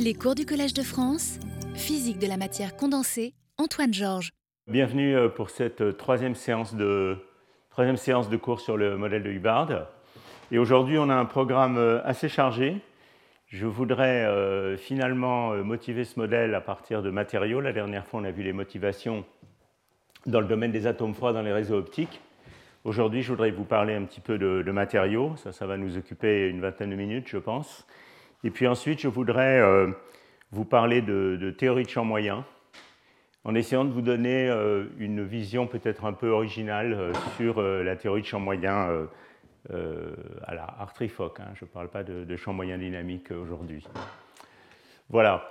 [0.00, 1.40] Les cours du Collège de France,
[1.74, 4.30] physique de la matière condensée, Antoine Georges.
[4.68, 7.16] Bienvenue euh, pour cette euh, troisième séance de,
[7.70, 9.88] troisième séance de cours sur le modèle de Hubbard.
[10.52, 12.76] Et aujourd'hui, on a un programme euh, assez chargé.
[13.48, 17.62] Je voudrais finalement motiver ce modèle à partir de matériaux.
[17.62, 19.24] La dernière fois, on a vu les motivations
[20.26, 22.20] dans le domaine des atomes froids dans les réseaux optiques.
[22.84, 25.34] Aujourd'hui, je voudrais vous parler un petit peu de, de matériaux.
[25.36, 27.86] Ça, ça va nous occuper une vingtaine de minutes, je pense.
[28.44, 29.88] Et puis ensuite, je voudrais euh,
[30.52, 32.44] vous parler de, théorie de champ moyen,
[33.44, 37.96] en essayant de vous donner euh, une vision peut-être un peu originale euh, sur la
[37.96, 39.08] théorie de champ moyen
[39.70, 41.40] à la Hartree-Fock.
[41.40, 41.48] Hein.
[41.54, 43.84] Je ne parle pas de, champ moyen dynamique aujourd'hui.
[45.10, 45.50] Voilà.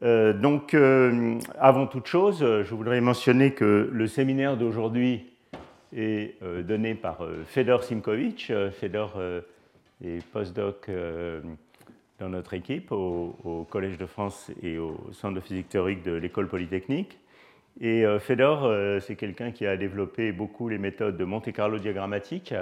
[0.00, 0.74] donc,
[1.58, 5.32] avant toute chose, je voudrais mentionner que le séminaire d'aujourd'hui
[5.94, 8.52] est donné par Fedor Simkovic.
[8.72, 9.20] Fedor
[10.02, 10.88] est postdoc
[12.22, 16.46] dans notre équipe au, Collège de France et au Centre de physique théorique de l'École
[16.46, 17.18] polytechnique.
[17.80, 21.78] Et euh, Fedor, euh, c'est quelqu'un qui a développé beaucoup les méthodes de Monte Carlo
[21.78, 22.54] diagrammatique.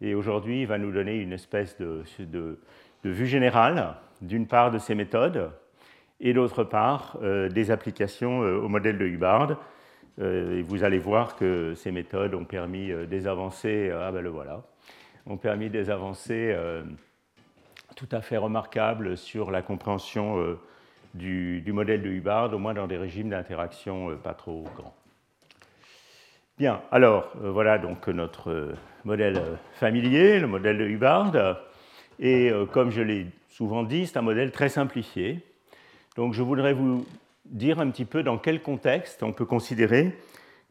[0.00, 2.02] Et aujourd'hui, il va nous donner une espèce de,
[3.04, 5.50] vue générale, d'une part, de ces méthodes,
[6.20, 9.60] et d'autre part, euh, des applications au modèle de Hubbard.
[10.18, 14.62] et vous allez voir que ces méthodes ont permis des avancées, ah ben le voilà,
[15.26, 16.56] ont permis des avancées
[17.94, 20.58] tout à fait remarquable sur la compréhension euh,
[21.14, 24.94] du, modèle de Hubbard, au moins dans des régimes d'interaction euh, pas trop grands.
[26.58, 31.32] Bien, alors euh, voilà donc notre modèle familier, le modèle de Hubbard.
[32.20, 35.44] Et comme je l'ai souvent dit, c'est un modèle très simplifié.
[36.14, 37.04] Donc je voudrais vous
[37.44, 40.16] dire un petit peu dans quel contexte on peut considérer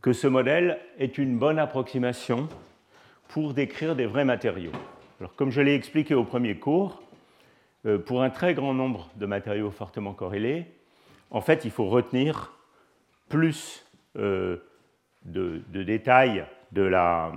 [0.02, 2.48] que ce modèle est une bonne approximation
[3.28, 4.72] pour décrire des vrais matériaux.
[5.20, 7.04] Alors, comme je l'ai expliqué au premier cours,
[8.06, 10.66] pour un très grand nombre de matériaux fortement corrélés,
[11.34, 12.54] en fait, il faut retenir
[13.28, 13.86] plus
[14.18, 14.58] euh,
[15.26, 17.34] de, détails de la,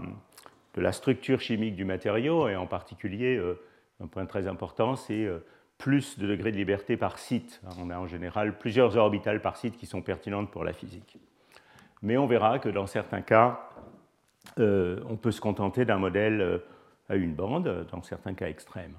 [0.92, 3.58] structure chimique du matériau, et en particulier, euh,
[4.02, 5.26] un point très important, c'est
[5.78, 7.62] plus de degrés de liberté par site.
[7.80, 11.18] On a en général plusieurs orbitales par site qui sont pertinentes pour la physique.
[12.02, 13.70] Mais on verra que dans certains cas,
[14.58, 16.60] on peut se contenter d'un modèle
[17.08, 18.96] à une bande, dans certains cas extrêmes.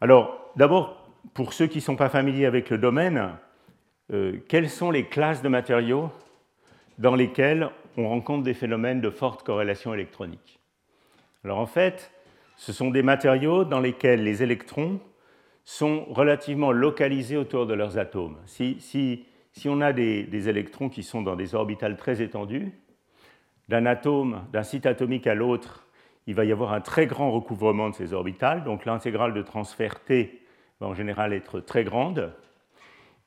[0.00, 3.32] Alors, d'abord, pour ceux qui ne sont pas familiers avec le domaine,
[4.12, 6.10] euh, quelles sont les classes de matériaux
[6.98, 10.60] dans lesquelles on rencontre des phénomènes de forte corrélation électronique?
[11.44, 12.12] Alors en fait,
[12.56, 15.00] ce sont des matériaux dans lesquels les électrons
[15.64, 18.38] sont relativement localisés autour de leurs atomes.
[18.46, 19.26] Si,
[19.66, 22.72] on a des, des, électrons qui sont dans des orbitales très étendues,
[23.68, 25.87] d'un atome, d'un site atomique à l'autre,
[26.28, 30.04] il va y avoir un très grand recouvrement de ces orbitales, donc l'intégrale de transfert
[30.04, 30.42] T
[30.78, 32.30] va en général être très grande,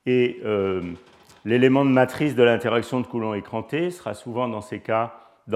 [0.06, 0.80] et euh,
[1.44, 5.14] l'élément de matrice de l'interaction de Coulomb-écran T sera souvent dans, ces cas,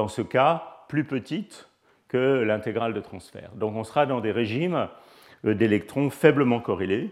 [0.08, 1.68] ce cas plus petite
[2.08, 3.52] que l'intégrale de transfert.
[3.54, 4.88] Donc on sera dans des régimes
[5.44, 7.10] euh, d'électrons faiblement corrélés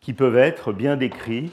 [0.00, 1.52] qui peuvent être bien décrits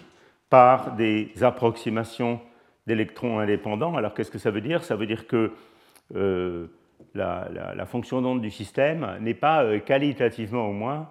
[0.50, 2.42] par des approximations
[2.88, 3.96] d'électrons indépendants.
[3.96, 4.84] Alors qu'est-ce que ça veut dire?
[4.84, 5.52] Ça veut dire que
[6.16, 6.68] euh,
[7.16, 11.09] la, fonction d'onde du système n'est pas euh, qualitativement au moins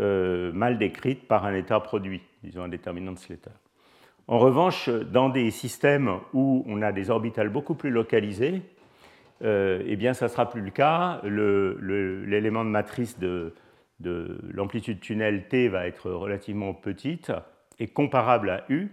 [0.00, 3.50] euh, mal décrite par un état produit, disons un déterminant de Slater.
[4.28, 8.62] En revanche, dans des systèmes où on a des orbitales beaucoup plus localisées,
[9.42, 11.20] euh, eh bien, ça ne sera plus le cas.
[11.22, 13.54] L'élément de matrice de,
[14.00, 17.30] de l'amplitude tunnel T va être relativement petite
[17.78, 18.88] et comparable à U.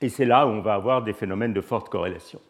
[0.00, 2.40] Et c'est là où on va avoir des phénomènes de forte corrélation.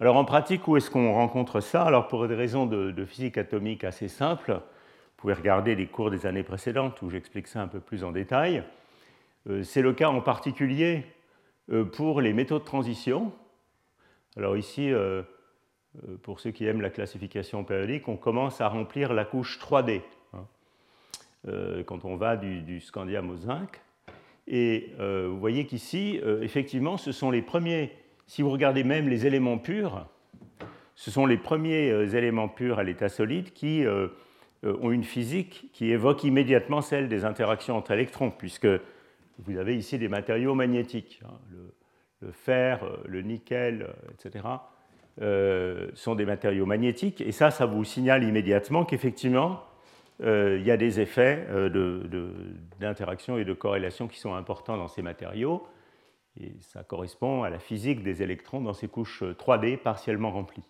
[0.00, 1.82] Alors en pratique, où est-ce qu'on rencontre ça?
[1.82, 6.24] Alors pour des raisons de, physique atomique assez simples, vous pouvez regarder les cours des
[6.24, 8.62] années précédentes où j'explique ça un peu plus en détail.
[9.50, 11.04] Euh, c'est le cas en particulier
[11.72, 13.32] euh, pour les métaux de transition.
[14.36, 15.22] Alors ici, euh,
[16.22, 21.82] pour ceux qui aiment la classification périodique, on commence à remplir la couche 3D hein,
[21.86, 23.80] quand on va du, du, scandium au zinc.
[24.46, 27.92] Et vous voyez qu'ici, effectivement, ce sont les premiers
[28.28, 30.06] si vous regardez même les éléments purs,
[30.94, 34.08] ce sont les premiers euh, éléments purs à l'état solide qui euh,
[34.64, 38.68] euh, ont une physique qui évoque immédiatement celle des interactions entre électrons, puisque
[39.38, 41.22] vous avez ici des matériaux magnétiques.
[41.24, 41.38] Hein,
[42.20, 44.44] le, fer, le nickel, etc.,
[45.94, 47.20] sont des matériaux magnétiques.
[47.20, 49.62] Et ça, ça vous signale immédiatement qu'effectivement,
[50.20, 51.46] il y a des effets
[52.80, 55.64] d'interaction et de corrélation qui sont importants dans ces matériaux.
[56.40, 60.68] Et ça correspond à la physique des électrons dans ces couches 3D partiellement remplies.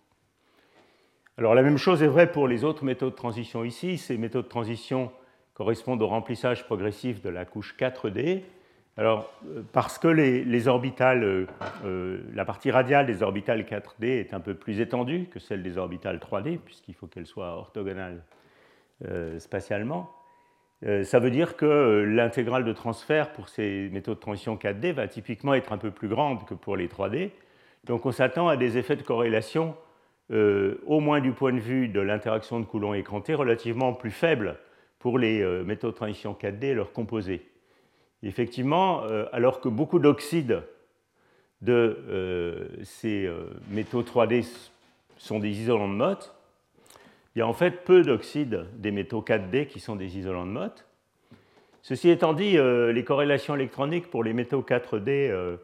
[1.37, 3.97] Alors la même chose est vraie pour les autres méthodes de transition ici.
[3.97, 5.11] Ces méthodes de transition
[5.53, 8.43] correspondent au remplissage progressif de la couche 4D.
[8.97, 9.31] Alors,
[9.71, 11.47] parce que les, orbitales,
[12.33, 16.17] la partie radiale des orbitales 4D est un peu plus étendue que celle des orbitales
[16.17, 18.21] 3D, puisqu'il faut qu'elles soient orthogonales
[19.37, 20.11] spatialement,
[20.81, 25.53] ça veut dire que l'intégrale de transfert pour ces métaux de transition 4D va typiquement
[25.53, 27.31] être un peu plus grande que pour les 3D.
[27.83, 29.75] Donc on s'attend à des effets de corrélation,
[30.31, 34.57] au moins du point de vue de l'interaction de Coulomb écranté, relativement plus faibles
[34.99, 37.47] pour les euh, métaux de transition 4D et leurs composés.
[38.21, 40.61] Effectivement, euh, alors que beaucoup d'oxydes
[41.61, 43.29] de euh, ces
[43.69, 44.45] métaux 3D
[45.17, 46.35] sont des isolants de Mott,
[47.35, 50.51] il y a en fait peu d'oxydes des métaux 4D qui sont des isolants de
[50.51, 50.85] Mott.
[51.81, 55.57] Ceci étant dit, les corrélations électroniques pour les métaux 4D,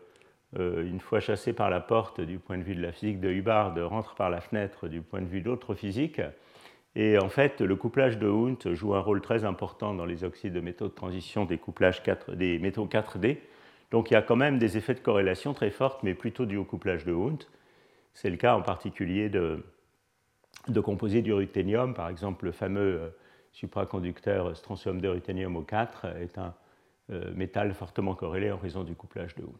[0.58, 3.76] une fois chassés par la porte du point de vue de la physique de Hubbard,
[3.90, 6.22] rentrent par la fenêtre du point de vue d'autres physiques.
[6.96, 10.54] Et en fait, le couplage de Hund joue un rôle très important dans les oxydes
[10.54, 13.38] de métaux de transition des, couplages 4, des métaux 4D.
[13.92, 16.58] Donc il y a quand même des effets de corrélation très fortes, mais plutôt dus
[16.58, 17.44] au couplage de Hund.
[18.14, 19.62] C'est le cas en particulier de,
[20.68, 21.94] de composés du ruthénium.
[21.94, 23.10] Par exemple, le fameux euh,
[23.52, 26.54] supraconducteur strontium de ruthénium O4 est un
[27.12, 29.54] euh, métal fortement corrélé en raison du couplage de Hund.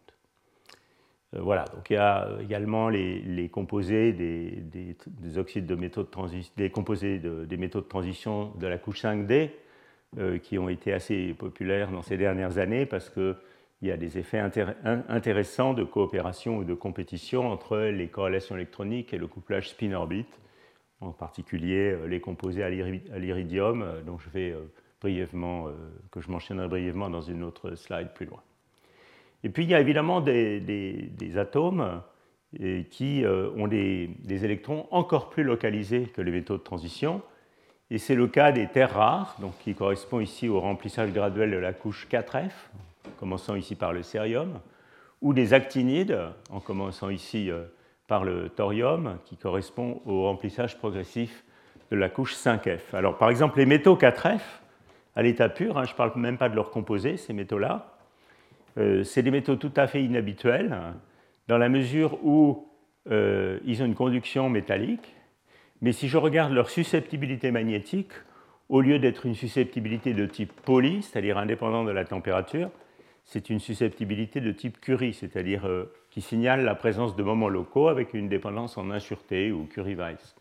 [1.36, 6.52] Euh, voilà, donc il y a également les, composés des, oxydes de métaux de transition,
[6.58, 9.52] des composés des métaux de transition de la couche 5D
[10.18, 13.36] euh, qui ont été assez populaires dans ces dernières années parce qu'il
[13.82, 19.18] y a des effets intéressants de coopération ou de compétition entre les corrélations électroniques et
[19.18, 20.40] le couplage spin-orbite,
[21.02, 24.56] en particulier euh, les composés à l'iridium, dont je vais
[25.02, 25.68] brièvement,
[26.12, 28.42] que je mentionnerai brièvement dans une autre slide plus loin.
[29.46, 32.02] Et puis il y a évidemment des, atomes
[32.60, 37.22] euh, qui euh, ont des, électrons encore plus localisés que les métaux de transition.
[37.92, 41.58] Et c'est le cas des terres rares, donc qui correspond ici au remplissage graduel de
[41.58, 42.50] la couche 4F,
[43.20, 44.60] commençant ici par le cérium,
[45.22, 46.18] ou des actinides,
[46.50, 47.66] en commençant ici euh,
[48.08, 51.44] par le thorium, qui correspond au remplissage progressif
[51.92, 52.94] de la couche 5F.
[52.94, 54.42] Alors par exemple, les métaux 4F,
[55.16, 57.98] à l'état pur, hein, je ne parle même pas de leurs composés, ces métaux-là,
[58.78, 60.78] euh, c'est des métaux tout à fait inhabituels,
[61.48, 62.68] dans la mesure où
[63.10, 65.16] euh, ils ont une conduction métallique,
[65.82, 68.12] mais si je regarde leur susceptibilité magnétique,
[68.70, 72.72] au lieu d'être une susceptibilité de type poly, c'est-à-dire indépendante de la température,
[73.24, 77.90] c'est une susceptibilité de type Curie, c'est-à-dire euh, qui signale la présence de moments locaux
[77.90, 80.34] avec une dépendance en insureté ou Curie-Weiss.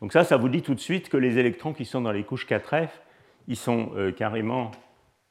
[0.00, 2.22] Donc ça, ça vous dit tout de suite que les électrons qui sont dans les
[2.22, 2.90] couches 4F,
[3.48, 4.70] ils sont carrément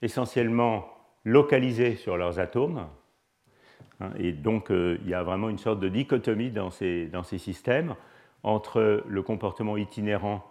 [0.02, 0.90] essentiellement
[1.24, 2.90] localisés sur leurs atomes.
[4.02, 7.24] Hein, et donc, euh, il y a vraiment une sorte de dichotomie dans ces, dans
[7.24, 7.96] ces systèmes
[8.44, 10.44] entre le comportement itinérant,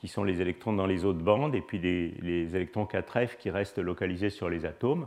[0.00, 3.50] qui sont les électrons dans les autres bandes, et puis les, les électrons 4F qui
[3.50, 5.06] restent localisés sur les atomes.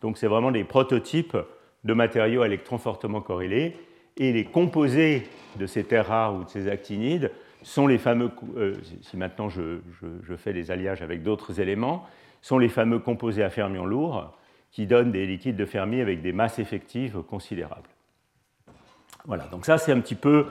[0.00, 1.36] Donc, c'est vraiment des prototypes
[1.84, 3.76] de matériaux électrons fortement corrélés.
[4.16, 5.24] Et les composés
[5.56, 7.30] de ces terres rares ou de ces actinides
[7.62, 9.78] sont les fameux, euh, si maintenant je,
[10.36, 12.06] fais des alliages avec d'autres éléments,
[12.42, 14.36] sont les fameux composés à fermions lourds
[14.70, 17.88] qui donnent des liquides de Fermi avec des masses effectives considérables.
[19.24, 20.48] Voilà, donc ça c'est un petit peu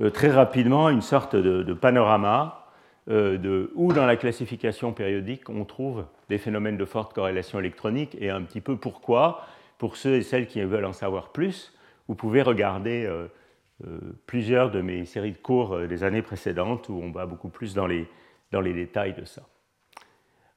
[0.00, 2.66] euh, très rapidement une sorte de, panorama
[3.10, 8.16] euh, de où dans la classification périodique on trouve des phénomènes de forte corrélation électronique
[8.18, 9.46] et un petit peu pourquoi.
[9.78, 11.72] Pour ceux et celles qui veulent en savoir plus,
[12.08, 17.10] vous pouvez regarder euh, plusieurs de mes séries de cours des années précédentes où on
[17.10, 18.08] va beaucoup plus dans les,
[18.52, 19.42] dans les détails de ça.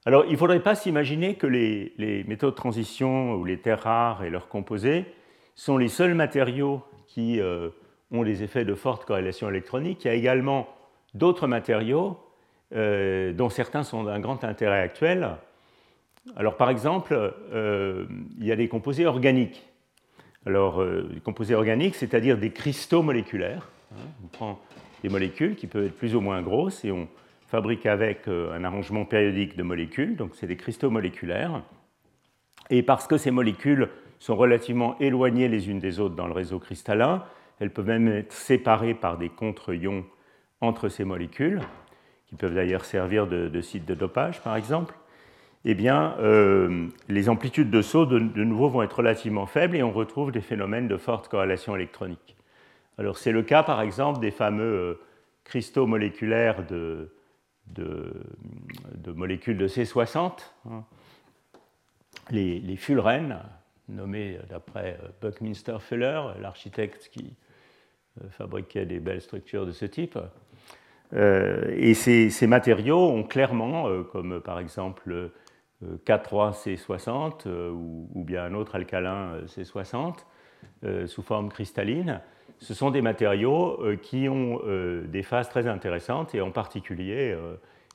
[0.08, 4.24] Alors, il ne faudrait pas s'imaginer que les, métaux de transition ou les terres rares
[4.24, 5.06] et leurs composés
[5.54, 7.72] sont les seuls matériaux qui euh,
[8.12, 10.06] ont des effets de forte corrélation électronique.
[10.06, 10.70] Il y a également
[11.14, 12.18] d'autres matériaux
[12.74, 15.36] euh, dont certains sont d'un grand intérêt actuel.
[16.36, 18.06] Alors, par exemple, euh,
[18.40, 19.66] il y a des composés organiques.
[20.46, 23.70] Alors, des composés organiques, c'est-à-dire des cristaux moléculaires.
[23.94, 24.08] Hein.
[24.24, 24.60] on prend
[25.04, 27.08] des molécules qui peuvent être plus ou moins grosses et on,
[27.48, 31.64] fabrique avec euh, un arrangement périodique de molécules, donc c'est des cristaux moléculaires.
[32.70, 36.60] Et parce que ces molécules sont relativement éloignées les unes des autres dans le réseau
[36.60, 37.24] cristallin,
[37.60, 40.06] elles peuvent même être séparées par des contre-ions
[40.60, 41.62] entre ces molécules,
[42.26, 44.94] qui peuvent d'ailleurs servir de, de, site de dopage par exemple.
[45.70, 50.32] Eh euh, les amplitudes de saut de, nouveau vont être relativement faibles et on retrouve
[50.32, 52.38] des phénomènes de forte corrélation électronique.
[52.98, 55.02] Alors c'est le cas par exemple des fameux euh,
[55.44, 57.12] cristaux moléculaires de,
[59.14, 60.32] molécules de C60,
[60.72, 60.86] hein.
[62.32, 62.80] les, les
[63.90, 67.36] nommés d'après euh, Buckminster Fuller, l'architecte qui
[68.30, 70.18] fabriquait des belles structures de ce type.
[71.14, 75.30] Et ces, matériaux ont clairement, comme par exemple
[75.84, 80.16] K3C60 ou, bien un autre alcalin C60
[81.06, 82.22] sous forme cristalline.
[82.60, 84.60] Ce sont des matériaux qui ont
[85.06, 87.38] des phases très intéressantes et en particulier,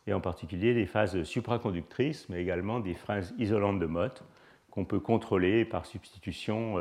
[0.06, 4.22] et en particulier des phases supraconductrices, mais également des phases isolantes de Mott
[4.70, 6.76] qu'on peut contrôler par substitution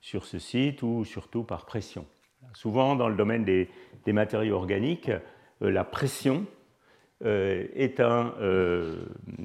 [0.00, 2.06] sur ce site ou surtout par pression.
[2.54, 3.68] Souvent, dans le domaine des,
[4.06, 6.46] matériaux organiques, euh, la pression
[7.24, 8.96] euh, euh,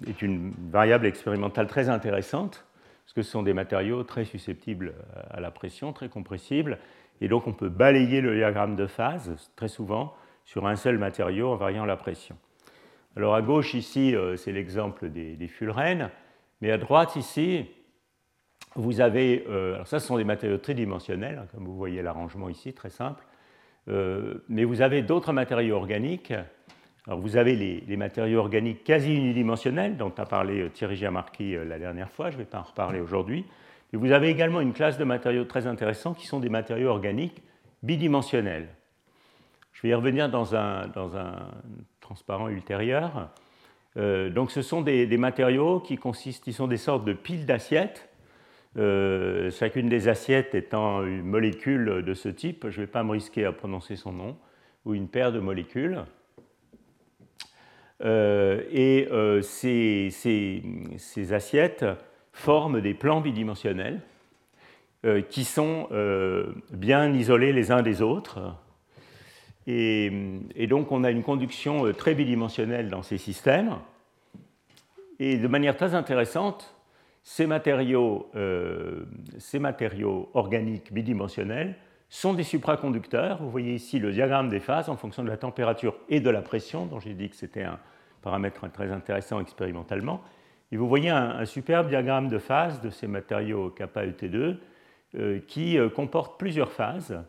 [0.07, 2.65] est, une variable expérimentale très intéressante,
[3.03, 4.93] parce que ce sont des matériaux très susceptibles
[5.29, 6.79] à la pression, très compressibles,
[7.21, 10.13] et donc on peut balayer le diagramme de phase très souvent
[10.45, 12.37] sur un seul matériau en variant la pression.
[13.15, 16.09] Alors à gauche ici, c'est l'exemple des, des fullerènes,
[16.61, 17.67] mais à droite ici,
[18.75, 22.49] vous avez, euh, alors ça ce sont des matériaux tridimensionnels, hein, comme vous voyez l'arrangement
[22.49, 23.23] ici, très simple,
[23.87, 26.33] euh, mais vous avez d'autres matériaux organiques.
[27.07, 31.77] Alors vous avez les, matériaux organiques quasi unidimensionnels, dont a parlé euh, Thierry Giamarchi la
[31.77, 33.45] dernière fois, je ne vais pas en reparler aujourd'hui.
[33.91, 37.43] Et vous avez également une classe de matériaux très intéressants qui sont des matériaux organiques
[37.83, 38.69] bidimensionnels.
[39.73, 41.47] Je vais y revenir dans un, dans un
[41.99, 43.29] transparent ultérieur.
[43.95, 48.09] donc ce sont des, matériaux qui consistent, ils sont des sortes de piles d'assiettes
[48.75, 53.11] euh, chacune des assiettes étant une molécule de ce type, je ne vais pas me
[53.11, 54.37] risquer à prononcer son nom,
[54.85, 56.03] ou une paire de molécules.
[58.01, 60.09] Euh, et euh, ces,
[61.31, 61.85] assiettes
[62.31, 64.01] forment des plans bidimensionnels
[65.29, 65.89] qui sont
[66.71, 68.55] bien isolés les uns des autres.
[69.67, 70.09] et,
[70.69, 73.79] donc on a une conduction très bidimensionnelle dans ces systèmes.
[75.19, 76.73] Et de manière très intéressante,
[77.23, 79.05] ces matériaux, euh,
[79.37, 81.75] ces matériaux organiques bidimensionnels
[82.13, 83.41] sont des supraconducteurs.
[83.41, 86.43] Vous voyez ici le diagramme des phases en fonction de la température et de la
[86.43, 87.79] pression, dont j'ai dit que c'était un
[88.21, 90.21] paramètre très intéressant expérimentalement.
[90.71, 94.57] Et vous voyez un, superbe diagramme de phase de ces matériaux kappa ET2
[95.15, 97.19] euh, qui euh, comporte plusieurs phases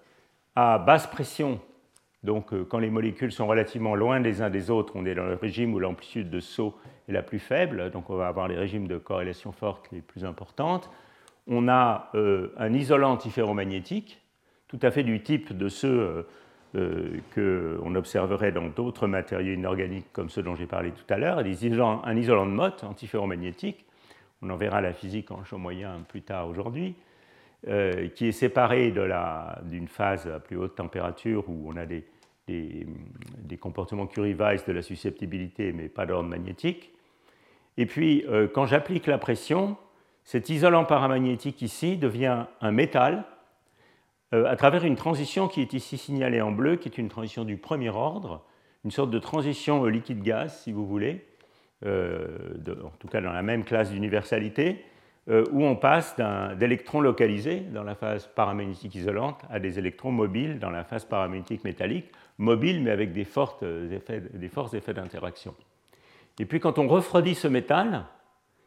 [0.55, 1.61] à basse pression.
[2.23, 5.35] Donc, quand les molécules sont relativement loin les uns des autres, on est dans le
[5.35, 8.87] régime où l'amplitude de saut est la plus faible, donc on va avoir les régimes
[8.87, 10.91] de corrélation forte les plus importantes.
[11.47, 14.24] On a euh, un isolant antiferromagnétique,
[14.78, 16.23] tout à fait du type de ceux euh,
[16.75, 21.38] euh, qu'on observerait dans d'autres matériaux inorganiques comme ceux dont j'ai parlé tout à l'heure,
[21.38, 23.85] un isolant de Mott antiferromagnétique,
[24.43, 26.97] on en verra la physique en champ moyen plus tard aujourd'hui,
[28.14, 28.93] qui est séparé
[29.62, 32.04] d'une phase à plus haute température où on a des,
[32.47, 36.93] des, comportements Curie-Weiss de la susceptibilité, mais pas d'ordre magnétique.
[37.76, 39.76] Et puis, euh, quand j'applique la pression,
[40.25, 43.34] cet isolant paramagnétique ici devient un métal euh,
[44.47, 47.57] à travers une transition qui est ici signalée en bleu, qui est une transition du
[47.57, 48.45] premier ordre,
[48.85, 51.25] une sorte de transition liquide-gaz, si vous voulez,
[51.85, 52.38] euh,
[52.85, 54.85] en tout cas dans la même classe d'universalité,
[55.26, 56.17] où on passe
[56.59, 61.64] d'électrons localisés dans la phase paramagnétique isolante à des électrons mobiles dans la phase paramagnétique
[61.64, 65.55] métallique, mobiles mais avec des, effets, des forts effets d'interaction.
[66.38, 68.05] Et puis quand on refroidit ce métal,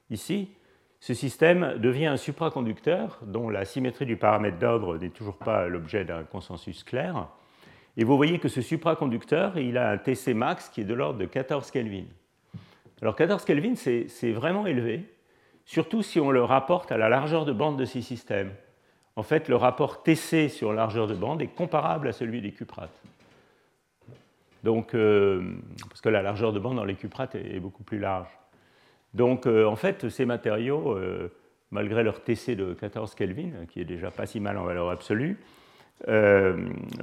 [0.09, 0.49] ici,
[0.99, 6.05] ce système devient un supraconducteur dont la symétrie du paramètre d'ordre n'est toujours pas l'objet
[6.05, 7.27] d'un consensus clair.
[7.97, 11.19] Et vous voyez que ce supraconducteur, il a un TC max qui est de l'ordre
[11.19, 12.05] de 14 Kelvin.
[13.01, 15.05] Alors 14 Kelvin, c'est vraiment élevé,
[15.65, 18.51] surtout si on le rapporte à la largeur de bande de ces systèmes.
[19.15, 23.01] En fait, le rapport TC sur largeur de bande est comparable à celui des cuprates.
[24.63, 25.55] Donc, euh,
[25.89, 28.29] parce que la largeur de bande dans les cuprates est, beaucoup plus large.
[29.13, 31.31] Donc, euh, en fait, ces matériaux, euh,
[31.71, 35.37] malgré leur TC de 14 Kelvin, qui est déjà pas si mal en valeur absolue,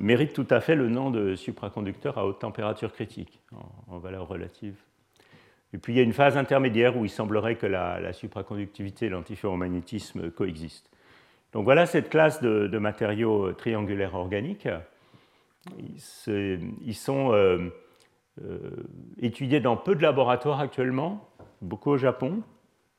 [0.00, 3.40] méritent tout à fait le nom de supraconducteur à haute température critique,
[3.88, 4.76] en, valeur relative.
[5.73, 9.08] Et puis, il y a une phase intermédiaire où il semblerait que la, supraconductivité et
[9.08, 10.88] l'antiferromagnétisme coexistent.
[11.52, 14.68] Donc, voilà cette classe de matériaux triangulaires organiques.
[16.82, 17.70] Ils, sont euh,
[18.42, 18.70] euh,
[19.20, 21.28] étudiés dans peu de laboratoires actuellement,
[21.64, 22.42] beaucoup au Japon,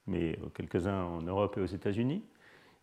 [0.08, 2.24] mais quelques-uns en Europe et aux États-Unis.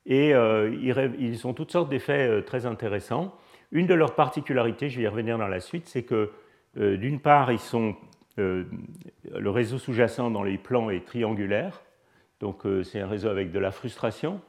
[0.06, 0.74] Et euh,
[1.18, 3.34] ils, ont toutes sortes d'effets très intéressants.
[3.70, 6.30] Une de leurs particularités, je vais y revenir dans la suite, c'est que
[6.74, 7.96] d'une part, ils sont,
[8.38, 8.66] le
[9.50, 11.82] réseau sous-jacent dans les plans est triangulaire,
[12.40, 14.40] donc c'est un réseau avec de la frustration.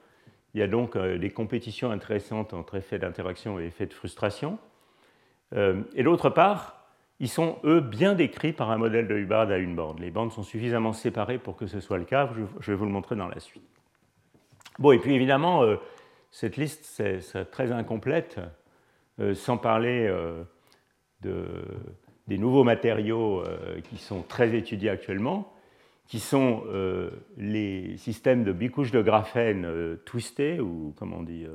[0.53, 4.57] Il y a donc des compétitions intéressantes entre effets d'interaction et effets de frustration.
[5.55, 6.82] Euh, et d'autre part,
[7.23, 10.01] ils sont, eux, bien décrits par un modèle de Hubbard à une bande.
[10.01, 12.29] Les bandes sont suffisamment séparées pour que ce soit le cas.
[12.59, 13.63] Je vais vous le montrer dans la suite.
[14.77, 15.77] Bon, et puis évidemment, euh,
[16.31, 18.41] cette liste, c'est très incomplète,
[19.21, 20.13] euh, sans parler
[21.21, 21.45] de,
[22.27, 23.41] des nouveaux matériaux
[23.89, 25.49] qui sont très étudiés actuellement.
[26.07, 26.63] qui sont
[27.37, 31.47] les systèmes de bicouches de graphène twistés, ou comme on dit,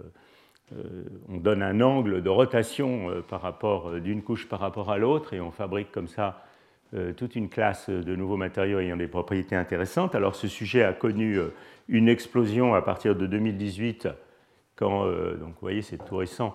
[1.29, 5.41] on donne un angle de rotation par rapport d'une couche par rapport à l'autre, et
[5.41, 6.45] on fabrique comme ça
[7.17, 10.15] toute une classe de nouveaux matériaux ayant des propriétés intéressantes.
[10.15, 11.39] Alors ce sujet a connu
[11.89, 14.09] une explosion à partir de 2018,
[14.77, 16.55] quand, donc vous voyez c'est tout récent,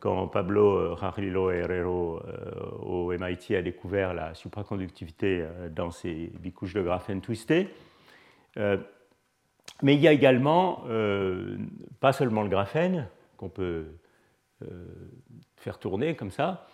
[0.00, 6.74] quand Pablo Jarillo Herrero euh, au MIT a découvert la supraconductivité euh, dans ces bicouches
[6.74, 7.68] de graphène twistées.
[8.58, 8.76] Euh,
[9.82, 10.84] mais il y a également
[12.00, 13.86] pas seulement le graphène qu'on peut
[15.56, 16.66] faire tourner comme ça,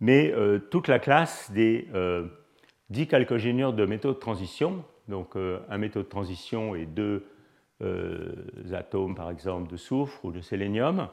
[0.00, 0.34] mais
[0.70, 1.88] toute la classe des
[2.90, 4.84] dix calcogénures de métaux de transition.
[5.08, 7.24] Donc un métaux de transition et deux
[8.72, 11.08] atomes, par exemple, de soufre ou de sélénium.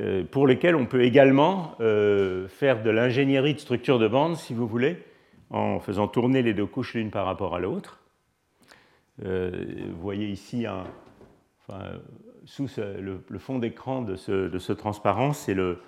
[0.00, 4.52] Euh, pour lesquels on peut également euh, faire de l'ingénierie de structure de bande, si
[4.52, 4.98] vous voulez,
[5.50, 8.00] en faisant tourner les deux couches l'une par rapport à l'autre.
[9.24, 10.66] Euh, vous voyez ici,
[12.44, 15.78] sous le, fond d'écran de ce, transparent, c'est le,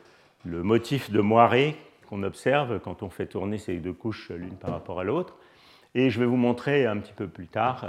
[0.44, 1.76] motif de moiré
[2.08, 5.36] qu'on observe quand on fait tourner ces deux couches l'une par rapport à l'autre.
[5.94, 7.84] Et je vais vous montrer un petit peu plus tard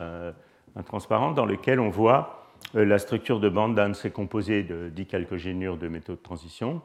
[0.78, 4.64] un transparent dans lequel on voit euh, la structure de bande d'un de ces composés
[4.64, 6.82] de de métaux de transition,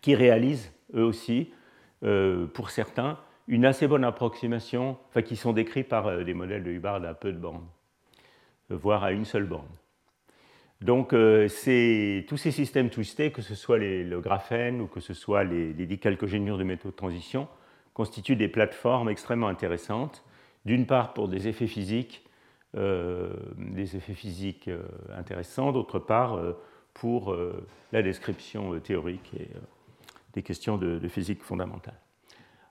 [0.00, 1.52] qui réalisent eux aussi,
[2.02, 6.64] euh, pour certains, une assez bonne approximation, enfin qui sont décrits par euh, des modèles
[6.64, 7.66] de Hubbard à peu de bandes,
[8.70, 9.79] voire à une seule bande.
[10.80, 11.48] Donc tous
[12.36, 16.56] ces systèmes twistés, que ce soit le graphène ou que ce soit les, les dicalcogénures
[16.56, 17.48] de métaux de transition,
[17.92, 20.24] constituent des plateformes extrêmement intéressantes,
[20.64, 22.24] d'une part pour des effets physiques
[22.76, 24.82] euh, des effets physiques euh,
[25.16, 26.56] intéressants, d'autre part euh,
[26.94, 27.36] pour
[27.92, 29.48] la description théorique et
[30.34, 31.94] des questions de, physique fondamentale.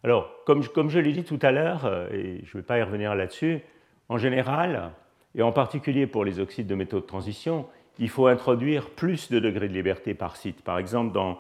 [0.04, 3.16] Alors, comme je l'ai dit tout à l'heure, et je ne vais pas y revenir
[3.16, 3.62] là-dessus,
[4.10, 4.92] en général,
[5.36, 7.66] et en particulier pour les oxydes de métaux de transition,
[8.00, 10.64] il faut introduire plus de degrés de liberté par site.
[10.64, 11.38] Par exemple, dans,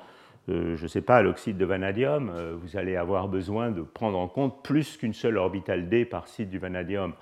[0.48, 4.62] je ne sais pas, l'oxyde de vanadium, vous allez avoir besoin de prendre en compte
[4.64, 7.14] plus qu'une seule orbitale D par site du vanadium.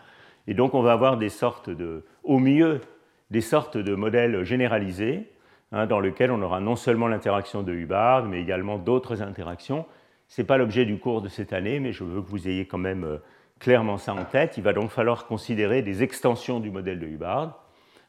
[0.47, 2.82] Et donc on va avoir des sortes de, au mieux,
[3.30, 5.30] des sortes de modèles généralisés,
[5.71, 9.86] hein, dans lesquels on aura non seulement l'interaction de Hubbard, mais également d'autres interactions.
[10.30, 12.65] Ce n'est pas l'objet du cours de cette année, mais je veux que vous ayez
[12.65, 13.17] quand même euh,
[13.60, 14.58] clairement ça en tête.
[14.58, 17.63] Il va donc falloir considérer des extensions du modèle de Hubbard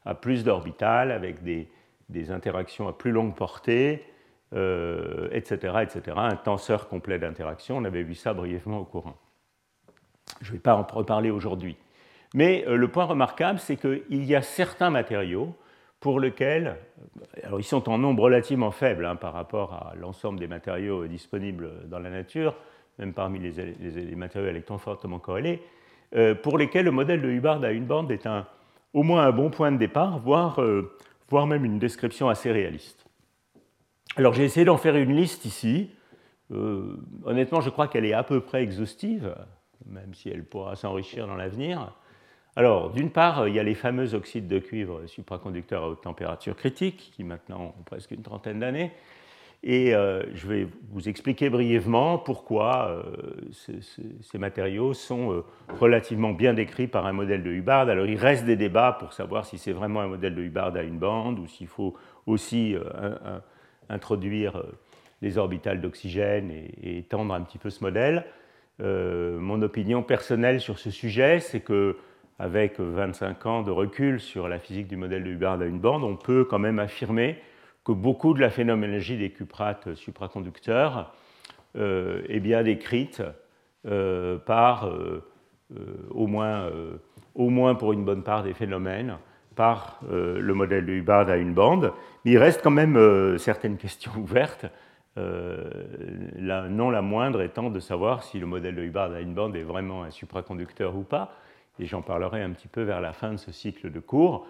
[0.05, 1.67] à plus d'orbitales, avec des,
[2.31, 4.05] interactions à plus longue portée,
[4.51, 6.01] etc., euh, etc.
[6.15, 9.15] Un tenseur complet d'interaction, on avait vu ça brièvement au courant.
[10.41, 11.77] Je ne vais pas en reparler aujourd'hui.
[12.33, 15.55] Mais euh, le point remarquable, c'est qu'il y a certains matériaux
[15.99, 16.77] pour lesquels,
[17.43, 21.87] alors ils sont en nombre relativement faible hein, par rapport à l'ensemble des matériaux disponibles
[21.87, 22.55] dans la nature,
[22.99, 25.61] même parmi les, matériaux électrons fortement corrélés,
[26.15, 28.25] euh, pour lesquels le modèle de Hubbard à une bande est
[28.93, 30.95] au moins un bon point de départ, voire, euh,
[31.29, 33.05] voire même une description assez réaliste.
[34.15, 35.91] Alors j'ai essayé d'en faire une liste ici.
[37.25, 39.35] honnêtement, je crois qu'elle est à peu près exhaustive,
[39.85, 41.93] même si elle pourra s'enrichir dans l'avenir.
[42.55, 46.55] Alors, d'une part, il y a les fameux oxydes de cuivre supraconducteurs à haute température
[46.55, 48.91] critique, qui maintenant ont presque une trentaine d'années.
[49.61, 53.83] Et euh, je vais vous expliquer brièvement pourquoi euh,
[54.21, 57.89] ces, matériaux sont euh, relativement bien décrits par un modèle de Hubbard.
[57.89, 60.83] Alors il reste des débats pour savoir si c'est vraiment un modèle de Hubbard à
[60.83, 61.95] une bande ou s'il faut
[62.25, 62.75] aussi
[63.89, 64.63] introduire
[65.21, 68.25] les orbitales d'oxygène et, et, étendre un petit peu ce modèle.
[68.79, 71.97] mon opinion personnelle sur ce sujet, c'est que
[72.37, 76.03] avec 25 ans de recul sur la physique du modèle de Hubbard à une bande,
[76.05, 77.37] on peut quand même affirmer
[77.93, 81.13] beaucoup de la phénoménologie des cuprates supraconducteurs
[81.75, 83.21] euh, est bien décrite
[83.85, 85.23] euh, par, euh,
[86.09, 86.69] au, moins,
[87.35, 89.17] au moins pour une bonne part des phénomènes,
[89.55, 91.91] par le modèle de Hubbard à une bande.
[92.23, 94.65] Mais il reste quand même certaines questions ouvertes,
[95.17, 99.63] non la moindre étant de savoir si le modèle de Hubbard à une bande est
[99.63, 101.33] vraiment un supraconducteur ou pas
[101.79, 104.47] et j'en parlerai un petit peu vers la fin de ce cycle de cours.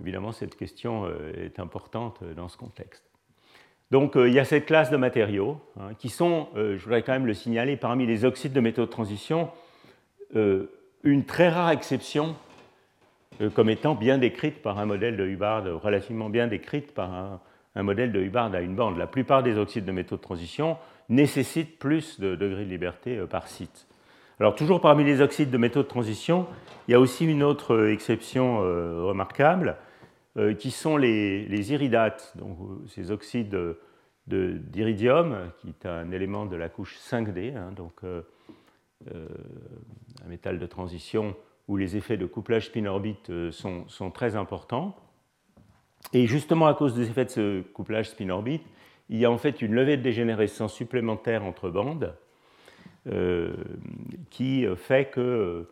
[0.00, 3.04] Évidemment, cette question euh, est importante euh, dans ce contexte.
[3.90, 7.12] Donc, euh, il y a cette classe de matériaux hein, qui sont, je voudrais quand
[7.12, 9.50] même le signaler, parmi les oxydes de métaux de transition,
[10.34, 12.34] une très rare exception
[13.54, 17.40] comme étant bien décrite par un modèle de Hubbard, relativement bien décrite par un,
[17.76, 18.98] un, modèle de Hubbard à une bande.
[18.98, 23.46] La plupart des oxydes de métaux de transition nécessitent plus de degrés de liberté par
[23.46, 23.86] site.
[24.38, 26.46] Alors toujours parmi les oxydes de métaux de transition,
[26.86, 29.76] il y a aussi une autre euh, exception euh, remarquable,
[30.36, 33.58] euh, qui sont les, iridates, donc ces oxydes
[34.26, 38.02] d'iridium, qui est un élément de la couche 5D, hein, donc
[39.06, 41.34] un métal de transition
[41.68, 44.96] où les effets de couplage spin-orbite sont, sont, très importants.
[46.12, 48.64] Et justement, à cause des effets de ce couplage spin-orbite,
[49.08, 52.14] il y a en fait une levée de dégénérescence supplémentaire entre bandes
[54.30, 55.68] qui fait que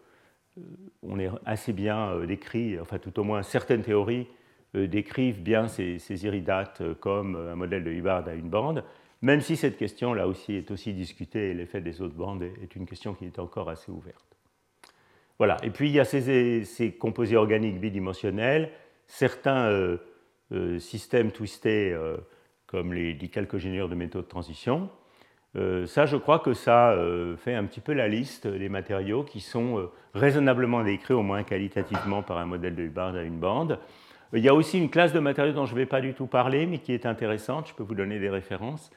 [1.03, 4.29] on est assez bien décrit, enfin tout au moins certaines théories
[4.73, 8.85] décrivent bien ces, iridates comme un modèle de Hubbard à une bande,
[9.25, 12.77] même si cette question, là aussi, est aussi discutée et l'effet des autres bandes est
[12.77, 14.37] une question qui est encore assez ouverte.
[15.39, 15.57] Voilà.
[15.63, 18.71] Et puis, il y a ces, composés organiques bidimensionnels,
[19.07, 19.97] certains euh,
[20.53, 22.19] euh, systèmes twistés, euh,
[22.67, 24.91] comme les dicalcogénures de métaux de transition.
[25.87, 26.97] Ça, je crois que ça
[27.39, 32.23] fait un petit peu la liste des matériaux qui sont raisonnablement décrits, au moins qualitativement,
[32.23, 33.79] par un modèle de Hubbard à une bande.
[34.33, 36.27] Il y a aussi une classe de matériaux dont je ne vais pas du tout
[36.27, 37.69] parler, mais qui est intéressante.
[37.69, 38.91] Je peux vous donner des références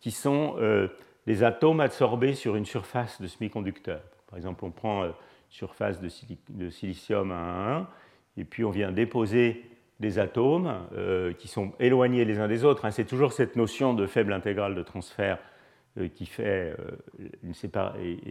[0.00, 0.88] qui sont euh,
[1.26, 4.02] des atomes absorbés sur une surface de semi-conducteur.
[4.28, 5.10] Par exemple, on prend euh,
[5.48, 7.88] surface de, silicium 1 à 1,
[8.36, 9.64] et puis on vient déposer
[10.00, 12.84] des atomes euh, qui sont éloignés les uns des autres.
[12.84, 12.90] Hein.
[12.90, 15.38] C'est toujours cette notion de faible intégrale de transfert
[16.14, 16.74] qui fait
[17.42, 17.52] une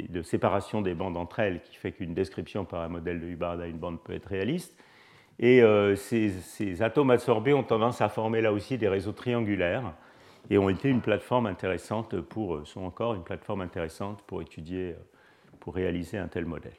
[0.10, 3.60] de séparation des bandes entre elles, qui fait qu'une description par un modèle de Hubbard
[3.60, 4.76] à une bande peut être réaliste.
[5.38, 5.62] Et
[5.96, 9.94] ces, ces, atomes absorbés ont tendance à former là aussi des réseaux triangulaires
[10.50, 14.92] et ont été une plateforme intéressante pour, euh, sont encore une plateforme intéressante pour étudier,
[14.92, 14.96] euh,
[15.60, 16.76] pour réaliser un tel modèle.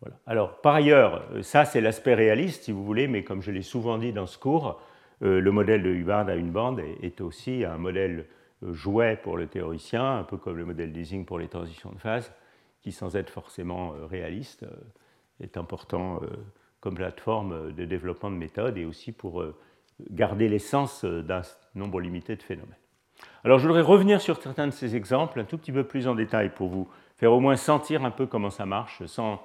[0.00, 0.16] Voilà.
[0.26, 3.62] Alors, par ailleurs, euh, ça c'est l'aspect réaliste, si vous voulez, mais comme je l'ai
[3.62, 4.80] souvent dit dans ce cours,
[5.22, 8.26] le modèle de Hubbard à une bande est aussi un modèle
[8.62, 12.32] jouet pour le théoricien, un peu comme le modèle d'Ising pour les transitions de phase,
[12.80, 14.64] qui, sans être forcément réaliste,
[15.40, 16.20] est important
[16.80, 19.44] comme plateforme de développement de méthodes et aussi pour
[20.10, 21.42] garder l'essence d'un
[21.74, 22.76] nombre limité de phénomènes.
[23.44, 26.14] Alors je voudrais revenir sur certains de ces exemples un tout petit peu plus en
[26.14, 29.40] détail pour vous faire au moins sentir un peu comment ça marche sans,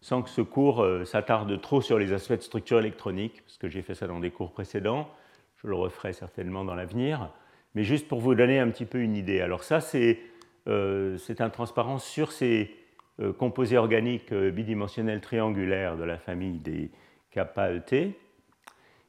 [0.00, 3.68] sans que ce cours euh, s'attarde trop sur les aspects de structure électronique, parce que
[3.68, 5.08] j'ai fait ça dans des cours précédents,
[5.56, 7.30] je le referai certainement dans l'avenir,
[7.74, 9.40] mais juste pour vous donner un petit peu une idée.
[9.40, 10.20] Alors ça, c'est
[10.68, 12.74] euh, un transparent sur ces
[13.20, 16.90] euh, composés organiques bidimensionnels triangulaires de la famille des
[17.30, 18.14] kappa-ET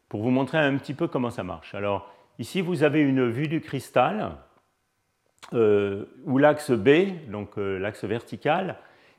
[0.09, 1.75] pour vous montrer un petit peu comment ça marche.
[1.75, 4.37] Alors, ici, vous avez une vue du cristal
[5.53, 8.77] euh, où l'axe B, donc euh, l'axe vertical,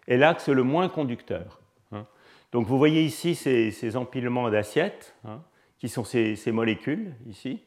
[0.09, 1.61] est l'axe le moins conducteur.
[1.93, 2.07] Hein.
[2.53, 5.43] Donc, vous voyez ici ces, empilements d'assiettes, hein,
[5.79, 7.63] qui sont ces, molécules, ici.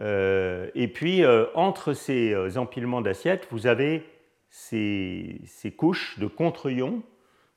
[0.00, 1.22] Euh, et puis,
[1.54, 4.02] entre ces empilements d'assiettes, vous avez
[4.50, 5.40] ces,
[5.76, 7.02] couches de contre-ions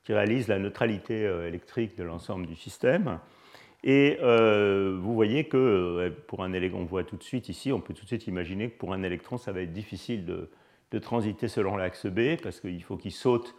[0.03, 3.19] qui réalisent la neutralité électrique de l'ensemble du système.
[3.83, 7.71] Et euh, vous voyez que euh, pour un électron, on voit tout de suite ici,
[7.71, 10.49] on peut tout de suite imaginer que pour un électron, ça va être difficile de,
[10.99, 13.55] transiter selon l'axe B, parce qu'il faut qu'il saute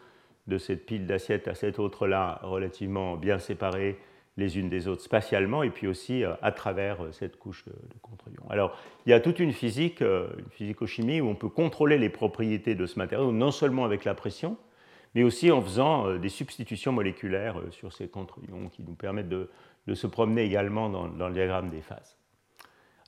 [0.49, 3.99] de cette pile d'assiettes à cette autre-là, relativement bien séparées
[4.39, 8.43] les unes des autres spatialement, et puis aussi euh, à travers cette couche de, contre-ion.
[8.49, 8.75] Alors,
[9.05, 12.87] il y a toute une physique, une physico-chimie, où on peut contrôler les propriétés de
[12.87, 14.57] ce matériau, non seulement avec la pression,
[15.15, 19.49] mais aussi en faisant des substitutions moléculaires sur ces contre-ions qui nous permettent de,
[19.95, 22.19] se promener également dans, le diagramme des phases.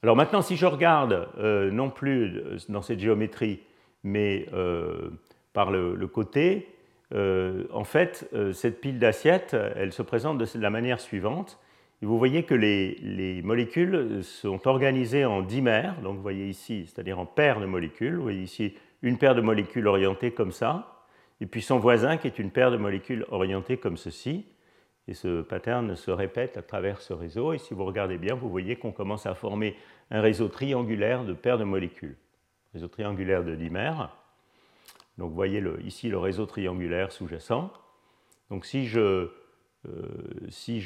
[0.03, 3.61] Alors maintenant, si je regarde euh, non plus euh, dans cette géométrie,
[4.03, 5.11] mais euh,
[5.53, 6.69] par le, côté,
[7.13, 11.59] en fait, cette pile d'assiettes, elle se présente de la manière suivante.
[12.03, 17.19] vous voyez que les, les, molécules sont organisées en dimères, donc vous voyez ici, c'est-à-dire
[17.19, 18.17] en paires de molécules.
[18.17, 21.01] Vous voyez ici une paire de molécules orientées comme ça,
[21.41, 24.45] et puis son voisin qui est une paire de molécules orientées comme ceci.
[25.09, 27.53] Et ce pattern se répète à travers ce réseau.
[27.53, 29.77] Et si vous regardez bien, vous voyez qu'on commence à former
[30.11, 32.17] un réseau triangulaire de paires de molécules.
[32.75, 34.11] Réseau triangulaire de dimères.
[35.21, 37.71] Donc vous voyez ici le réseau triangulaire sous-jacent.
[38.51, 39.29] Donc si je
[39.89, 39.93] euh,
[40.49, 40.83] si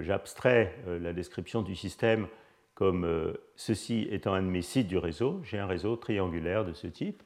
[0.00, 2.26] j'abstrais euh, la description du système
[2.74, 6.72] comme euh, ceci étant un de mes sites du réseau, j'ai un réseau triangulaire de
[6.72, 7.22] ce type.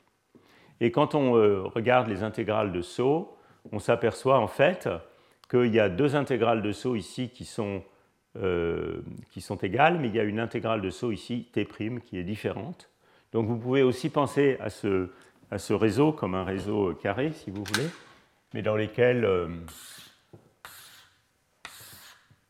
[0.81, 1.33] Et quand on
[1.69, 3.37] regarde les intégrales de saut,
[3.73, 4.89] on s'aperçoit en fait
[5.51, 7.83] qu'il y a deux intégrales de saut ici qui sont,
[8.37, 11.67] euh, qui sont égales, mais il y a une intégrale de saut ici, T'
[12.05, 12.91] qui est différente.
[13.33, 15.09] Donc vous pouvez aussi penser à ce,
[15.51, 17.89] à ce réseau comme un réseau carré, si vous voulez,
[18.55, 19.49] mais dans lesquels, euh,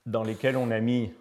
[0.06, 1.12] dans lesquels on a mis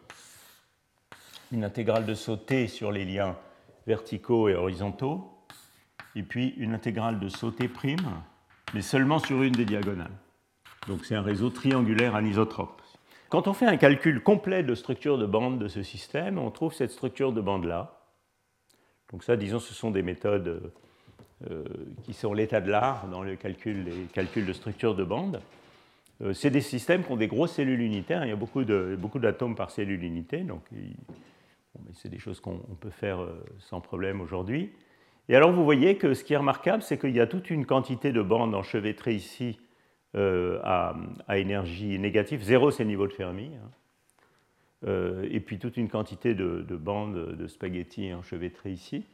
[1.51, 3.37] une intégrale de saut T sur les liens
[3.85, 5.31] verticaux et horizontaux,
[6.15, 7.69] et puis une intégrale de saut T',
[8.73, 10.17] mais seulement sur une des diagonales.
[10.87, 12.81] Donc c'est un réseau triangulaire anisotrope.
[13.29, 16.73] Quand on fait un calcul complet de structure de bande de ce système, on trouve
[16.73, 17.99] cette structure de bande-là.
[19.11, 20.73] Donc ça, disons, ce sont des méthodes euh,
[22.03, 23.85] qui sont l'état de l'art dans les calculs
[24.45, 25.39] de structure de bande.
[26.21, 28.25] euh, c'est des systèmes qui ont des grosses cellules unitaires.
[28.25, 30.63] Il y a beaucoup, de, beaucoup d'atomes par cellule unité, donc
[31.93, 34.71] c'est des choses qu'on peut faire euh, sans problème aujourd'hui.
[35.29, 37.65] Et alors vous voyez que ce qui est remarquable, c'est qu'il y a toute une
[37.65, 39.59] quantité de bandes enchevêtrées ici
[40.15, 40.95] euh, à,
[41.37, 42.41] énergie négative.
[42.41, 43.51] Zéro, c'est le niveau de Fermi.
[43.55, 45.23] Hein.
[45.29, 49.05] et puis toute une quantité de, bandes de spaghettis enchevêtrées ici.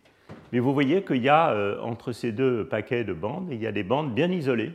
[0.52, 3.72] Mais vous voyez qu'il y a entre ces deux paquets de bandes, il y a
[3.72, 4.72] des bandes bien isolées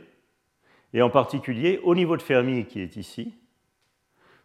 [0.93, 3.33] et en particulier au niveau de Fermi qui est ici.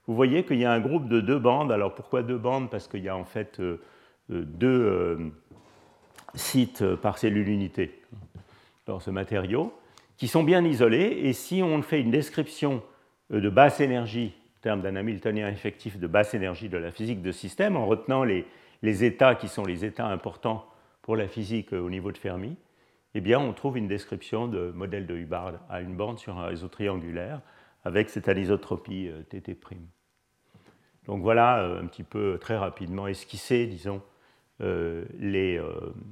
[0.07, 1.73] Vous voyez qu'il y a un groupe de deux bandes.
[1.73, 2.71] Alors pourquoi deux bandes?
[2.71, 3.81] Parce qu'il y a en fait euh,
[4.31, 5.31] euh, deux euh,
[6.35, 8.03] sites par cellule unité
[8.87, 9.73] dans ce matériau
[10.19, 11.21] qui sont bien isolés.
[11.23, 12.83] Et si on fait une description
[13.31, 17.33] de basse énergie, en termes d'un Hamiltonien effectif de basse énergie de la physique de
[17.33, 20.67] système, en retenant les états qui sont les états importants
[21.05, 22.57] pour la physique au niveau de Fermi,
[23.13, 26.47] eh bien, on trouve une description de modèle de Hubbard à une bande sur un
[26.47, 27.43] réseau triangulaire
[27.85, 29.55] avec cette anisotropie euh, TT'.
[31.05, 34.01] Donc voilà euh, un petit peu très rapidement esquissé, disons,
[34.63, 35.05] euh,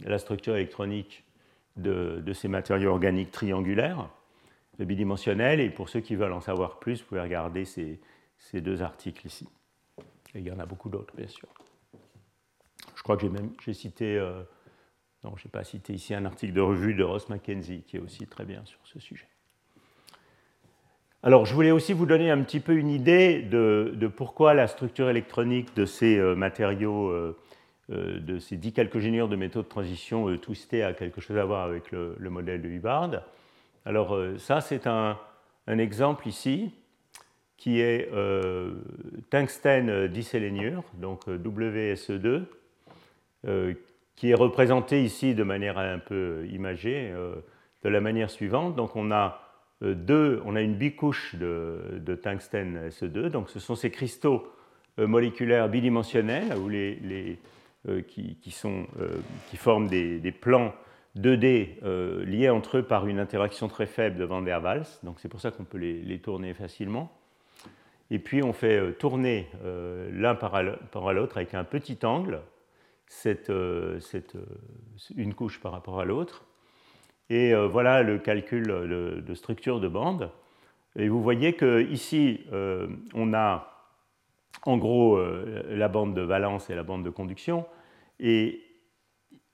[0.05, 1.25] la structure électronique
[1.79, 4.11] de, ces matériaux organiques triangulaires,
[4.79, 5.61] bidimensionnels.
[5.61, 7.99] Et pour ceux qui veulent en savoir plus, vous pouvez regarder ces,
[8.53, 9.49] deux articles ici.
[10.35, 11.49] Il y en a beaucoup d'autres, bien sûr.
[12.95, 13.27] Je crois que
[13.65, 14.21] j'ai cité
[15.25, 18.01] donc, je n'ai pas cité ici un article de revue de Ross Mackenzie qui est
[18.01, 19.27] aussi très bien sur ce sujet.
[21.23, 25.09] Alors, je voulais aussi vous donner un petit peu une idée de, pourquoi la structure
[25.09, 27.39] électronique de ces euh, matériaux, euh,
[27.93, 31.63] euh, de ces dix calcogénures de métaux de transition twistés a quelque chose à voir
[31.65, 33.23] avec le, modèle de Hubbard.
[33.85, 35.17] Alors, ça, c'est un,
[35.69, 36.75] exemple ici
[37.57, 38.11] qui est
[39.31, 42.43] tungstène diséléniure, donc WSE2,
[44.17, 47.35] qui est représenté ici de manière un peu imagée, euh,
[47.83, 48.77] de la manière suivante.
[48.77, 49.41] Donc on a,
[49.83, 54.47] euh, deux, on a une bicouche de, tungstène SE2, donc ce sont ces cristaux
[54.99, 57.39] euh, moléculaires bidimensionnels où les,
[58.07, 58.87] qui, sont,
[59.51, 60.73] qui, forment des, plans
[61.19, 61.83] 2D
[62.25, 64.87] liés entre eux par une interaction très faible de Van der Waals.
[65.03, 67.11] Donc c'est pour ça qu'on peut les, tourner facilement.
[68.13, 69.49] Et puis on fait tourner
[70.13, 70.63] l'un par
[71.13, 72.39] l'autre avec un petit angle
[73.13, 74.45] cette, euh, euh,
[75.17, 76.45] une couche par rapport à l'autre.
[77.29, 80.31] Et euh, voilà le calcul de, structure de bande.
[80.97, 82.41] Et vous voyez qu'ici,
[83.15, 83.69] on a
[84.67, 85.19] en gros
[85.71, 87.65] la bande de valence et la bande de conduction.
[88.21, 88.61] Et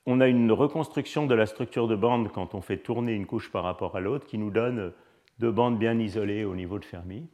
[0.04, 3.52] on a une reconstruction de la structure de bande quand on fait tourner une couche
[3.52, 4.92] par rapport à l'autre qui nous donne
[5.38, 7.28] deux bandes bien isolées au niveau de Fermi.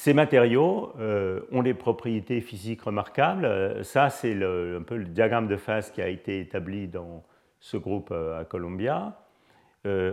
[0.00, 3.44] Ces matériaux euh, ont des propriétés physiques remarquables.
[3.44, 7.24] Euh, ça, c'est un peu le diagramme de phase qui a été établi dans
[7.58, 9.18] ce groupe euh, à Columbia.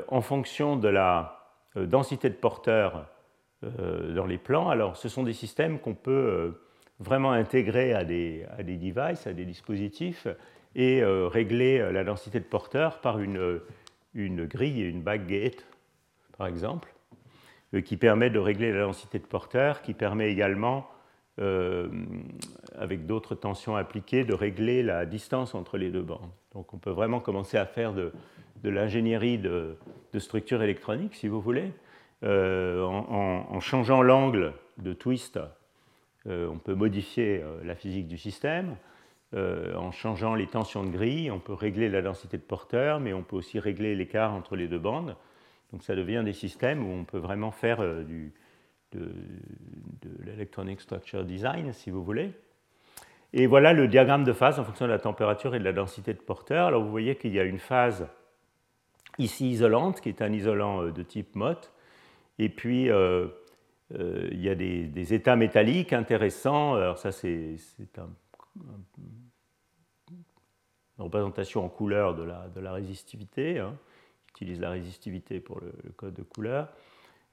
[0.07, 3.05] en fonction de la densité de porteurs
[3.61, 6.53] dans les plans, alors ce sont des systèmes qu'on peut
[6.99, 10.27] vraiment intégrer à des, à des devices, à des dispositifs,
[10.75, 13.59] et régler la densité de porteurs par une,
[14.13, 15.65] une grille, une backgate,
[16.37, 16.94] par exemple.
[17.75, 20.89] Euh, qui permet de régler la densité de porteurs, qui permet également,
[21.39, 21.87] euh,
[22.77, 26.31] avec d'autres tensions appliquées, de régler la distance entre les deux bandes.
[26.53, 28.11] Donc on peut vraiment commencer à faire de,
[28.63, 29.77] l'ingénierie de,
[30.17, 31.71] structure électronique, si vous voulez.
[32.23, 35.39] Euh, en, changeant l'angle de twist,
[36.25, 38.77] on peut modifier la physique du système.
[39.33, 43.21] en changeant les tensions de grille, on peut régler la densité de porteurs, mais on
[43.21, 45.15] peut aussi régler l'écart entre les deux bandes.
[45.75, 48.31] Donc ça devient des systèmes où on peut vraiment faire euh, du,
[48.93, 49.11] de,
[50.23, 52.31] l'electronic structure design, si vous voulez.
[53.33, 56.13] Et voilà le diagramme de phase en fonction de la température et de la densité
[56.13, 56.67] de porteur.
[56.67, 58.07] Alors vous voyez qu'il y a une phase
[59.17, 61.59] ici isolante, qui est un isolant euh, de type MOT,
[62.39, 63.27] et puis euh,
[63.91, 66.75] il y a des, états métalliques intéressants.
[66.75, 67.57] Alors ça, c'est
[67.97, 68.07] une
[70.99, 73.59] représentation en couleur de la, de la résistivité.
[73.59, 73.75] Hein
[74.35, 76.67] utilise la résistivité pour le, code de couleur.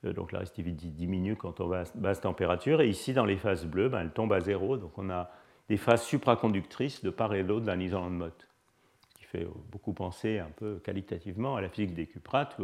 [0.05, 2.81] Euh, donc la résistivité diminue quand on va à basse température.
[2.81, 4.77] Et ici, dans les phases bleues, ben, elle tombe à zéro.
[4.77, 5.31] Donc on a
[5.69, 8.49] des phases supraconductrices de part et d'autre d'un isolant de Mott,
[9.15, 12.57] qui fait beaucoup penser un peu qualitativement à la physique des cuprates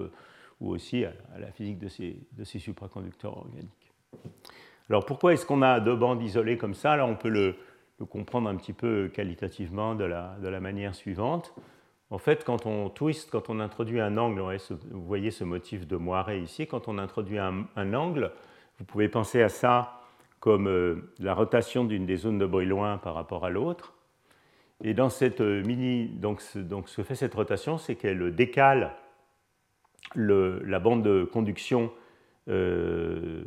[0.61, 3.93] ou, aussi à, la physique de ces, de ces supraconducteurs organiques.
[4.91, 6.93] Alors pourquoi est-ce qu'on a deux bandes isolées comme ça?
[6.93, 7.57] Alors on peut le,
[8.11, 11.55] comprendre un petit peu qualitativement de la, de la manière suivante.
[12.11, 14.41] En fait, quand on twist, quand on introduit un angle,
[14.91, 18.33] vous voyez ce motif de moiré ici, quand on introduit un, angle,
[18.79, 20.01] vous pouvez penser à ça
[20.41, 23.93] comme euh, la rotation d'une des zones de Brillouin par rapport à l'autre.
[24.83, 28.95] Et dans cette euh, mini, donc, donc, ce que fait cette rotation, c'est qu'elle décale
[30.15, 31.93] la bande de conduction
[32.47, 33.45] de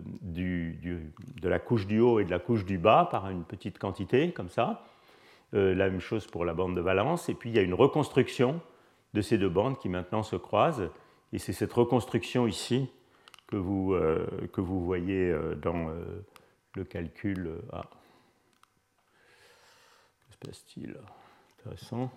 [1.42, 4.50] la couche du haut et de la couche du bas par une petite quantité, comme
[4.50, 4.84] ça.
[5.54, 7.30] La même chose pour la bande de valence.
[7.30, 8.62] Et puis il y a une reconstruction
[9.14, 10.90] de ces deux bandes qui maintenant se croisent.
[11.34, 12.90] Et c'est cette reconstruction ici
[13.48, 13.96] que vous,
[14.54, 15.92] que vous voyez dans
[16.76, 17.62] le calcul.
[17.74, 17.86] Ah.
[20.28, 20.98] Que se passe-t-il
[21.60, 22.12] Intéressant.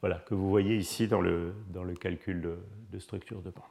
[0.00, 3.64] Voilà, que vous voyez ici dans le, dans le calcul de, structure de bande.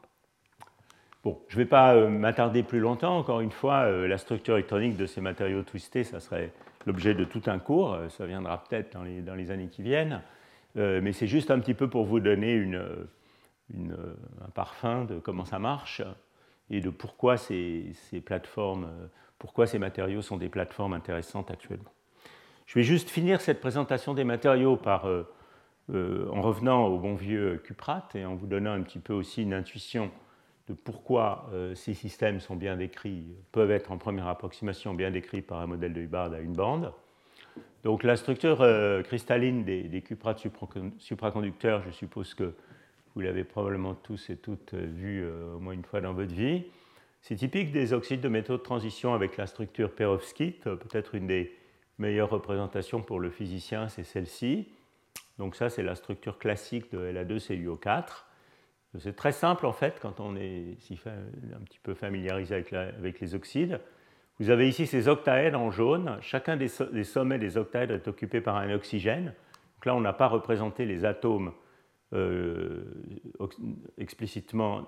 [1.24, 3.18] Bon, je ne vais pas euh, m'attarder plus longtemps.
[3.18, 6.52] Encore une fois, euh, la structure électronique de ces matériaux twistés, ça serait
[6.86, 7.94] l'objet de tout un cours.
[7.94, 10.22] Euh, ça viendra peut-être dans les, années qui viennent.
[10.76, 12.64] mais c'est juste un petit peu pour vous donner
[13.74, 16.04] un parfum de comment ça marche
[16.70, 18.88] et de pourquoi ces, plateformes,
[19.40, 21.92] pourquoi ces matériaux sont des plateformes intéressantes actuellement.
[22.68, 28.26] Je vais juste finir cette présentation des matériaux en revenant au bon vieux Cuprate et
[28.26, 30.12] en vous donnant un petit peu aussi une intuition
[30.68, 35.42] de pourquoi euh, ces systèmes sont bien décrits, peuvent être en première approximation bien décrits
[35.42, 36.92] par un modèle de Hubbard à une bande.
[37.84, 40.46] Donc la structure euh, cristalline des, des, cuprates
[41.00, 42.54] supraconducteurs, je suppose que
[43.16, 45.26] vous l'avez probablement tous et toutes vu
[45.56, 46.66] au moins une fois dans votre vie.
[47.22, 50.64] C'est typique des oxydes de métaux de transition avec la structure perovskite.
[50.64, 51.52] Peut-être une des
[51.98, 54.68] meilleures représentations pour le physicien, c'est celle-ci.
[55.38, 58.27] Donc ça, c'est la structure classique de La2CuO4.
[59.00, 60.78] C'est très simple en fait quand on est
[61.54, 63.80] un petit peu familiarisé avec, les oxydes.
[64.40, 66.18] Vous avez ici ces octaèdres en jaune.
[66.22, 69.34] Chacun des, sommets des octaèdres est occupé par un oxygène.
[69.76, 71.52] Donc là, on n'a pas représenté les atomes
[72.14, 72.86] euh,
[73.98, 74.88] explicitement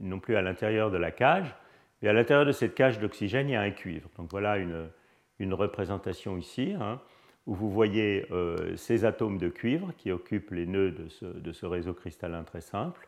[0.00, 1.54] non plus à l'intérieur de la cage.
[2.02, 4.10] Mais à l'intérieur de cette cage d'oxygène, il y a un cuivre.
[4.18, 6.74] Donc voilà une, représentation ici.
[6.80, 7.00] Hein
[7.48, 11.94] où vous voyez euh, ces atomes de cuivre qui occupent les nœuds de ce, réseau
[11.94, 13.07] cristallin très simple.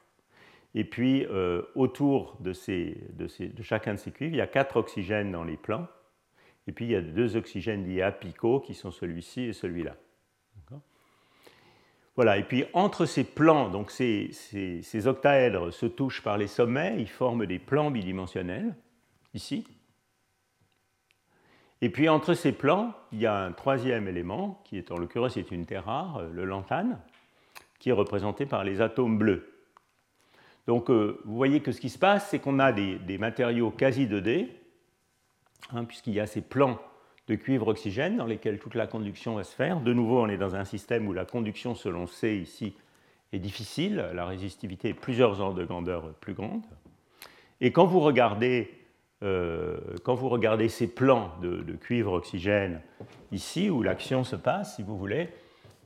[0.75, 2.53] Et puis, euh, autour de,
[3.63, 5.89] chacun de ces cuivres, il y a quatre oxygènes dans les plans.
[6.67, 9.97] Et puis, il y a deux oxygènes liés apicaux qui sont celui-ci et celui-là.
[12.17, 14.31] Voilà, et puis entre ces plans, donc ces,
[15.07, 18.75] octaèdres se touchent par les sommets, ils forment des plans bidimensionnels,
[19.33, 19.67] ici.
[21.81, 25.37] Et puis entre ces plans, il y a un troisième élément, qui est en l'occurrence
[25.37, 27.01] une terre rare, euh, le lantane,
[27.79, 29.50] qui est représenté par les atomes bleus.
[30.71, 34.07] Donc euh, vous voyez que ce qui se passe, c'est qu'on a des, matériaux quasi
[34.07, 34.47] 2D,
[35.73, 36.79] hein, puisqu'il y a ces plans
[37.27, 39.81] de cuivre-oxygène dans lesquels toute la conduction va se faire.
[39.81, 42.77] De nouveau, on est dans un système où la conduction, selon C ici,
[43.33, 46.63] est difficile, la résistivité est plusieurs ordres de grandeur plus grande.
[47.61, 48.71] Et quand vous regardez
[49.25, 52.81] euh, quand vous regardez ces plans de, cuivre oxygène
[53.33, 55.31] ici, où l'action se passe, si vous voulez,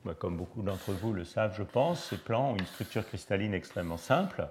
[0.04, 3.54] bah, comme beaucoup d'entre vous le savent, je pense, ces plans ont une structure cristalline
[3.54, 4.46] extrêmement simple.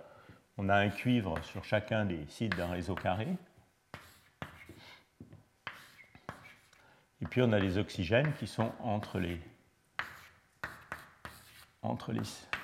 [0.57, 3.27] On a un cuivre sur chacun des sites d'un réseau carré.
[7.21, 9.39] Et puis on a les oxygènes qui sont entre les,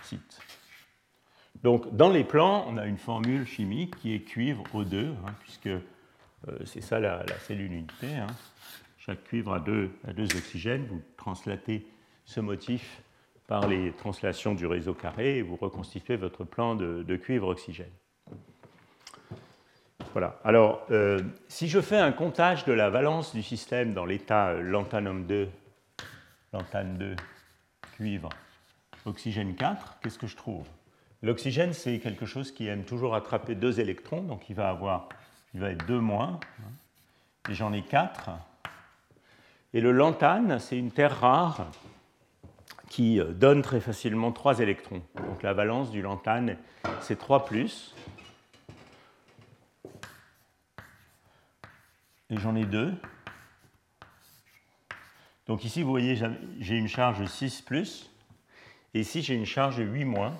[0.04, 0.39] sites.
[1.63, 5.67] Donc dans les plans, on a une formule chimique qui est cuivre O2, hein, puisque
[5.67, 5.82] euh,
[6.65, 8.15] c'est ça la, cellule unité.
[8.15, 8.28] Hein.
[8.97, 9.91] Chaque cuivre a deux,
[10.36, 10.86] oxygènes.
[10.88, 11.88] Vous translatez
[12.25, 13.02] ce motif
[13.50, 17.90] par les translations du réseau carré et vous reconstituez votre plan de, cuivre-oxygène.
[20.14, 20.40] Voilà.
[20.44, 25.26] Alors, euh, si je fais un comptage de la valence du système dans l'état lanthanum
[25.26, 25.50] 2,
[26.54, 27.16] lanthane 2,
[27.96, 28.30] cuivre,
[29.06, 30.68] oxygène 4, qu'est-ce que je trouve?
[31.24, 35.10] L'oxygène, c'est quelque chose qui aime toujours attraper deux électrons, donc il va avoir
[35.56, 36.40] il va être 2 moins,
[37.50, 38.30] et j'en ai 4.
[39.74, 41.66] Et le lantane, c'est une terre rare
[42.89, 45.02] qui euh, donne très facilement 3 électrons.
[45.15, 46.58] Donc la valence du lantane,
[47.02, 47.95] c'est 3 plus.
[52.32, 52.93] Et j'en ai 2.
[55.47, 56.19] Donc ici, vous voyez,
[56.60, 58.12] j'ai une charge 6 plus.
[58.93, 60.36] Et ici, j'ai une charge 8 moins.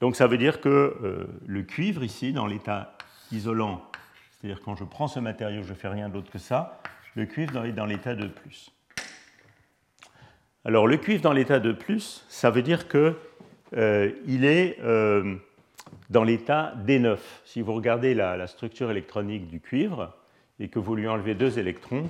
[0.00, 2.96] Donc ça veut dire que euh, le cuivre ici, dans l'état
[3.30, 3.88] isolant,
[4.32, 6.80] c'est-à-dire quand je prends ce matériau, je ne fais rien d'autre que ça,
[7.14, 8.72] le cuivre est dans l'état de plus.
[10.64, 13.16] Alors le cuivre dans l'état de plus, ça veut dire qu'il
[13.74, 15.34] euh, est euh,
[16.08, 17.18] dans l'état D9.
[17.44, 20.14] Si vous regardez la, structure électronique du cuivre
[20.60, 22.08] et que vous lui enlevez deux électrons,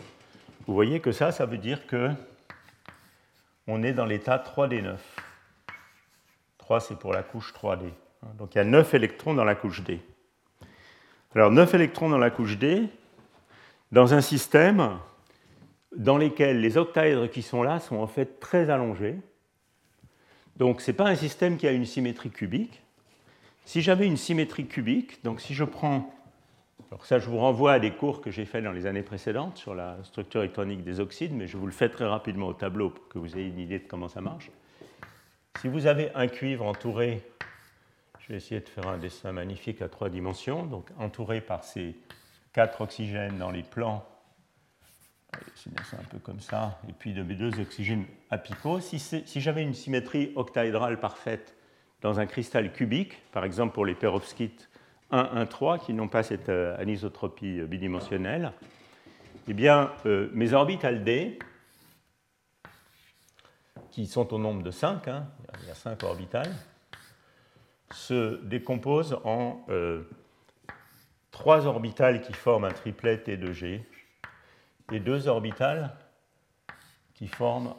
[0.67, 2.11] vous voyez que ça, ça veut dire que
[3.67, 4.97] on est dans l'état 3D9.
[6.59, 7.89] 3, c'est pour la couche 3D.
[8.37, 9.99] Donc il y a 9 électrons dans la couche D.
[11.35, 12.87] Alors 9 électrons dans la couche D,
[13.93, 14.99] dans un système
[15.97, 19.16] dans lequel les octaèdres qui sont là sont en fait très allongés.
[20.57, 22.82] Donc ce n'est pas un système qui a une symétrie cubique,
[23.64, 26.12] si j'avais une symétrie cubique, donc si je prends,
[26.90, 29.57] alors ça je vous renvoie à des cours que j'ai fait dans les années précédentes
[29.57, 32.90] sur la structure électronique des oxydes, mais je vous le fais très rapidement au tableau
[32.90, 34.51] pour que vous ayez une idée de comment ça marche.
[35.61, 37.22] Si vous avez un cuivre entouré,
[38.18, 41.95] je vais essayer de faire un dessin magnifique à trois dimensions, donc entouré par ces
[42.53, 44.05] quatre oxygènes dans les plans,
[45.55, 48.80] c'est un peu comme ça, et puis de mes deux oxygènes apicaux.
[48.80, 51.57] Si, si j'avais une symétrie octaédrale parfaite
[52.01, 54.68] dans un cristal cubique, par exemple pour les perovskites
[55.11, 58.53] 1, 1, 3, qui n'ont pas cette euh, anisotropie euh, bidimensionnelle,
[59.49, 61.39] eh bien, euh, mes orbitales D,
[63.91, 65.28] qui sont au nombre de 5, hein,
[65.62, 66.53] il y a 5 orbitales,
[67.93, 70.03] se décomposent en euh,
[71.30, 73.83] trois orbitales qui forment un triplet T2G
[74.93, 75.95] et deux orbitales
[77.14, 77.74] qui forment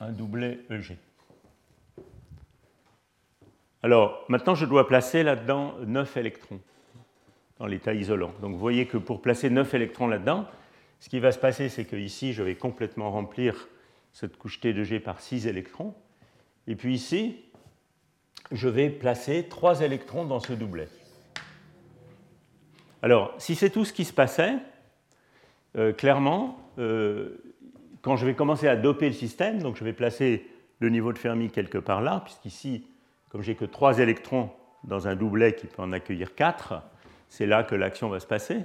[0.00, 0.96] un doublet EG.
[3.82, 6.60] Alors, maintenant, je dois placer là-dedans 9 électrons
[7.58, 8.32] dans l'état isolant.
[8.40, 10.46] Donc, vous voyez que pour placer 9 électrons là-dedans,
[11.00, 13.68] ce qui va se passer, c'est que ici, je vais complètement remplir
[14.12, 15.94] cette couche T de G par 6 électrons.
[16.66, 17.44] Et puis ici,
[18.50, 20.88] je vais placer 3 électrons dans ce doublet.
[23.02, 24.54] Alors, si c'est tout ce qui se passait,
[25.76, 27.36] euh, clairement, euh,
[28.02, 30.46] quand je vais commencer à doper le système, donc je vais placer
[30.78, 32.86] le niveau de Fermi quelque part là, puisqu'ici,
[33.30, 34.50] comme j'ai que 3 électrons
[34.84, 36.82] dans un doublet qui peut en accueillir 4,
[37.28, 38.64] c'est là que l'action va se passer.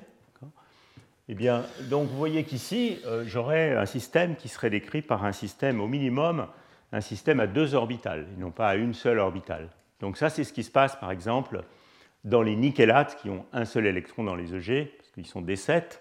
[1.28, 5.32] Eh bien, donc vous voyez qu'ici, euh, j'aurais un système qui serait décrit par un
[5.32, 6.48] système au minimum,
[6.92, 9.70] un système à deux orbitales, et non pas à une seule orbitale.
[10.02, 11.64] Donc ça, c'est ce qui se passe, par exemple,
[12.26, 16.01] dans les nickelates qui ont un seul électron dans les EG, parce qu'ils sont D7,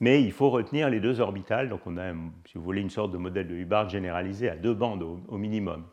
[0.00, 1.68] mais il faut retenir les deux orbitales.
[1.68, 2.12] Donc on a,
[2.46, 5.84] si vous voulez, une sorte de modèle de Hubbard généralisé à deux bandes au, minimum.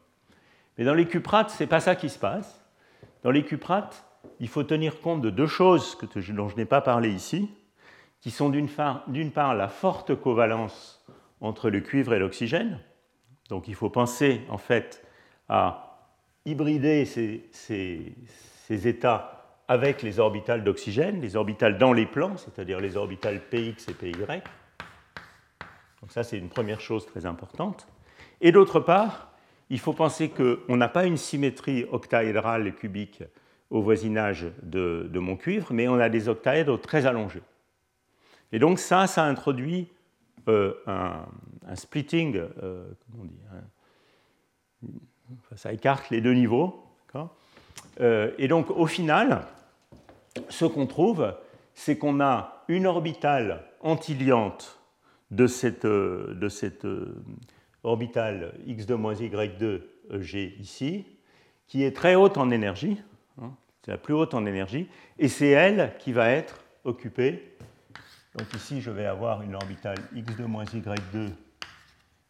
[0.77, 2.63] Mais dans les cuprates, ce n'est pas ça qui se passe.
[3.23, 4.05] Dans les cuprates,
[4.39, 7.49] il faut tenir compte de deux choses que, dont je n'ai pas parlé ici
[8.21, 8.69] qui sont d'une
[9.31, 11.03] part, la forte covalence
[11.41, 12.79] entre le cuivre et l'oxygène.
[13.49, 15.03] Donc il faut penser en fait
[15.49, 16.07] à
[16.45, 19.40] hybrider ces, ces états
[19.72, 24.11] avec les orbitales d'oxygène, les orbitales dans les plans, c'est-à-dire les orbitales px et py.
[24.11, 24.41] Donc
[26.09, 27.88] ça c'est une première chose très importante.
[28.41, 29.32] Et d'autre part,
[29.69, 33.24] il faut penser qu'on n'a pas une symétrie octaédrale et cubique
[33.69, 37.43] au voisinage de, mon cuivre, mais on a des octaèdres très allongés.
[38.51, 39.88] Et donc ça, ça introduit
[40.49, 44.99] euh, un, splitting, euh, comment on dit,
[45.55, 46.84] ça écarte les deux niveaux.
[47.99, 49.45] Euh, et donc au final,
[50.49, 51.36] ce qu'on trouve,
[51.73, 54.79] c'est qu'on a une orbitale antiliante
[55.32, 56.86] de cette, de cette
[57.84, 59.82] orbitale x2-y2
[60.19, 61.05] g ici,
[61.67, 63.01] qui est très haute en énergie,
[63.41, 63.51] hein,
[63.84, 67.55] c'est la plus haute en énergie, et c'est elle qui va être occupée.
[68.36, 70.47] Donc ici, je vais avoir une orbitale x2
[70.82, 71.29] y2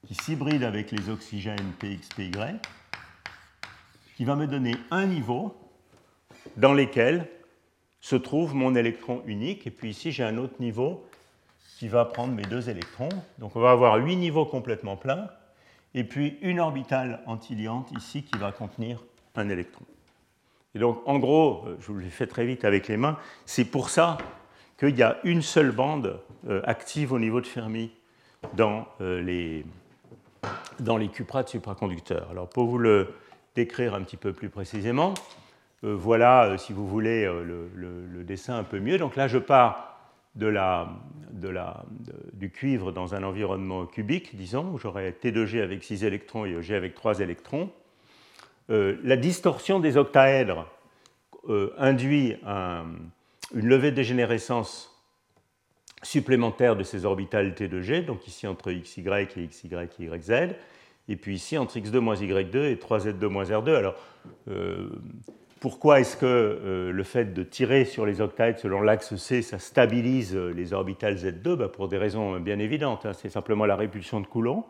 [0.07, 2.31] qui s'hybride avec les oxygènes px, py,
[4.15, 5.55] qui va me donner un niveau
[6.57, 7.27] dans lequel
[8.01, 9.65] se trouve mon électron unique.
[9.67, 11.05] Et puis ici, j'ai un autre niveau
[11.81, 13.09] qui va prendre mes deux électrons.
[13.39, 15.29] Donc on va avoir huit niveaux complètement pleins,
[15.95, 19.03] et puis une orbitale antiliante ici qui va contenir
[19.35, 19.83] un électron.
[20.75, 23.89] Et donc en gros, je vous le fais très vite avec les mains, c'est pour
[23.89, 24.19] ça
[24.77, 27.89] qu'il y a une seule bande euh, active au niveau de Fermi
[28.53, 29.65] dans, euh, les,
[30.79, 32.27] dans les cuprates supraconducteurs.
[32.29, 33.11] Alors pour vous le
[33.55, 35.40] décrire un petit peu plus précisément, euh,
[35.83, 38.97] voilà, si vous voulez, le, dessin un peu mieux.
[38.97, 39.99] Donc là, je pars
[42.33, 46.73] du cuivre dans un environnement cubique, disons, où j'aurais T2G avec 6 électrons et EG
[46.73, 47.71] avec 3 électrons.
[48.69, 50.67] la distorsion des octaèdres
[51.77, 52.85] induit un,
[53.53, 54.91] une levée de dégénérescence
[56.03, 59.03] supplémentaire de ces orbitales T de G, donc ici entre XY
[59.35, 59.69] et XY
[59.99, 60.55] et YZ,
[61.09, 63.75] et puis ici entre X2 moins Y2 et 3Z2 moins R2.
[63.75, 63.95] Alors,
[64.47, 64.89] euh,
[65.61, 69.59] pourquoi est-ce que euh, le fait de tirer sur les octaèdres selon l'axe C, ça
[69.59, 73.05] stabilise les orbitales Z2 bah, Pour des raisons bien évidentes.
[73.05, 73.13] Hein.
[73.13, 74.65] C'est simplement la répulsion de Coulomb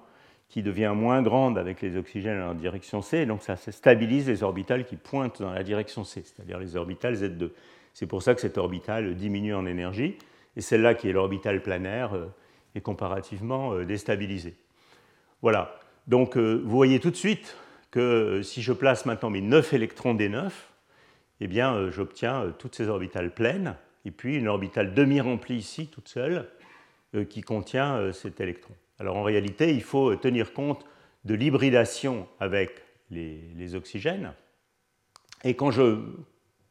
[0.52, 4.84] qui devient moins grande avec les oxygènes en direction C, donc ça stabilise les orbitales
[4.84, 7.52] qui pointent dans la direction C, c'est-à-dire les orbitales Z2.
[7.94, 10.18] C'est pour ça que cette orbitale diminue en énergie,
[10.58, 12.26] et celle-là qui est l'orbitale planaire euh,
[12.76, 14.56] est comparativement euh, déstabilisée.
[15.42, 15.80] Voilà.
[16.08, 17.56] Donc euh, vous voyez tout de suite
[17.90, 20.50] que si je place maintenant mes 9 électrons D9,
[21.42, 23.76] eh bien j'obtiens toutes ces orbitales pleines,
[24.06, 26.48] et puis une orbitale demi-remplie ici, toute seule,
[27.30, 28.74] qui contient cet électron.
[29.00, 30.86] Alors en réalité, il faut tenir compte
[31.26, 34.34] de l'hybridation avec les, les, oxygènes.
[35.44, 36.00] Et quand je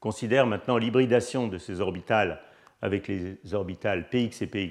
[0.00, 2.40] considère maintenant l'hybridation de ces orbitales
[2.82, 4.70] avec les orbitales px et py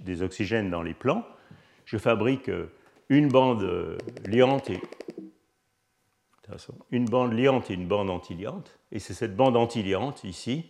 [0.00, 1.26] des oxygènes dans les plans,
[1.86, 2.50] je fabrique
[3.08, 4.80] une bande liante et
[6.90, 10.66] une bande liante et une bande antiliante, et c'est cette bande antiliante ici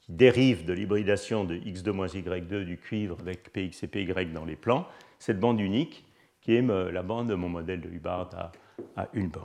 [0.00, 4.86] qui dérive de l'hybridation de X2-Y2 du cuivre avec Px et Py dans les plans,
[5.18, 6.04] cette bande unique
[6.40, 8.52] qui est la bande de mon modèle de Hubbard
[8.96, 9.44] à, une bande.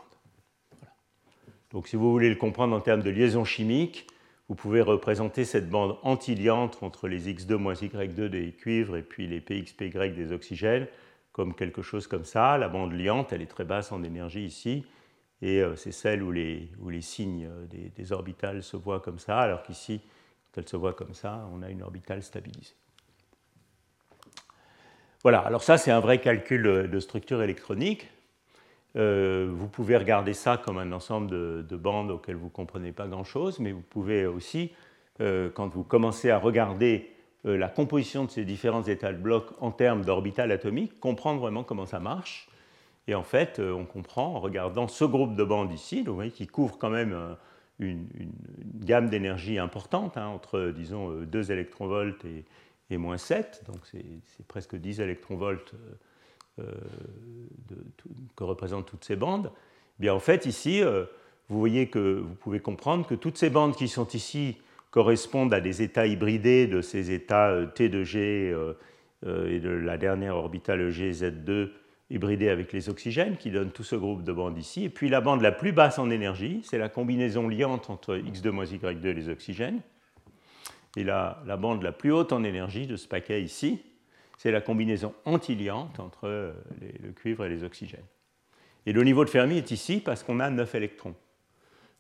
[1.72, 4.07] Donc si vous voulez le comprendre en termes de liaison chimique,
[4.49, 9.72] vous pouvez représenter cette bande antiliante entre les X2-Y2 des cuivres et puis les Px,
[9.74, 10.88] Py des oxygènes
[11.32, 12.57] comme quelque chose comme ça.
[12.57, 14.86] La bande liante, elle est très basse en énergie ici,
[15.41, 19.19] et euh, c'est celle où les, où les signes des, des, orbitales se voient comme
[19.19, 20.01] ça, alors qu'ici,
[20.53, 22.75] quand elles se voient comme ça, on a une orbitale stabilisée.
[25.23, 28.09] Voilà, alors ça c'est un vrai calcul de structure électronique.
[28.97, 33.07] Euh, vous pouvez regarder ça comme un ensemble de, bandes auxquelles vous ne comprenez pas
[33.07, 34.71] grand-chose, mais vous pouvez aussi,
[35.21, 37.09] euh, quand vous commencez à regarder
[37.45, 41.63] euh, la composition de ces différents états de blocs en termes d'orbital atomique, comprendre vraiment
[41.63, 42.47] comment ça marche.
[43.08, 46.47] Et en fait, on comprend en regardant ce groupe de bandes ici, vous voyez, qui
[46.47, 47.36] couvre quand même
[47.80, 48.08] une,
[48.76, 52.45] gamme d'énergie importante, hein, entre, disons, 2 électronvolts et,
[52.91, 55.74] et moins 7, donc c'est presque 10 électronvolts
[56.60, 56.66] euh,
[58.36, 59.52] que représentent toutes ces bandes,
[59.99, 61.06] bien en fait ici, euh,
[61.47, 64.58] vous voyez que vous pouvez comprendre que toutes ces bandes qui sont ici
[64.89, 68.54] correspondent à des états hybridés de ces états euh, T de G
[69.24, 71.70] et de la dernière orbitale GZ2
[72.12, 74.84] hybridée avec les oxygènes qui donne tout ce groupe de bandes ici.
[74.84, 79.05] Et puis la bande la plus basse en énergie, c'est la combinaison liante entre X2-Y2
[79.05, 79.82] et les oxygènes.
[80.97, 83.82] Et la, bande la plus haute en énergie de ce paquet ici,
[84.38, 88.05] c'est la combinaison antiliante entre le cuivre et les oxygènes.
[88.86, 91.16] Et le niveau de Fermi est ici parce qu'on a 9 électrons.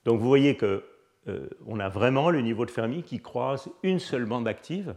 [0.03, 0.81] Donc vous voyez qu'on
[1.27, 4.95] euh, a vraiment le niveau de Fermi qui croise une seule bande active.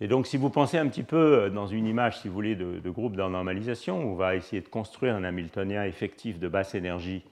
[0.00, 2.54] Et donc si vous pensez un petit peu euh, dans une image, si vous voulez,
[2.54, 7.22] de, groupe de normalisation, on va essayer de construire un Hamiltonien effectif de basse énergie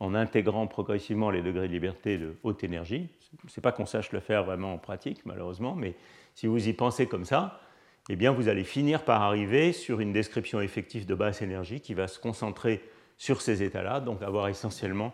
[0.00, 3.08] en intégrant progressivement les degrés de liberté de haute énergie.
[3.48, 5.94] Ce n'est pas qu'on sache le faire vraiment en pratique, malheureusement, mais
[6.34, 7.60] si vous y pensez comme ça,
[8.08, 11.94] eh bien, vous allez finir par arriver sur une description effective de basse énergie qui
[11.94, 12.82] va se concentrer
[13.18, 15.12] sur ces états-là, donc avoir essentiellement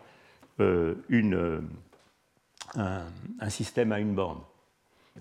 [0.61, 1.59] euh, euh,
[2.75, 4.39] un, système à une borne.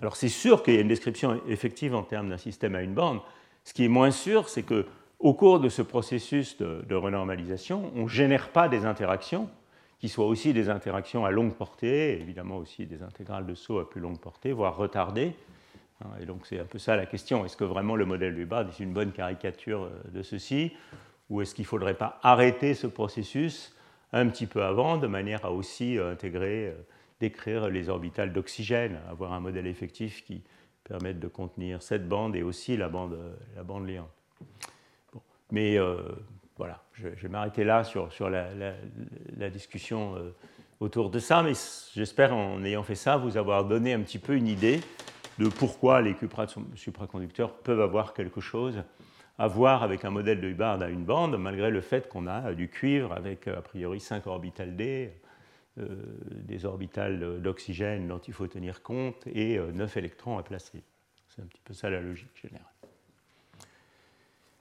[0.00, 2.94] Alors c'est sûr qu'il y a une description effective en termes d'un système à une
[2.94, 3.20] borne.
[3.64, 4.86] Ce qui est moins sûr, c'est que
[5.18, 9.48] au cours de ce processus de, de renormalisation, on ne génère pas des interactions
[9.98, 13.88] qui soient aussi des interactions à longue portée, évidemment aussi des intégrales de saut à
[13.88, 15.34] plus longue portée, voire retardées,
[16.02, 17.44] Hein, et donc c'est un peu ça la question.
[17.44, 20.72] Est-ce que vraiment le modèle Hubbard est une bonne caricature euh, de ceci?
[21.30, 23.74] Ou est-ce qu'il ne faudrait pas arrêter ce processus
[24.12, 26.74] un petit peu avant de manière à aussi euh, intégrer, euh,
[27.20, 30.42] décrire les orbitales d'oxygène, avoir un modèle effectif qui
[30.84, 33.18] permette de contenir cette bande et aussi la bande,
[33.56, 34.10] la bande liante.
[35.50, 35.78] Mais
[36.56, 40.14] voilà, je, vais m'arrêter là sur, sur la, discussion
[40.80, 41.52] autour de ça, mais
[41.94, 44.80] j'espère en ayant fait ça vous avoir donné un petit peu une idée
[45.38, 46.16] de pourquoi les
[46.74, 48.82] supraconducteurs peuvent avoir quelque chose
[49.38, 52.54] à voir avec un modèle de Hubbard à une bande, malgré le fait qu'on a
[52.54, 55.23] du cuivre avec a priori 5 orbitales D, euh,
[55.76, 60.82] des orbitales d'oxygène dont il faut tenir compte et 9 euh, électrons à placer.
[61.28, 62.68] C'est un petit peu ça la logique générale.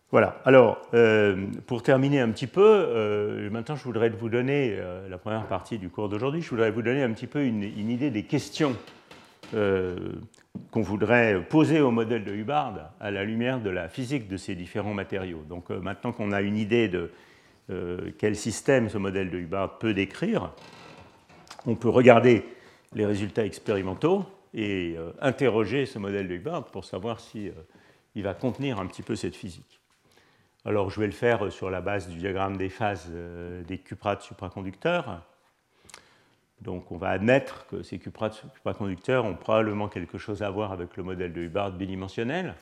[0.10, 4.78] Voilà, alors euh, pour terminer un petit peu, maintenant je voudrais vous donner,
[5.10, 8.12] la première partie du cours d'aujourd'hui, je voudrais vous donner un petit peu une, idée
[8.12, 8.76] des questions
[10.72, 14.56] qu'on voudrait poser au modèle de Hubbard à la lumière de la physique de ces
[14.56, 15.44] différents matériaux.
[15.48, 17.12] Donc euh, maintenant qu'on a une idée de
[17.70, 20.52] euh, quel système ce modèle de Hubbard peut décrire,
[21.66, 22.46] on peut regarder
[22.94, 27.52] les résultats expérimentaux et euh, interroger ce modèle de Hubbard pour savoir si
[28.16, 29.80] il va contenir un petit peu cette physique.
[30.66, 33.12] Alors je vais le faire sur la base du diagramme des phases
[33.68, 35.22] des cuprates supraconducteurs.
[36.62, 41.04] Donc on va admettre que ces supraconducteurs ont probablement quelque chose à voir avec le
[41.04, 42.56] modèle de Hubbard bidimensionnel.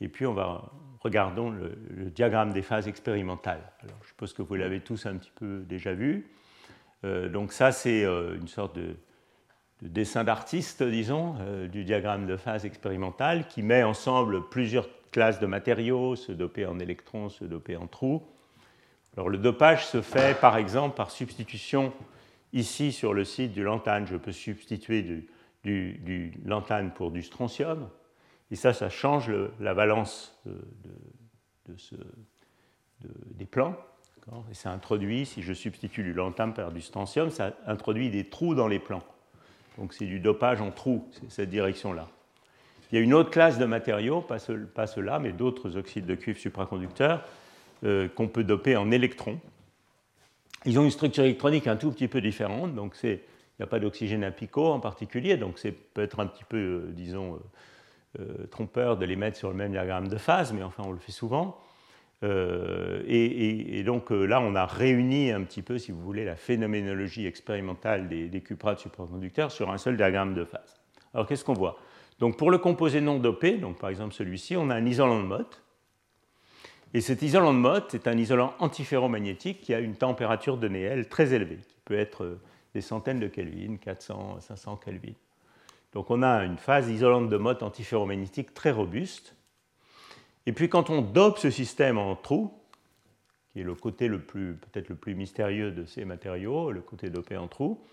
[0.00, 3.62] Et puis on va regardons le, diagramme des phases expérimentales.
[3.82, 6.26] Alors, je suppose que vous l'avez tous un petit peu déjà vu.
[7.04, 8.96] Euh, donc ça c'est euh, une sorte de,
[9.82, 15.46] dessin d'artiste, disons, euh, du diagramme de phase expérimentale qui met ensemble plusieurs classes de
[15.46, 18.22] matériaux, ceux dopés en électrons, ceux dopés en trous.
[19.16, 21.92] Alors le dopage se fait par exemple par substitution
[22.54, 25.02] Ici, sur le site du lantane, je peux substituer
[25.62, 27.90] du, lantane pour du strontium.
[28.50, 29.30] Et ça, ça change
[29.60, 30.40] la valence
[33.34, 33.76] des plans.
[34.50, 38.54] Et ça introduit, si je substitue du lantane par du strontium, ça introduit des trous
[38.54, 39.02] dans les plans.
[39.78, 42.08] Donc c'est du dopage en trou, c'est cette direction-là.
[42.90, 46.38] Il y a une autre classe de matériaux, pas, ceux-là, mais d'autres oxydes de cuivre
[46.38, 47.22] supraconducteurs,
[47.84, 49.38] euh, qu'on peut doper en électrons.
[50.64, 53.20] Ils ont une structure électronique un tout petit peu différente, donc il
[53.60, 56.92] n'y a pas d'oxygène à picot en particulier, donc c'est peut-être un petit peu, euh,
[56.92, 57.38] disons,
[58.18, 60.98] euh, trompeur de les mettre sur le même diagramme de phase, mais enfin on le
[60.98, 61.60] fait souvent.
[62.22, 68.08] Et, donc là, on a réuni un petit peu, si vous voulez, la phénoménologie expérimentale
[68.08, 70.80] des, des cuprates supraconducteurs sur un seul diagramme de phase.
[71.14, 71.78] Alors qu'est-ce qu'on voit?
[72.18, 75.26] Donc pour le composé non dopé, donc par exemple celui-ci, on a un isolant de
[75.26, 75.62] Mott.
[76.94, 81.08] Et cet isolant de Mott est un isolant antiferromagnétique qui a une température de Néel
[81.08, 82.40] très élevée, qui peut être euh,
[82.74, 85.12] des centaines de Kelvin, 400, 500 Kelvin.
[85.92, 89.36] Donc on a une phase isolante de Mott antiferromagnétique très robuste.
[90.48, 92.50] Et puis quand on dope ce système en trou,
[93.52, 97.10] qui est le côté le plus peut-être le plus mystérieux de ces matériaux, le côté
[97.10, 97.84] dopé en trou,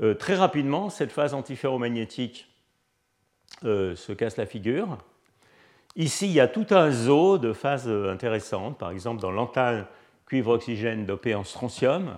[0.00, 2.48] euh, très rapidement cette phase antiferromagnétique
[3.64, 4.96] euh, se casse la figure.
[5.94, 8.78] Ici, il y a tout un zoo de phases intéressantes.
[8.78, 9.86] Par exemple, dans l'antale
[10.24, 12.16] cuivre-oxygène dopé en strontium,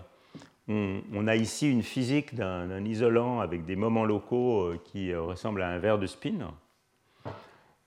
[0.68, 5.62] on, a ici une physique d'un isolant avec des moments locaux euh, qui euh, ressemblent
[5.62, 6.54] à un verre de spin.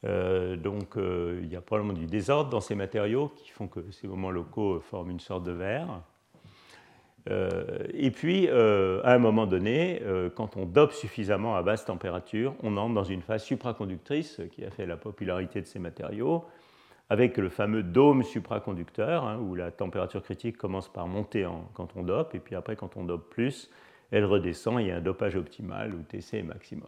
[0.03, 4.31] Donc, il y a probablement du désordre dans ces matériaux qui font que ces moments
[4.31, 6.01] locaux forment une sorte de verre.
[7.29, 7.61] Euh,
[7.93, 12.55] et puis, euh, à un moment donné, euh, quand on dope suffisamment à basse température,
[12.63, 16.45] on entre dans une phase supraconductrice qui a fait la popularité de ces matériaux,
[17.09, 22.03] avec le fameux dôme supraconducteur, hein, où la température critique commence par monter quand on
[22.03, 23.69] dope, et puis après, quand on dope plus,
[24.11, 26.87] elle redescend, il y a un dopage optimal où TC est maximum.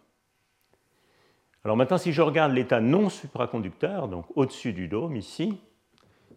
[1.64, 5.60] Alors maintenant, si je regarde l'état non supraconducteur, donc au-dessus du dôme, ici,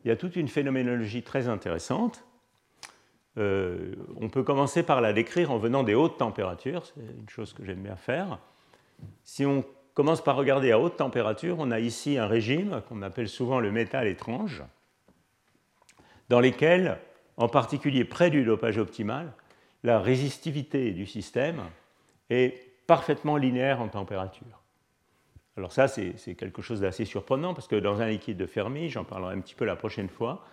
[0.04, 2.24] il y a toute une phénoménologie très intéressante
[3.38, 7.52] euh, on peut commencer par la décrire en venant des hautes températures, c'est une chose
[7.52, 8.38] que j'aime bien faire.
[9.24, 9.64] Si on
[9.94, 13.72] commence par regarder à haute température, on a ici un régime qu'on appelle souvent le
[13.72, 14.62] métal étrange,
[16.28, 16.98] dans lequel,
[17.36, 19.32] en particulier près du dopage optimal,
[19.82, 21.62] la résistivité du système
[22.30, 24.61] est parfaitement linéaire en température.
[25.56, 29.04] Alors ça, c'est quelque chose d'assez surprenant, parce que dans un liquide de Fermi, j'en
[29.04, 30.44] parlerai un petit peu la prochaine fois,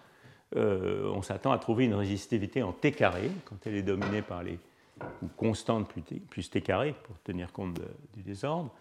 [0.55, 4.43] euh, on s'attend à trouver une résistivité en T carré, quand elle est dominée par
[4.43, 4.59] les.
[5.21, 5.93] ou constante
[6.29, 7.79] plus T, carré, pour tenir compte
[8.13, 8.73] du désordre.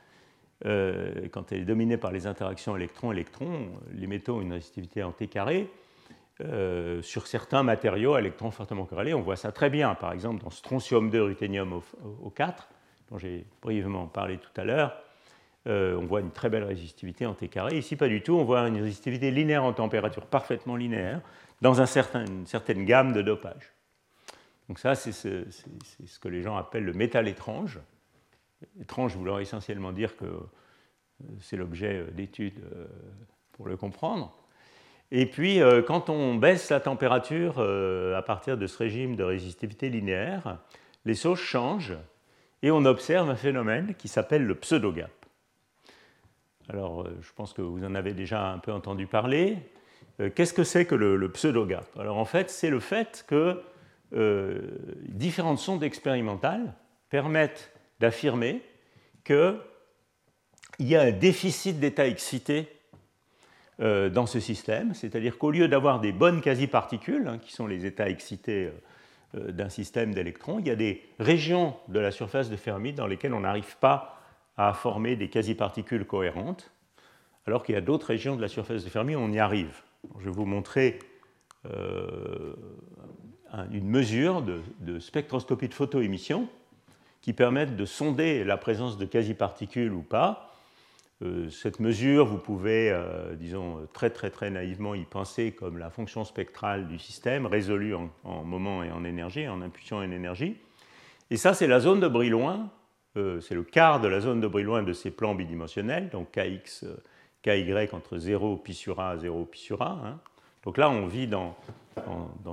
[0.66, 5.12] Euh, quand elle est dominée par les interactions électron-électron, les métaux ont une résistivité en
[5.12, 5.70] T carré.
[6.40, 9.94] Euh, sur certains matériaux à électrons fortement corrélés, on voit ça très bien.
[9.94, 11.80] Par exemple, dans strontium 2 ruthénium
[12.22, 12.68] au 4,
[13.10, 14.96] dont j'ai brièvement parlé tout à l'heure,
[15.66, 17.76] on voit une très belle résistivité en T carré.
[17.76, 18.34] Ici, pas du tout.
[18.34, 21.20] On voit une résistivité linéaire en température, parfaitement linéaire,
[21.60, 23.74] dans une certaine gamme de dopage.
[24.68, 27.80] Donc ça, c'est ce, que les gens appellent le métal étrange.
[28.80, 30.38] Étrange voulant essentiellement dire que euh,
[31.40, 32.86] c'est l'objet euh, d'études euh,
[33.52, 34.36] pour le comprendre.
[35.10, 40.58] Et puis, quand on baisse la température à partir de ce régime de résistivité linéaire,
[41.06, 41.96] les sauces changent
[42.62, 45.17] et on observe un phénomène qui s'appelle le pseudo-gap.
[46.68, 49.58] Alors, je pense que vous en avez déjà un peu entendu parler.
[50.20, 53.62] Euh, qu'est-ce que c'est que le, pseudo-gap Alors en fait, c'est le fait que
[54.14, 54.60] euh,
[55.08, 56.74] différentes sondes expérimentales
[57.10, 58.62] permettent d'affirmer
[59.24, 59.58] qu'il
[60.80, 62.68] y a un déficit d'état excité
[63.80, 67.86] euh, dans ce système, c'est-à-dire qu'au lieu d'avoir des bonnes quasi-particules, hein, qui sont les
[67.86, 68.70] états excités
[69.34, 73.34] d'un système d'électrons, il y a des régions de la surface de Fermi dans lesquelles
[73.34, 74.17] on n'arrive pas
[74.58, 76.72] à former des quasi-particules cohérentes,
[77.46, 79.82] alors qu'il y a d'autres régions de la surface de Fermi où on y arrive.
[80.18, 80.98] Je vais vous montrer
[81.64, 82.54] euh,
[83.72, 86.48] une mesure de, spectroscopie de photoémission
[87.22, 90.52] qui permettent de sonder la présence de quasi-particules ou pas.
[91.22, 95.90] Euh, cette mesure, vous pouvez, euh, disons, très très très naïvement y penser comme la
[95.90, 100.10] fonction spectrale du système résolue en, en moment et en énergie, en impulsion et en
[100.10, 100.56] énergie.
[101.30, 102.70] Et ça, c'est la zone de Brillouin,
[103.40, 106.84] c'est le quart de la zone de Brillouin de ces plans bidimensionnels, donc Kx
[107.42, 110.00] KY entre 0 pi sur A, 0 pi sur A.
[110.04, 110.18] Hein.
[110.64, 111.56] Donc là, on vit dans,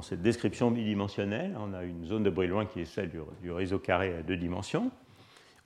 [0.01, 1.55] cette description bidimensionnelle.
[1.59, 3.09] On a une zone de Brillouin qui est celle
[3.41, 4.91] du, réseau carré à deux dimensions.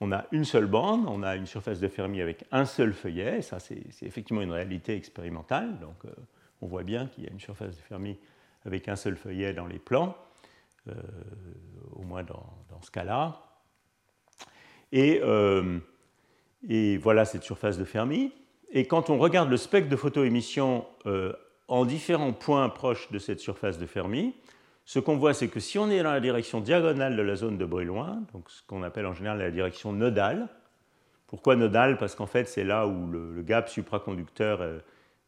[0.00, 3.42] On a une seule bande, on a une surface de Fermi avec un seul feuillet.
[3.42, 5.78] Ça, c'est effectivement une réalité expérimentale.
[5.78, 6.10] Donc, euh,
[6.62, 8.16] on voit bien qu'il y a une surface de Fermi
[8.64, 10.16] avec un seul feuillet dans les plans,
[10.88, 10.94] euh,
[11.92, 12.46] au moins dans,
[12.80, 13.42] ce cas-là.
[14.92, 15.78] Et, euh,
[16.68, 18.32] et, voilà cette surface de Fermi.
[18.70, 21.32] Et quand on regarde le spectre de photoémission euh,
[21.68, 24.34] en différents points proches de cette surface de Fermi,
[24.84, 27.58] ce qu'on voit, c'est que si on est dans la direction diagonale de la zone
[27.58, 30.48] de Brillouin, donc ce qu'on appelle en général la direction nodale,
[31.28, 31.96] pourquoi nodale?
[31.96, 34.60] Parce qu'en fait, c'est là où le, gap supraconducteur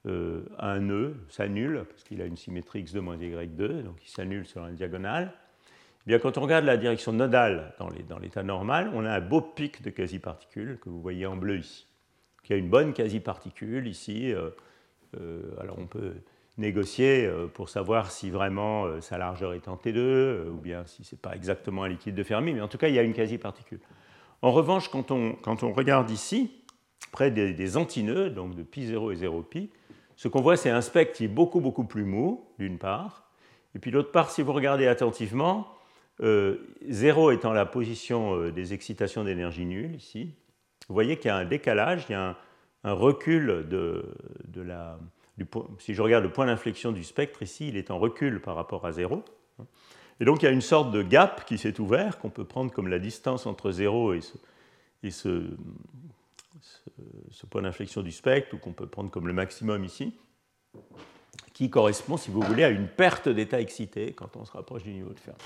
[0.06, 4.08] euh, a un nœud, s'annule, parce qu'il a une symétrie x2 moins y2, donc il
[4.08, 5.32] s'annule sur la diagonale.
[6.06, 7.74] Bien, quand on regarde la direction nodale
[8.08, 11.58] dans l'état normal, on a un beau pic de quasi-particules que vous voyez en bleu
[11.58, 11.86] ici.
[12.44, 14.32] il y a une bonne quasi-particule ici.
[14.32, 14.50] Euh,
[15.20, 16.14] euh, alors on peut
[16.58, 21.18] négocier pour savoir si vraiment sa largeur est en T2 ou bien si ce n'est
[21.18, 23.80] pas exactement un liquide de Fermi, mais en tout cas il y a une quasi-particule.
[24.42, 26.50] En revanche, quand on, regarde ici,
[27.12, 29.70] près des, des antinœuds, donc de pi0 et 0pi,
[30.16, 33.30] ce qu'on voit, c'est un spectre qui est beaucoup, beaucoup plus mou, d'une part,
[33.74, 35.66] et puis d'autre part, si vous regardez attentivement,
[36.22, 40.32] 0 euh, étant la position euh, des excitations d'énergie nulle, ici,
[40.88, 42.36] vous voyez qu'il y a un décalage, il y a
[42.84, 44.04] un, recul de,
[44.54, 44.98] la...
[45.78, 48.86] si je regarde le point d'inflexion du spectre, ici, il est en recul par rapport
[48.86, 49.24] à 0.
[50.20, 52.70] Et donc il y a une sorte de gap qui s'est ouvert, qu'on peut prendre
[52.70, 55.46] comme la distance entre 0 et ce,
[57.50, 60.14] point d'inflexion du spectre, ou qu'on peut prendre comme le maximum ici,
[61.52, 64.92] qui correspond, si vous voulez, à une perte d'état excité quand on se rapproche du
[64.92, 65.40] niveau de Fermi.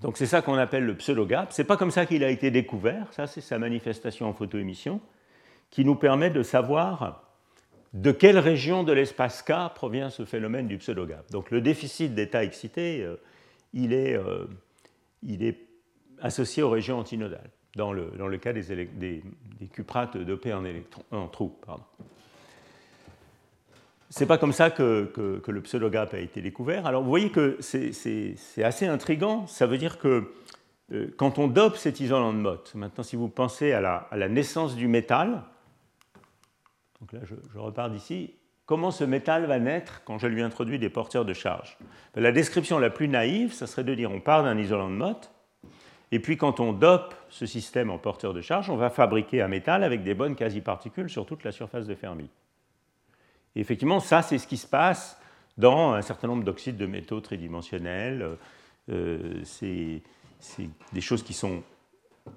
[0.00, 1.52] Donc c'est ça qu'on appelle le pseudo-gap.
[1.52, 5.00] Ce n'est pas comme ça qu'il a été découvert, ça c'est sa manifestation en photoémission,
[5.70, 7.30] qui nous permet de savoir
[7.92, 11.30] de quelle région de l'espace K provient ce phénomène du pseudo-gap.
[11.30, 13.16] Donc le déficit d'état excité, euh,
[13.72, 14.46] il, est, euh,
[15.22, 15.58] il, est,
[16.22, 19.22] associé aux régions antinodales, dans le, dans le cas des,
[19.72, 20.64] cuprates dopés en,
[21.10, 21.56] en trous.
[21.66, 21.84] Pardon.
[24.12, 26.84] C'est pas comme ça que, le pseudo-gap a été découvert.
[26.84, 29.46] Alors vous voyez que c'est assez intrigant.
[29.46, 30.32] Ça veut dire que
[30.92, 34.74] euh, quand on dope cet isolant de Mott, maintenant si vous pensez à la, naissance
[34.74, 35.44] du métal,
[37.00, 38.34] donc là, je, repars d'ici.
[38.66, 41.78] Comment ce métal va naître quand je lui introduis des porteurs de charge?
[42.14, 44.94] Ben, La description la plus naïve, ça serait de dire on part d'un isolant de
[44.94, 45.30] Mott,
[46.12, 49.48] et puis quand on dope ce système en porteur de charge, on va fabriquer un
[49.48, 52.28] métal avec des bonnes quasi-particules sur toute la surface de Fermi.
[53.56, 55.18] Et effectivement, ça, c'est ce qui se passe
[55.58, 58.36] dans un certain nombre d'oxydes de métaux tridimensionnels.
[58.88, 60.02] Euh, c'est
[60.92, 61.62] des choses qui sont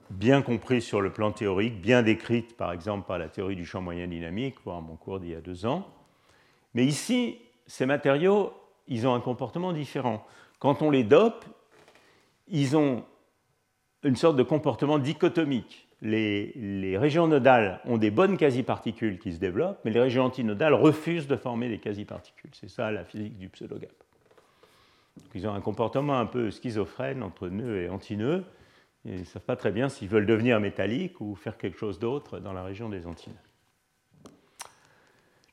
[0.10, 3.82] bien comprise sur le plan théorique, bien décrite par exemple par la théorie du champ
[3.82, 5.88] moyen dynamique, voire mon cours d'il y a deux ans.
[6.74, 7.38] Mais ici,
[7.68, 8.54] ces matériaux,
[8.88, 10.26] ils ont un comportement différent.
[10.60, 11.46] Quand on les dope,
[12.48, 13.04] ils ont
[14.04, 15.83] une sorte de comportement dichotomique.
[16.04, 21.28] Les, régions nodales ont des bonnes quasi-particules qui se développent, mais les régions antinodales refusent
[21.28, 22.52] de former des quasi-particules.
[22.54, 23.92] C'est ça la physique du pseudo-gap.
[25.34, 28.44] Ils ont un comportement un peu schizophrène entre nœuds et antinœuds,
[29.06, 32.40] ils ne savent pas très bien s'ils veulent devenir métalliques ou faire quelque chose d'autre
[32.40, 33.34] dans la région des Antilles.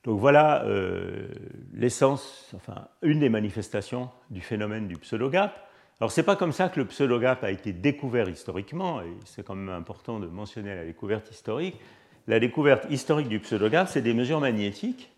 [0.03, 1.27] Donc voilà euh,
[1.73, 5.70] l'essence, enfin une des manifestations du phénomène du pseudo-gap.
[6.01, 9.53] Alors c'est pas comme ça que le pseudo-gap a été découvert historiquement, et c'est quand
[9.53, 11.79] même important de mentionner la découverte historique.
[12.25, 15.11] La découverte historique du pseudo-gap, c'est des mesures magnétiques,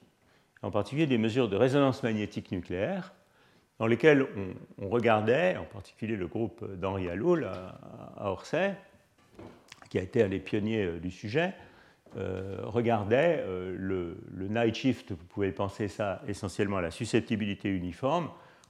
[0.61, 3.13] en particulier des mesures de résonance magnétique nucléaire,
[3.79, 4.27] dans lesquels
[4.77, 7.45] on, regardait, en particulier le groupe d'Henri Alloul
[8.17, 8.75] à, Orsay,
[9.89, 11.53] qui a été un des pionniers euh, du sujet,
[12.17, 14.17] euh, regardait euh, le,
[14.49, 18.27] night shift, vous pouvez penser ça essentiellement à la susceptibilité uniforme,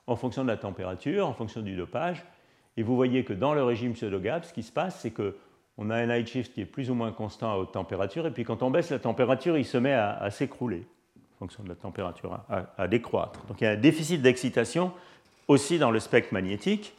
[0.07, 2.23] en fonction de la température, en fonction du dopage.
[2.77, 5.95] Et vous voyez que dans le régime pseudo-gap, ce qui se passe, c'est qu'on a
[5.95, 8.63] un night shift qui est plus ou moins constant à haute température, et puis quand
[8.63, 10.85] on baisse la température, il se met à s'écrouler
[11.43, 12.39] fonction de la température,
[12.77, 13.45] à, décroître.
[13.47, 14.93] Donc il y a un déficit d'excitation
[15.49, 16.93] aussi dans le spectre magnétique,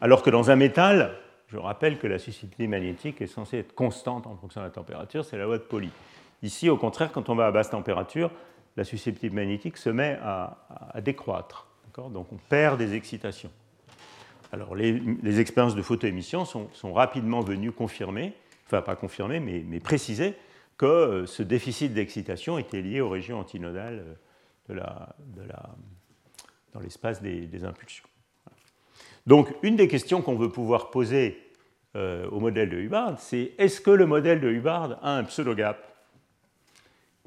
[0.00, 1.18] alors que dans un métal,
[1.48, 5.22] je rappelle que la susceptibilité magnétique est censée être constante en fonction de la température,
[5.22, 5.90] c'est la loi de Pauli.
[6.42, 8.30] Ici, au contraire, quand on va à basse température,
[8.78, 10.56] la susceptibilité magnétique se met à,
[11.02, 11.66] décroître.
[11.96, 13.50] Donc on perd des excitations.
[14.52, 18.34] Alors les, expériences de photoémission sont, rapidement venues confirmer,
[18.66, 20.34] enfin pas confirmer, mais, préciser
[20.76, 24.16] que euh, ce déficit d'excitation était lié aux régions antinodales
[24.70, 24.74] euh,
[26.72, 28.06] dans l'espace des, impulsions.
[29.26, 31.52] Donc, une des questions qu'on veut pouvoir poser
[31.94, 35.78] euh, au modèle de Hubbard, c'est est-ce que le modèle de Hubbard a un pseudo-gap?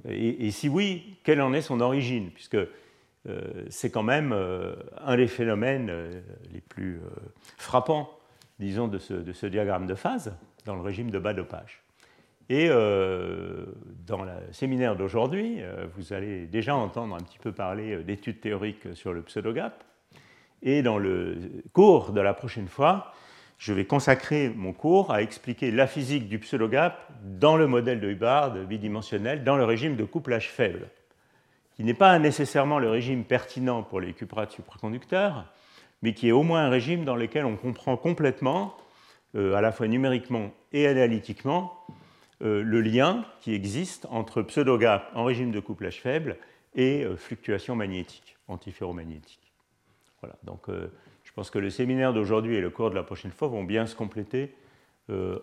[0.07, 2.30] Et, si oui, quelle en est son origine?
[2.32, 2.57] Puisque
[3.70, 4.36] c'est quand même
[4.98, 5.92] un des phénomènes
[6.52, 7.02] les plus
[7.58, 8.10] frappants,
[8.60, 10.34] disons, de ce, diagramme de phase
[10.66, 11.82] dans le régime de bas dopage.
[12.50, 13.66] Et euh,
[14.06, 18.40] dans le séminaire d'aujourd'hui, euh, vous allez déjà entendre un petit peu parler euh, d'études
[18.40, 19.84] théoriques sur le pseudogap.
[20.62, 21.38] Et dans le
[21.74, 23.12] cours de la prochaine fois,
[23.58, 28.10] je vais consacrer mon cours à expliquer la physique du pseudogap dans le modèle de
[28.10, 30.88] Hubbard bidimensionnel, dans le régime de couplage faible,
[31.78, 35.46] qui n'est pas nécessairement le régime pertinent pour les cuprates supraconducteurs,
[36.02, 38.76] mais qui est au moins un régime dans lequel on comprend complètement,
[39.36, 41.86] euh, à la fois numériquement et analytiquement,
[42.42, 46.38] euh, le lien qui existe entre pseudogap en régime de couplage faible
[46.74, 49.54] et euh, fluctuation magnétique, antiferromagnétique.
[50.22, 50.66] Voilà, donc
[51.24, 53.86] je pense que le séminaire d'aujourd'hui et le cours de la prochaine fois vont bien
[53.86, 54.56] se compléter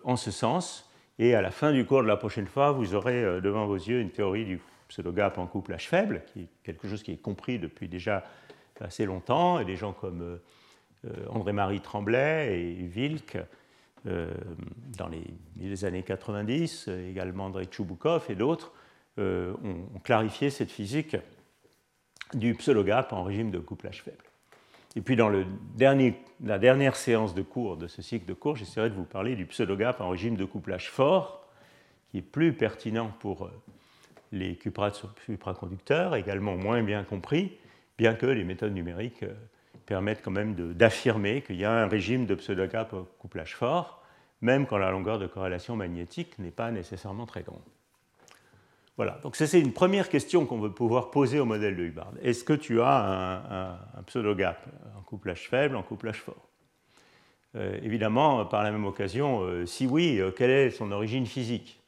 [0.03, 0.91] en ce sens.
[1.17, 4.01] Et à la fin du cours de la prochaine fois, vous aurez devant vos yeux
[4.01, 7.87] une théorie du pseudogap en couplage faible, qui est quelque chose qui est compris depuis
[7.87, 8.23] déjà
[8.79, 10.39] assez longtemps, et des gens comme
[11.29, 13.37] André-Marie Tremblay et Wilk
[14.07, 14.31] euh,
[14.97, 18.71] dans les, années 90, également Andrei Tchouboukov et d'autres,
[19.17, 21.17] euh, ont, clarifié cette physique
[22.33, 24.23] du pseudogap en régime de couplage faible.
[24.95, 28.55] Et puis dans le dernier, la dernière séance de cours de ce cycle de cours,
[28.55, 31.47] j'essaierai de vous parler du pseudogap en régime de couplage fort,
[32.11, 33.51] qui est plus pertinent pour euh,
[34.35, 34.59] les
[35.25, 37.57] supraconducteurs, également moins bien compris,
[37.97, 39.25] bien que les méthodes numériques
[39.85, 44.03] permettent quand même d'affirmer qu'il y a un régime de pseudogap au couplage fort,
[44.41, 47.61] même quand la longueur de corrélation magnétique n'est pas nécessairement très grande.
[48.97, 52.13] Voilà, donc c'est une première question qu'on veut pouvoir poser au modèle de Hubbard.
[52.21, 54.65] Est-ce que tu as un, pseudogap,
[54.97, 56.47] un couplage faible, un couplage fort?
[57.55, 61.81] Euh, Évidemment, par la même occasion, euh, si oui, euh, quelle est son origine physique?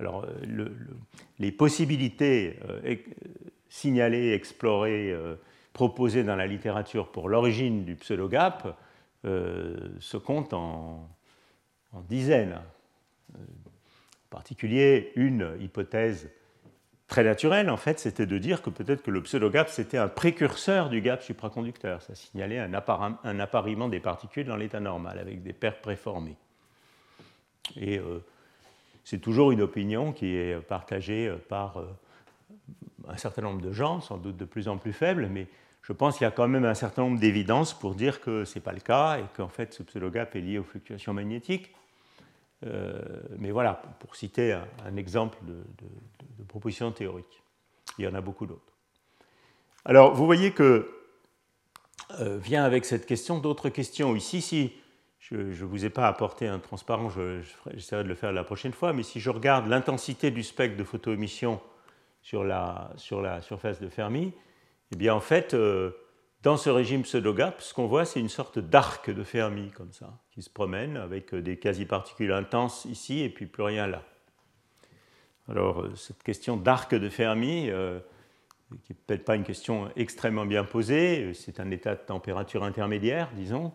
[0.00, 0.26] Alors,
[1.38, 2.58] les possibilités
[3.68, 5.14] signalées, explorées,
[5.78, 8.76] proposées dans la littérature pour l'origine du pseudogap
[9.24, 11.08] euh, se comptent en,
[12.08, 12.60] dizaines.
[13.34, 16.30] Euh, en particulier, une hypothèse
[17.06, 20.88] très naturelle, en fait, c'était de dire que peut-être que le pseudogap, c'était un précurseur
[20.88, 22.02] du gap supraconducteur.
[22.02, 26.36] Ça signalait un, un appariement des particules dans l'état normal, avec des paires préformées.
[27.76, 28.18] Et euh,
[29.08, 31.82] c'est toujours une opinion qui est partagée par
[33.08, 35.46] un certain nombre de gens, sans doute de plus en plus faibles, mais
[35.80, 38.56] je pense qu'il y a quand même un certain nombre d'évidences pour dire que ce
[38.56, 41.74] n'est pas le cas et qu'en fait ce pseudogap est lié aux fluctuations magnétiques.
[42.66, 43.00] Euh,
[43.38, 44.52] mais voilà, pour citer
[44.84, 45.56] un, exemple de,
[46.46, 47.42] proposition théorique.
[47.98, 48.74] Il y en a beaucoup d'autres.
[49.86, 50.90] Alors, vous voyez que
[52.20, 54.14] euh, vient avec cette question d'autres questions.
[54.14, 54.74] Ici, si
[55.30, 58.92] je ne vous ai pas apporté un transparent, j'essaierai de le faire la prochaine fois,
[58.92, 61.60] mais si je regarde l'intensité du spectre de photoémission
[62.22, 64.32] sur la, sur la surface de Fermi,
[64.92, 65.90] eh bien, en fait, euh,
[66.42, 70.18] dans ce régime pseudo-gap, ce qu'on voit, c'est une sorte d'arc de Fermi, comme ça,
[70.30, 74.02] qui se promène avec euh, des quasi-particules intenses ici et puis plus rien là.
[75.50, 77.70] Alors, euh, cette question d'arc de Fermi,
[78.82, 83.30] qui n'est peut-être pas une question extrêmement bien posée, c'est un état de température intermédiaire,
[83.34, 83.72] disons,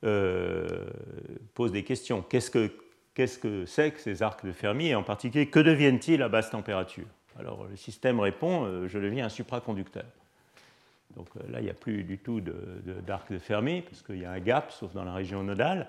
[0.00, 2.22] pose des questions.
[2.22, 6.50] Qu'est-ce que c'est que ces arcs de Fermi et en particulier que deviennent-ils à basse
[6.50, 7.06] température?
[7.38, 10.04] Alors le système répond je deviens un supraconducteur.
[11.16, 14.24] Donc euh, là, il n'y a plus du tout d'arc de, Fermi, parce qu'il y
[14.24, 15.88] a un gap, sauf dans la région nodale.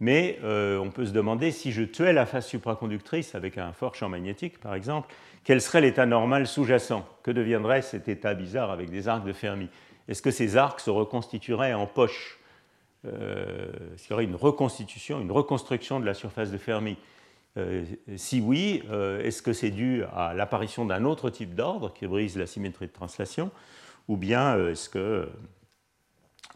[0.00, 3.94] Mais euh, on peut se demander si je tuais la phase supraconductrice avec un fort
[3.94, 5.12] champ magnétique, par exemple,
[5.44, 7.06] quel serait l'état normal sous-jacent?
[7.22, 9.68] Que deviendrait cet état bizarre avec des arcs de Fermi?
[10.08, 12.38] Est-ce que ces arcs se reconstitueraient en poche?
[13.06, 16.96] Euh, Est-ce y aurait une reconstitution, une reconstruction de la surface de Fermi
[18.16, 18.82] Si oui,
[19.24, 22.92] est-ce que c'est dû à l'apparition d'un autre type d'ordre qui brise la symétrie de
[22.92, 23.50] translation
[24.10, 25.28] ou bien euh, est-ce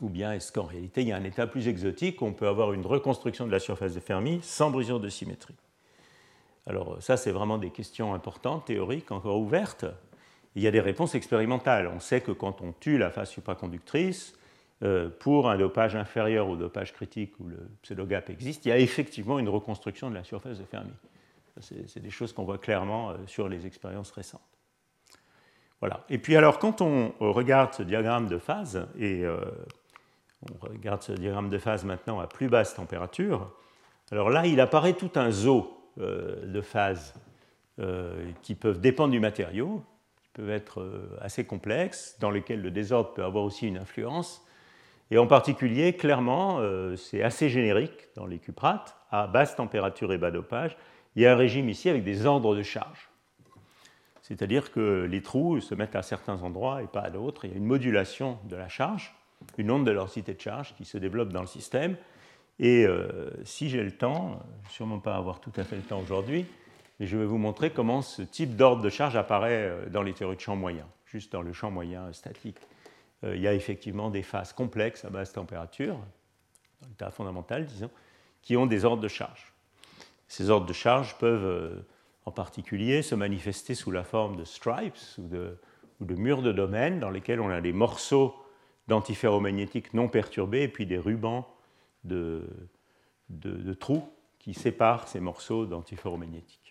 [0.00, 2.48] ou bien est-ce qu'en réalité il y a un état plus exotique où on peut
[2.48, 5.54] avoir une reconstruction de la surface de Fermi sans brisure de symétrie?
[6.66, 9.86] Alors ça c'est vraiment des questions importantes, théoriques, encore ouvertes.
[10.56, 11.88] Il y a des réponses expérimentales.
[11.88, 14.43] On sait que quand on tue la phase supraconductrice, euh,
[15.20, 19.38] pour un dopage inférieur au dopage critique où le pseudogap existe, il y a effectivement
[19.38, 20.92] une reconstruction de la surface de Fermi.
[21.60, 24.42] C'est des choses qu'on voit clairement euh, sur les expériences récentes.
[26.08, 29.38] Et puis alors, quand on regarde ce diagramme de phase, et euh,
[30.42, 33.50] on regarde ce diagramme de phase maintenant à plus basse température,
[34.10, 37.14] alors là, il apparaît tout un zoo euh, de phases
[37.80, 39.82] euh, qui peuvent dépendre du matériau,
[40.22, 44.43] qui peuvent être assez complexes, dans lesquels le désordre peut avoir aussi une influence.
[45.10, 46.60] Et en particulier, clairement,
[46.96, 50.76] c'est assez générique dans les cuprates, à basse température et bas dopage.
[51.14, 53.10] Il y a un régime ici avec des ordres de charge
[54.24, 57.44] c'est-à-dire que les trous se mettent à certains endroits et pas à d'autres.
[57.44, 59.14] Il y a une modulation de la charge,
[59.58, 61.98] une onde de densité de charge qui se développe dans le système.
[62.58, 64.40] Et euh, si j'ai le temps,
[64.70, 66.46] sûrement pas avoir tout à fait le temps aujourd'hui,
[66.98, 70.14] mais je vais vous montrer comment ce type d'ordre de charge apparaît euh, dans les
[70.14, 72.56] théories de champ moyen, juste dans le champ moyen statique.
[73.24, 75.98] Euh, il y a effectivement des phases complexes à basse température,
[76.80, 77.90] dans l'état fondamental, disons,
[78.42, 79.52] qui ont des ordres de charge.
[80.28, 81.84] Ces ordres de charge peuvent
[82.26, 85.58] en particulier se manifester sous la forme de stripes ou de,
[86.14, 88.34] murs de domaine dans lesquels on a des morceaux
[88.88, 91.46] d'antiferromagnétiques non perturbés et puis des rubans
[92.04, 92.46] de,
[93.78, 94.08] trous
[94.38, 96.63] qui séparent ces morceaux d'antiferromagnétiques.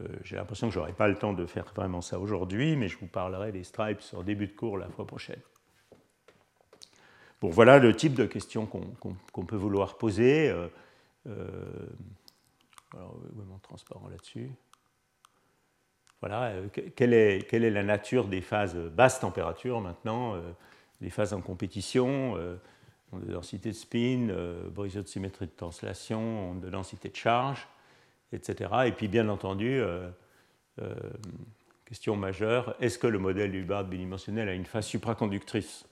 [0.00, 2.88] Euh, j'ai l'impression que je n'aurai pas le temps de faire vraiment ça aujourd'hui, mais
[2.88, 5.40] je vous parlerai des stripes en début de cours la fois prochaine.
[7.40, 10.48] Bon, voilà le type de questions qu'on peut vouloir poser.
[10.48, 10.68] Euh,
[11.26, 11.86] euh,
[12.94, 14.50] alors, où est mon transparent là-dessus?
[16.20, 16.54] Voilà,
[16.96, 20.40] quelle est, la nature des phases basse température maintenant,
[21.02, 22.36] des phases en compétition,
[23.12, 24.28] de densité de spin,
[24.70, 27.68] brisure de symétrie de translation, de densité de charge,
[28.32, 28.70] etc.
[28.86, 29.80] Et puis, bien entendu,
[31.86, 35.86] question majeure, est-ce que le modèle Hubbard bidimensionnel a une phase supraconductrice?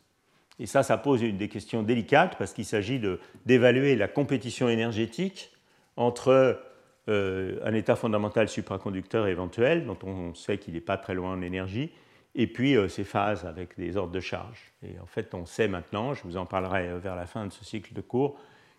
[0.59, 3.01] Et ça, ça pose une des questions délicates parce qu'il s'agit
[3.47, 5.53] d'évaluer la compétition énergétique
[5.97, 6.61] entre
[7.09, 11.43] euh, un état fondamental supraconducteur éventuel, dont on sait qu'il n'est pas très loin en
[11.43, 11.91] énergie,
[12.35, 14.73] et puis euh, ces phases avec des ordres de charge.
[14.85, 17.53] Et en fait, on sait maintenant, je vous en parlerai euh, vers la fin de
[17.53, 18.39] ce cycle de cours,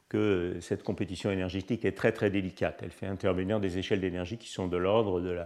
[0.09, 2.81] que cette compétition énergétique est très très délicate.
[2.83, 5.39] Elle fait intervenir des échelles d'énergie qui sont de l'ordre de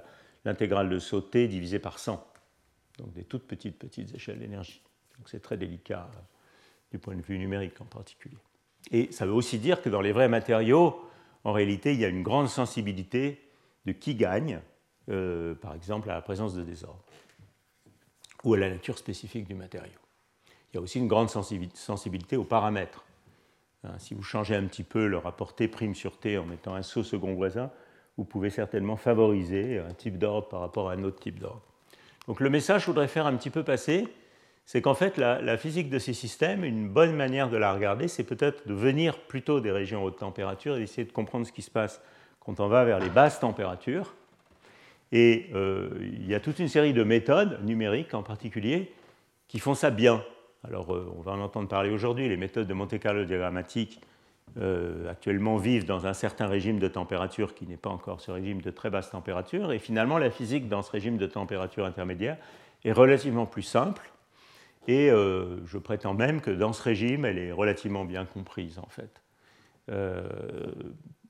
[0.45, 2.25] l'intégrale de sauté divisée par 100.
[2.97, 4.81] Donc des toutes petites petites échelles d'énergie.
[5.17, 6.19] Donc c'est très délicat euh,
[6.91, 8.37] du point de vue numérique en particulier.
[8.91, 11.01] Et ça veut aussi dire que dans les vrais matériaux,
[11.43, 13.41] en réalité, il y a une grande sensibilité
[13.85, 14.59] de qui gagne,
[15.09, 17.03] euh, par exemple à la présence de désordre,
[18.43, 19.99] ou à la nature spécifique du matériau.
[20.71, 23.05] Il y a aussi une grande sensibilité aux paramètres.
[23.97, 27.03] Si vous changez un petit peu le rapport T' sur T en mettant un saut
[27.03, 27.71] second voisin,
[28.17, 31.61] vous pouvez certainement favoriser un type d'ordre par rapport à un autre type d'ordre.
[32.27, 34.07] Donc le message que je voudrais faire un petit peu passer,
[34.65, 38.25] c'est qu'en fait, la, physique de ces systèmes, une bonne manière de la regarder, c'est
[38.25, 41.71] peut-être de venir plutôt des régions haute température et d'essayer de comprendre ce qui se
[41.71, 42.01] passe
[42.41, 44.13] quand on va vers les basses températures.
[45.13, 48.91] Et euh, il y a toute une série de méthodes, numériques en particulier,
[49.47, 50.21] qui font ça bien.
[50.63, 52.27] Alors, euh, on va en entendre parler aujourd'hui.
[52.27, 54.01] Les méthodes de Monte Carlo diagrammatique
[54.57, 58.61] euh, actuellement vivent dans un certain régime de température qui n'est pas encore ce régime
[58.61, 59.71] de très basse température.
[59.71, 62.37] Et finalement, la physique dans ce régime de température intermédiaire
[62.83, 64.09] est relativement plus simple
[64.87, 68.87] et euh, je prétends même que dans ce régime, elle est relativement bien comprise, en
[68.87, 69.21] fait.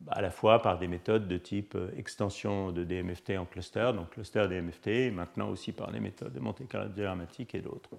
[0.09, 4.47] À la fois par des méthodes de type extension de DMFT en cluster, donc cluster
[4.47, 7.91] DMFT, et maintenant aussi par les méthodes de Monte Carlo diagrammatique et d'autres.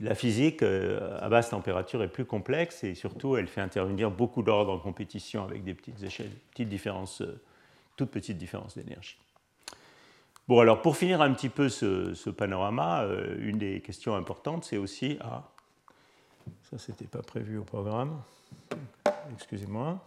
[0.00, 4.72] La physique à basse température est plus complexe et surtout elle fait intervenir beaucoup d'ordres
[4.72, 7.22] en compétition avec des petites échelles, petites différences,
[7.96, 9.18] toutes petites différences d'énergie.
[10.48, 14.76] Bon, alors pour finir un petit peu ce, panorama, euh, une des questions importantes, c'est
[14.76, 15.16] aussi.
[15.20, 15.44] Ah,
[16.68, 18.20] ça, c'était pas prévu au programme.
[19.34, 20.00] Excusez-moi.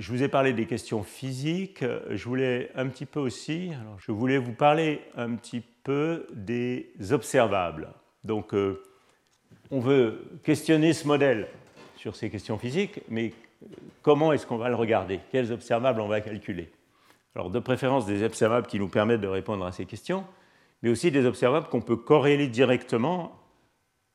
[0.00, 1.84] Je vous ai parlé des questions physiques.
[2.08, 3.72] Je voulais un petit peu aussi.
[3.98, 7.92] Je voulais vous parler un petit peu des observables.
[8.24, 8.82] Donc, euh,
[9.70, 11.48] on veut questionner ce modèle
[11.98, 13.34] sur ces questions physiques, mais
[14.00, 15.20] comment est-ce qu'on va le regarder?
[15.30, 16.72] Quels observables on va calculer?
[17.34, 20.24] Alors, de préférence, des observables qui nous permettent de répondre à ces questions,
[20.82, 23.38] mais aussi des observables qu'on peut corréler directement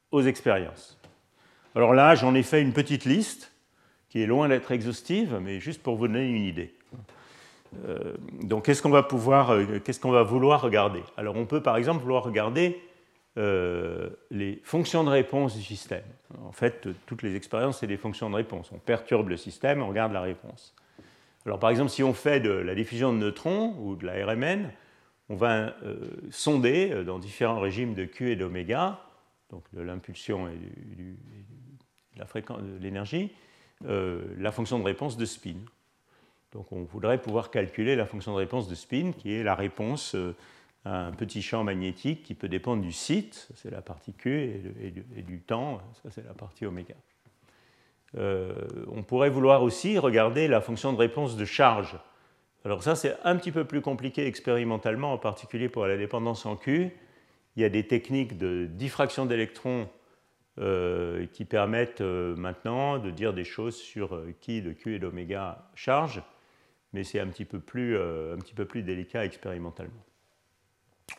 [0.09, 0.99] aux expériences.
[1.75, 3.51] Alors là, j'en ai fait une petite liste
[4.15, 6.73] qui est loin d'être exhaustive, mais juste pour vous donner une idée.
[7.83, 8.13] Euh,
[8.43, 11.01] donc, qu'est-ce qu'on va pouvoir, euh, qu'est-ce qu'on va vouloir regarder?
[11.17, 12.81] Alors, on peut par exemple vouloir regarder
[13.37, 16.05] euh, les fonctions de réponse du système.
[16.45, 18.71] En fait, toutes les expériences, c'est des fonctions de réponse.
[18.71, 20.73] On perturbe le système, on regarde la réponse.
[21.45, 24.71] Alors par exemple, si on fait de la diffusion de neutrons ou de la RMN,
[25.27, 25.75] on va
[26.31, 29.01] sonder dans différents régimes de Q et d'oméga,
[29.49, 30.55] donc de l'impulsion et
[32.17, 33.33] de l'énergie,
[33.83, 35.57] la fonction de réponse de spin.
[36.51, 40.15] Donc on voudrait pouvoir calculer la fonction de réponse de spin, qui est la réponse
[40.85, 44.61] à un petit champ magnétique qui peut dépendre du site, c'est la partie Q,
[45.15, 46.93] et, du temps, ça c'est la partie oméga.
[48.17, 48.53] Euh,
[48.91, 51.97] on pourrait vouloir aussi regarder la fonction de réponse de charge.
[52.63, 56.55] Alors ça, c'est un petit peu plus compliqué expérimentalement, en particulier pour la dépendance en
[56.55, 56.91] Q.
[57.55, 59.89] Il y a des techniques de diffraction d'électrons
[60.59, 65.69] euh, qui permettent euh, maintenant de dire des choses sur qui de Q et d'oméga
[65.75, 66.21] charge,
[66.93, 70.03] mais c'est un, petit peu plus, un petit peu plus délicat expérimentalement.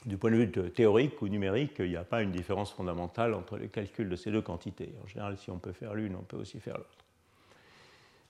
[0.05, 3.57] Du point de vue théorique ou numérique, il n'y a pas une différence fondamentale entre
[3.57, 4.95] les calculs de ces deux quantités.
[5.05, 7.07] En général, si on peut faire l'une, on peut aussi faire l'autre.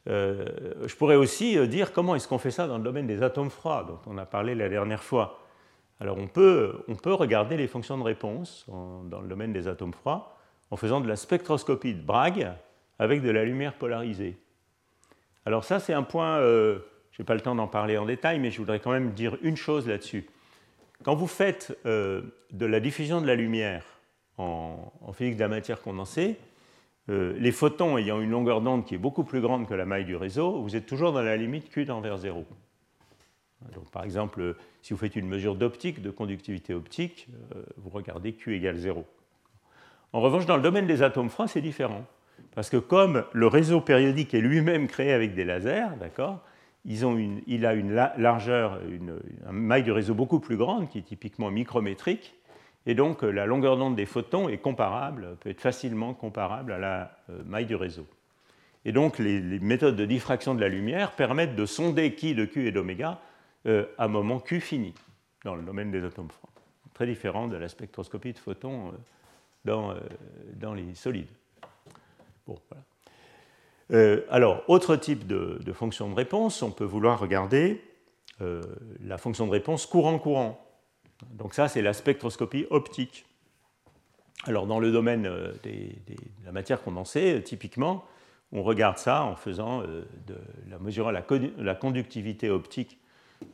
[0.08, 3.22] Euh, je pourrais aussi euh, dire comment est-ce qu'on fait ça dans le domaine des
[3.22, 5.40] atomes froids, dont on a parlé la dernière fois.
[5.98, 9.94] Alors on peut, on peut regarder les fonctions de réponse dans le domaine des atomes
[9.94, 10.35] froids
[10.70, 12.52] en faisant de la spectroscopie de Bragg
[12.98, 14.36] avec de la lumière polarisée.
[15.44, 16.78] Alors ça, c'est un point, euh,
[17.12, 19.36] je n'ai pas le temps d'en parler en détail, mais je voudrais quand même dire
[19.42, 20.26] une chose là-dessus.
[21.04, 23.84] Quand vous faites euh, de la diffusion de la lumière
[24.38, 26.36] en, physique de la matière condensée,
[27.08, 30.16] les photons ayant une longueur d'onde qui est beaucoup plus grande que la maille du
[30.16, 32.44] réseau, vous êtes toujours dans la limite Q tend vers 0.
[33.72, 37.28] Donc, par exemple, si vous faites une mesure d'optique, de conductivité optique,
[37.76, 39.06] vous regardez Q égale 0.
[40.16, 42.02] En revanche, dans le domaine des atomes froids, c'est différent.
[42.54, 46.40] Parce que comme le réseau périodique est lui-même créé avec des lasers, d'accord,
[46.86, 49.20] il a une largeur, une,
[49.52, 52.34] maille de réseau beaucoup plus grande, qui est typiquement micrométrique,
[52.86, 57.10] et donc la longueur d'onde des photons est comparable, peut être facilement comparable à la
[57.28, 58.06] euh, maille du réseau.
[58.86, 62.68] Et donc les, méthodes de diffraction de la lumière permettent de sonder qui de Q
[62.68, 63.20] et d'oméga
[63.66, 64.94] euh, à moment Q fini,
[65.44, 66.48] dans le domaine des atomes froids.
[66.94, 68.92] Très différent de la spectroscopie de photons euh,
[69.66, 69.94] dans,
[70.58, 71.28] dans les solides.
[73.92, 77.82] Euh, alors, autre type de, fonction de réponse, on peut vouloir regarder
[78.40, 78.62] euh,
[79.04, 80.60] la fonction de réponse courant-courant.
[81.32, 83.26] Donc ça, c'est la spectroscopie optique.
[84.44, 88.04] Alors, dans le domaine euh, de la matière condensée, typiquement,
[88.52, 90.36] on regarde ça en faisant de
[90.68, 92.98] la mesurant la, conductivité optique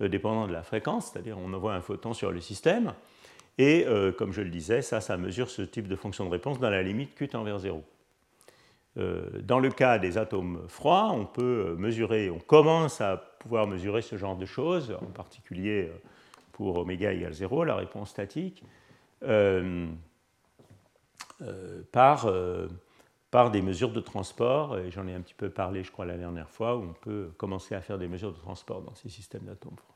[0.01, 2.93] dépendant de la fréquence, c'est-à-dire on envoie un photon sur le système,
[3.59, 3.87] et
[4.17, 6.83] comme je le disais, ça, ça mesure ce type de fonction de réponse dans la
[6.83, 7.85] limite Q tend vers 0.
[8.99, 14.03] Euh, dans le cas des atomes froids, on peut mesurer, on commence à pouvoir mesurer
[14.03, 15.99] ce genre de choses, en particulier euh,
[16.53, 18.63] pour oméga égale 0, la réponse statique,
[19.23, 19.89] euh,
[21.91, 22.33] par,
[23.33, 26.49] par des mesures de transport, j'en ai un petit peu parlé, je crois, la dernière
[26.49, 29.77] fois, où on peut commencer à faire des mesures de transport dans ces systèmes d'atomes
[29.77, 29.92] froids.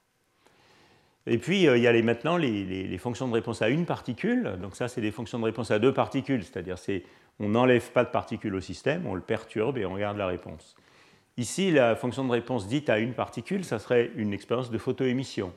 [1.27, 4.59] Et puis, il y a maintenant les, les, fonctions de réponse à une particule.
[4.63, 7.03] Donc ça, c'est des fonctions de réponse à deux particules, c'est-à-dire c'est
[7.41, 10.77] on n'enlève pas de particules au système, on le perturbe et on regarde la réponse.
[11.37, 15.53] Ici, la fonction de réponse dite à une particule, ça serait une expérience de photoémission,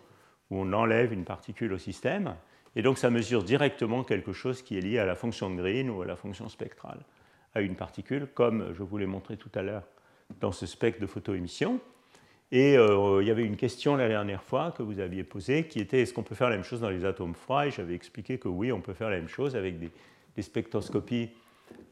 [0.50, 2.36] où on enlève une particule au système,
[2.76, 6.02] et donc ça mesure directement quelque chose qui est lié à la fonction Green ou
[6.02, 7.00] à la fonction spectrale,
[7.56, 9.88] à une particule, comme je vous l'ai montré tout à l'heure
[10.42, 11.80] dans ce spectre de photoémission.
[12.52, 15.80] Et euh, il y avait une question la dernière fois que vous aviez posée qui
[15.80, 17.68] était est-ce qu'on peut faire la même chose dans les atomes froids?
[17.68, 19.92] Et j'avais expliqué que oui, on peut faire la même chose avec des,
[20.42, 21.32] spectroscopies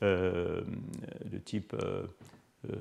[0.03, 0.62] euh,
[1.26, 2.08] de type euh,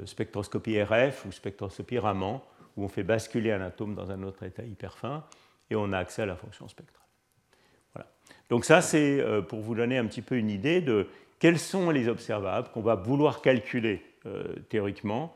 [0.04, 2.40] spectroscopie RF ou spectroscopie Raman,
[2.76, 5.24] où on fait basculer un atome dans un autre état hyper fin
[5.68, 7.02] et on a accès à la fonction spectrale.
[7.94, 8.08] Voilà.
[8.48, 11.08] Donc ça, c'est pour vous donner un petit peu une idée de
[11.40, 14.02] quels sont les observables qu'on va vouloir calculer
[14.68, 15.34] théoriquement,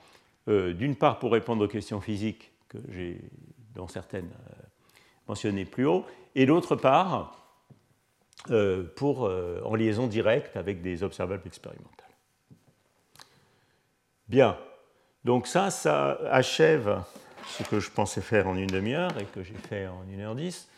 [0.51, 3.20] d'une part pour répondre aux questions physiques que j'ai,
[3.74, 4.30] dont certaines
[5.28, 7.40] mentionnées plus haut, et d'autre part
[8.51, 12.09] euh, pour, euh, en liaison directe avec des observables expérimentales.
[14.28, 14.57] Bien,
[15.24, 17.03] donc ça, ça achève
[17.46, 20.34] ce que je pensais faire en une demi-heure et que j'ai fait en une heure
[20.34, 20.68] dix,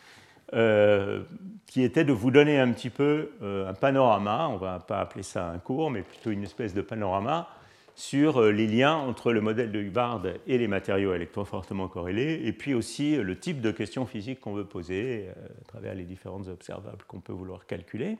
[0.53, 1.23] euh,
[1.65, 5.23] qui était de vous donner un petit peu un panorama, on ne va pas appeler
[5.23, 7.47] ça un cours, mais plutôt une espèce de panorama
[7.95, 12.53] sur euh, les liens entre le modèle de Hubbard et les matériaux électrofortement corrélés, et
[12.53, 16.03] puis aussi euh, le type de questions physiques qu'on veut poser euh, à travers les
[16.03, 18.17] différentes observables qu'on peut vouloir calculer.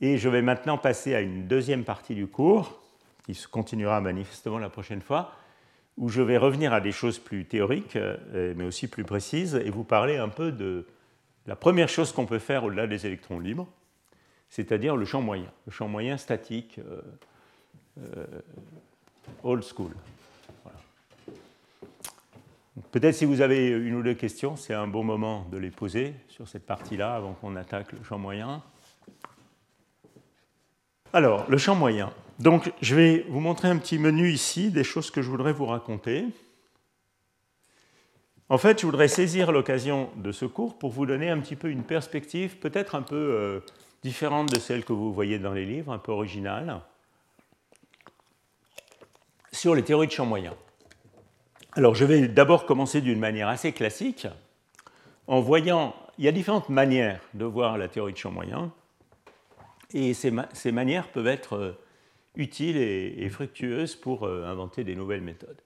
[0.00, 2.82] Et je vais maintenant passer à une deuxième partie du cours,
[3.24, 5.32] qui se continuera manifestement la prochaine fois,
[5.96, 7.96] où je vais revenir à des choses plus théoriques,
[8.34, 10.86] mais aussi plus précises, et vous parler un peu de
[11.46, 13.68] la première chose qu'on peut faire au-delà des électrons libres,
[14.50, 16.80] c'est-à-dire le champ moyen, le champ moyen statique
[19.42, 19.92] old school.
[22.90, 26.14] Peut-être si vous avez une ou deux questions, c'est un bon moment de les poser
[26.28, 28.62] sur cette partie-là avant qu'on attaque le champ moyen.
[31.12, 32.12] Alors, le champ moyen.
[32.40, 35.66] Donc, je vais vous montrer un petit menu ici des choses que je voudrais vous
[35.66, 36.26] raconter.
[38.48, 41.70] En fait, je voudrais saisir l'occasion de ce cours pour vous donner un petit peu
[41.70, 43.60] une perspective peut-être un peu euh,
[44.02, 46.80] différente de celle que vous voyez dans les livres, un peu originale
[49.54, 50.54] sur les théories de champ moyen.
[51.72, 54.26] Alors je vais d'abord commencer d'une manière assez classique
[55.26, 58.72] en voyant, il y a différentes manières de voir la théorie de champ moyen,
[59.94, 61.78] et ces, manières peuvent être euh,
[62.34, 65.60] utiles et, fructueuses pour euh, inventer des nouvelles méthodes.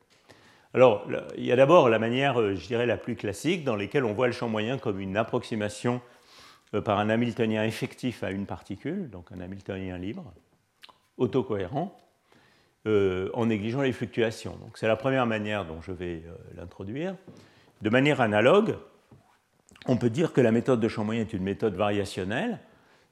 [0.74, 4.04] Alors, il y a d'abord la manière, euh, je dirais, la plus classique, dans laquelle
[4.04, 6.00] on voit le champ moyen comme une approximation
[6.84, 10.30] par un Hamiltonien effectif à une particule, donc un Hamiltonien libre,
[11.16, 11.98] autocohérent,
[12.88, 14.56] euh, en négligeant les fluctuations.
[14.62, 17.14] Donc c'est la première manière dont je vais euh, l'introduire.
[17.82, 18.76] De manière analogue,
[19.86, 22.60] on peut dire que la méthode de champ moyen est une méthode variationnelle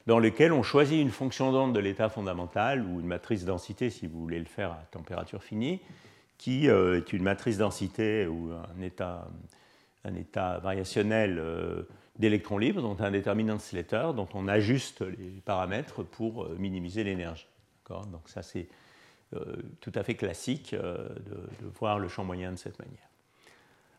[0.07, 4.07] dans laquelle on choisit une fonction d'onde de l'état fondamental ou une matrice densité si
[4.07, 5.79] vous voulez le faire à température finie,
[6.39, 9.27] qui euh, est une matrice densité ou un état,
[10.05, 11.39] un état variationnel
[12.17, 17.47] d'électrons libres, dont un déterminant Slater, dont on ajuste les paramètres pour minimiser l'énergie.
[17.89, 18.67] Donc ça, c'est
[19.81, 23.09] tout à fait classique euh, de, voir le champ moyen de cette manière.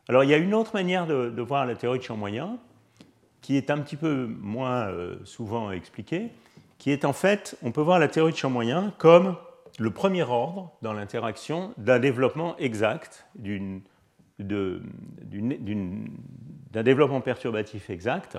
[0.07, 2.57] Alors il y a une autre manière de, voir la théorie de champ moyen,
[3.41, 4.91] qui est un petit peu moins
[5.23, 6.29] souvent expliquée,
[6.77, 9.37] qui est en fait, on peut voir la théorie de champ moyen comme
[9.77, 13.27] le premier ordre dans l'interaction d'un développement exact
[14.39, 18.37] d'un développement perturbatif exact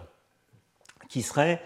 [1.08, 1.62] qui serait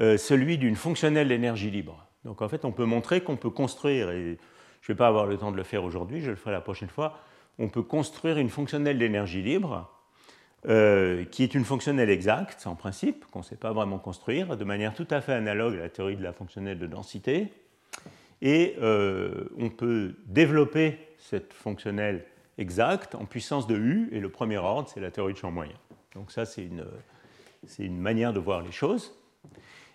[0.00, 2.06] euh, celui d'une fonctionnelle d'énergie libre.
[2.24, 4.38] Donc en fait, on peut montrer qu'on peut construire, et
[4.84, 6.60] je ne vais pas avoir le temps de le faire aujourd'hui, je le ferai la
[6.60, 7.18] prochaine fois,
[7.58, 9.90] on peut construire une fonctionnelle d'énergie libre
[10.68, 14.64] euh, qui est une fonctionnelle exacte, en principe, qu'on ne sait pas vraiment construire, de
[14.64, 17.48] manière tout à fait analogue à la théorie de la fonctionnelle de densité.
[18.42, 22.26] Et euh, on peut développer cette fonctionnelle
[22.58, 25.76] exacte en puissance de U, et le premier ordre, c'est la théorie de champ moyen.
[26.14, 26.84] Donc ça, c'est une,
[27.78, 29.18] une, manière de voir les choses.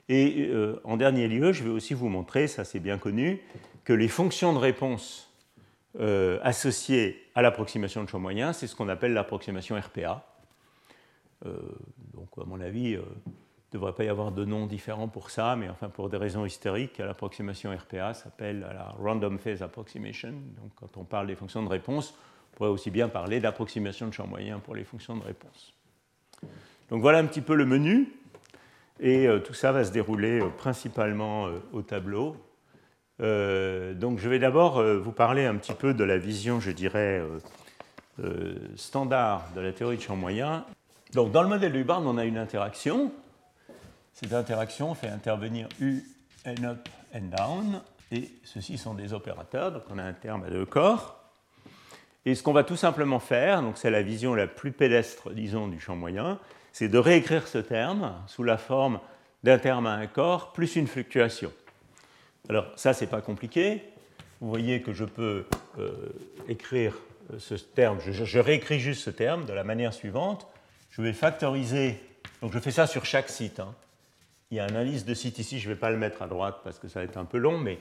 [0.08, 3.40] Et euh, en dernier lieu, je vais aussi vous montrer, ça c'est bien connu,
[3.94, 5.34] les fonctions de réponse
[6.00, 10.26] euh, associées à l'approximation de champ moyen, c'est ce qu'on appelle l'approximation RPA.
[11.46, 11.58] Euh,
[12.14, 13.04] donc à mon avis, il ne
[13.72, 16.98] devrait pas y avoir de nom différent pour ça, mais enfin pour des raisons historiques,
[16.98, 20.32] l'approximation RPA s'appelle la Random Phase Approximation.
[20.32, 22.14] Donc quand on parle des fonctions de réponse,
[22.54, 25.74] on pourrait aussi bien parler d'approximation de champ moyen pour les fonctions de réponse.
[26.90, 28.14] Donc voilà un petit peu le menu.
[29.00, 32.36] Et euh, tout ça va se dérouler euh, principalement euh, au tableau.
[33.20, 37.22] Donc je vais d'abord vous parler un petit peu de la vision, je dirais,
[38.76, 40.66] standard de la théorie de champ moyen.
[41.14, 43.12] Donc dans le modèle de Hubbard, on a une interaction.
[44.14, 46.04] Cette interaction fait intervenir U,
[46.46, 47.82] N up, N down.
[48.12, 51.24] Et ceux-ci sont des opérateurs, donc on a un terme à deux corps.
[52.26, 55.68] Et ce qu'on va tout simplement faire, donc c'est la vision la plus pédestre, disons,
[55.68, 56.40] du champ moyen,
[56.72, 59.00] c'est de réécrire ce terme sous la forme
[59.44, 61.52] d'un terme à un corps plus une fluctuation.
[62.50, 63.84] Alors ça, c'est pas compliqué.
[64.42, 65.46] Vous voyez que je peux
[65.78, 65.92] euh,
[66.48, 66.96] écrire
[67.34, 70.48] euh, ce terme, je, réécris juste ce terme de la manière suivante.
[70.90, 72.02] Je vais factoriser,
[72.42, 73.60] donc je fais ça sur chaque site.
[73.60, 73.76] Hein.
[74.50, 76.28] Il y a un indice de site ici, je ne vais pas le mettre à
[76.28, 77.78] droite parce que ça va être un peu long, mais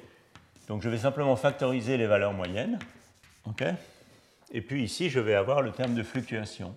[0.69, 2.79] donc je vais simplement factoriser les valeurs moyennes.
[3.47, 3.65] ok?
[4.53, 6.75] Et puis ici, je vais avoir le terme de fluctuation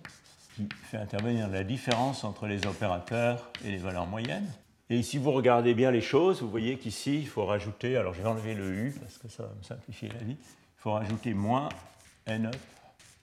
[0.54, 4.50] qui fait intervenir la différence entre les opérateurs et les valeurs moyennes.
[4.92, 8.20] Et si vous regardez bien les choses, vous voyez qu'ici, il faut rajouter, alors je
[8.20, 11.32] vais enlever le U parce que ça va me simplifier la vie, il faut rajouter
[11.32, 11.70] moins
[12.26, 12.56] N up,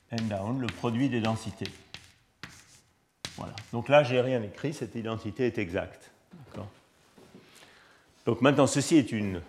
[0.09, 1.69] N down, le produit des densités.
[3.37, 3.53] Voilà.
[3.71, 6.09] Donc là, je n'ai rien écrit, cette identité est exacte.
[8.25, 9.39] Donc maintenant, ceci est une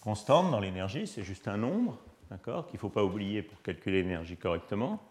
[0.00, 1.98] constante dans l'énergie, c'est juste un nombre
[2.44, 5.02] qu'il ne faut pas oublier pour calculer l'énergie correctement.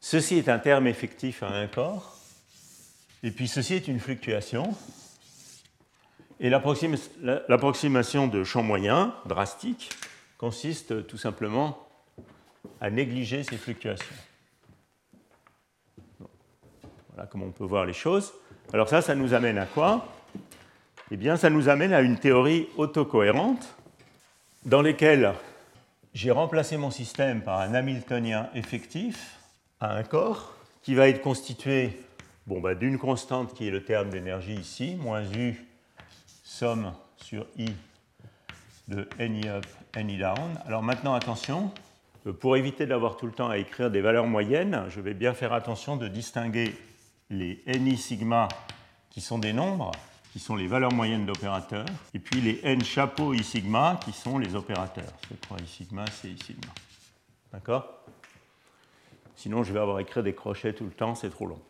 [0.00, 2.16] Ceci est un terme effectif à un corps,
[3.22, 4.74] et puis ceci est une fluctuation.
[6.40, 9.90] Et l'approximation de champ moyen, drastique,
[10.36, 11.88] consiste tout simplement
[12.80, 14.14] à négliger ces fluctuations.
[17.12, 18.32] Voilà comment on peut voir les choses.
[18.72, 20.06] Alors ça, ça nous amène à quoi?
[21.10, 23.74] Eh bien, ça nous amène à une théorie autocohérente
[24.64, 25.34] dans laquelle
[26.14, 29.38] j'ai remplacé mon système par un Hamiltonien effectif
[29.80, 31.98] à un corps qui va être constitué
[32.46, 35.67] bon, bah, d'une constante qui est le terme d'énergie ici, moins U
[36.48, 37.68] somme sur I
[38.88, 40.58] de NI up, NI down.
[40.64, 41.70] Alors maintenant, attention,
[42.26, 45.34] euh, pour éviter d'avoir tout le temps à écrire des valeurs moyennes, je vais bien
[45.34, 46.74] faire attention de distinguer
[47.28, 48.48] les NI sigma
[49.10, 49.92] qui sont des nombres
[50.32, 54.38] qui sont les valeurs moyennes d'opérateurs, et puis les n chapeau i sigma, qui sont
[54.38, 55.12] les opérateurs.
[55.26, 56.72] C'est 3 i sigma, c'est i sigma?
[57.50, 58.04] D'accord?
[59.36, 61.60] Sinon, je vais avoir écrit des crochets tout le temps, c'est trop long.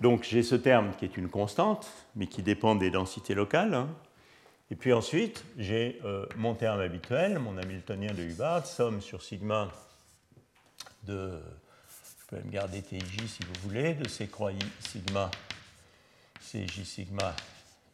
[0.00, 3.74] Donc, j'ai ce terme qui est une constante, mais qui dépend des densités locales.
[3.74, 3.88] Hein.
[4.70, 9.68] Et puis ensuite, j'ai euh, mon terme habituel, mon Hamiltonien de Hubbard, somme sur sigma
[11.04, 11.40] de,
[12.20, 15.30] je peux même garder TJ si vous voulez, de C croix I sigma
[16.40, 17.34] c'est J sigma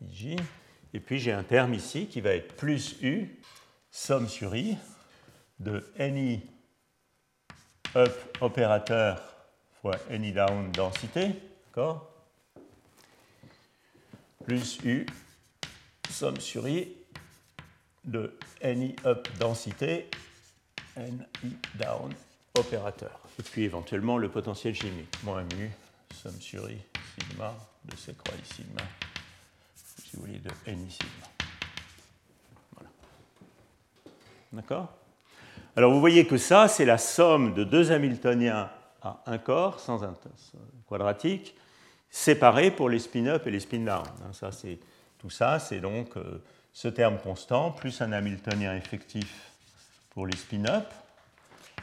[0.02, 0.36] Ij.
[0.94, 3.38] Et puis j'ai un terme ici qui va être plus U,
[3.90, 4.78] somme sur I,
[5.58, 6.40] de NI
[7.94, 9.22] up opérateur
[9.80, 11.30] fois NI down densité,
[11.76, 12.10] d'accord
[14.46, 15.06] Plus U,
[16.08, 16.96] somme sur I,
[18.04, 20.08] de NI up densité,
[20.96, 22.14] NI down
[22.58, 23.20] opérateur.
[23.38, 25.70] Et puis éventuellement le potentiel chimique, moins mu,
[26.14, 26.78] somme sur I,
[27.18, 27.54] sigma,
[27.84, 28.82] de C croix I sigma,
[29.74, 31.28] si vous voulez, de N sigma.
[32.72, 32.90] Voilà.
[34.52, 34.94] D'accord
[35.74, 38.70] Alors vous voyez que ça, c'est la somme de deux Hamiltoniens
[39.02, 40.14] à un corps, sans un
[40.88, 41.54] quadratique,
[42.10, 44.06] séparés pour les spin-up et les spin-down.
[44.06, 44.50] Hein, ça,
[45.18, 46.42] tout ça, c'est donc euh,
[46.72, 49.52] ce terme constant plus un Hamiltonien effectif
[50.10, 50.86] pour les spin-up,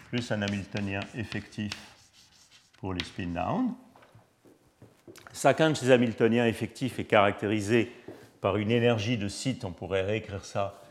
[0.09, 1.73] plus un Hamiltonien effectif
[2.79, 3.73] pour les spin-down.
[5.33, 7.91] Chacun de ces Hamiltoniens effectifs est caractérisé
[8.39, 10.81] par une énergie de site, on pourrait réécrire ça,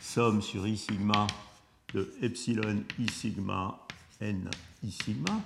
[0.00, 1.26] somme sur I sigma
[1.92, 3.78] de epsilon I sigma
[4.20, 4.48] n
[4.82, 5.40] I sigma.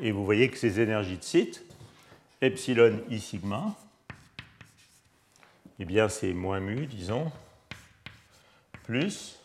[0.00, 1.64] Et vous voyez que ces énergies de site,
[2.40, 3.74] epsilon I sigma,
[5.78, 7.30] eh bien c'est moins mu, disons,
[8.84, 9.40] plus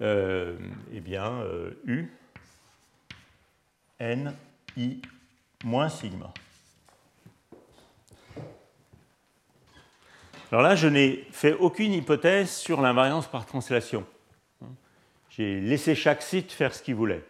[0.00, 0.58] euh,
[0.92, 2.12] eh bien, euh, U
[3.98, 4.34] n
[4.76, 5.00] I
[5.64, 6.32] moins sigma.
[10.52, 14.06] Alors là, je n'ai fait aucune hypothèse sur l'invariance par translation.
[15.30, 17.24] J'ai laissé chaque site faire ce qu'il voulait.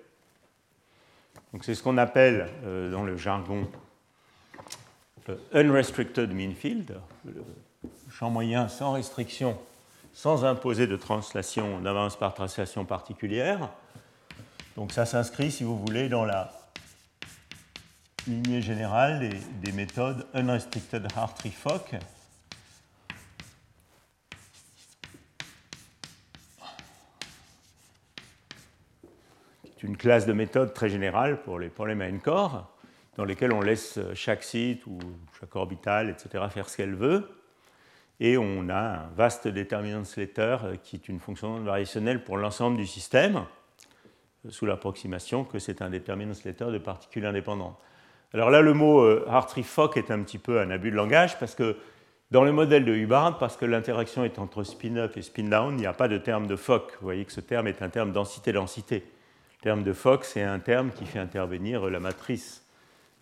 [1.53, 3.71] Donc c'est ce qu'on appelle euh, dans le jargon
[5.53, 7.45] unrestricted mean field, le
[8.11, 9.59] champ moyen sans restriction,
[10.13, 13.71] sans imposer de translation, d'invariance par translation particulière.
[14.77, 16.53] Donc ça s'inscrit, si vous voulez, dans la
[18.27, 21.97] lignée générale des, des méthodes unrestricted Hartree-Fock
[29.87, 32.76] une classe de méthodes très générale pour les problèmes à N-core,
[33.17, 34.99] dans lesquels on laisse chaque site ou
[35.41, 37.29] chaque orbital, etc., faire ce qu'elle veut.
[38.19, 42.79] Et on a un vaste déterminant Slater euh, qui est une fonction variationnelle pour l'ensemble
[42.79, 43.45] du système,
[44.47, 47.79] euh, sous l'approximation que c'est un déterminant Slater de particules indépendantes.
[48.33, 51.55] Alors là, le mot euh, Hartree-Fock est un petit peu un abus de langage parce
[51.55, 51.77] que
[52.31, 55.87] dans le modèle de Hubbard, parce que l'interaction est entre spin-up et spin-down, il n'y
[55.87, 56.93] a pas de terme de Fock.
[57.01, 59.05] Vous voyez que ce terme est un terme densité-densité.
[59.59, 62.66] Le terme de Fock, c'est un terme qui fait intervenir la matrice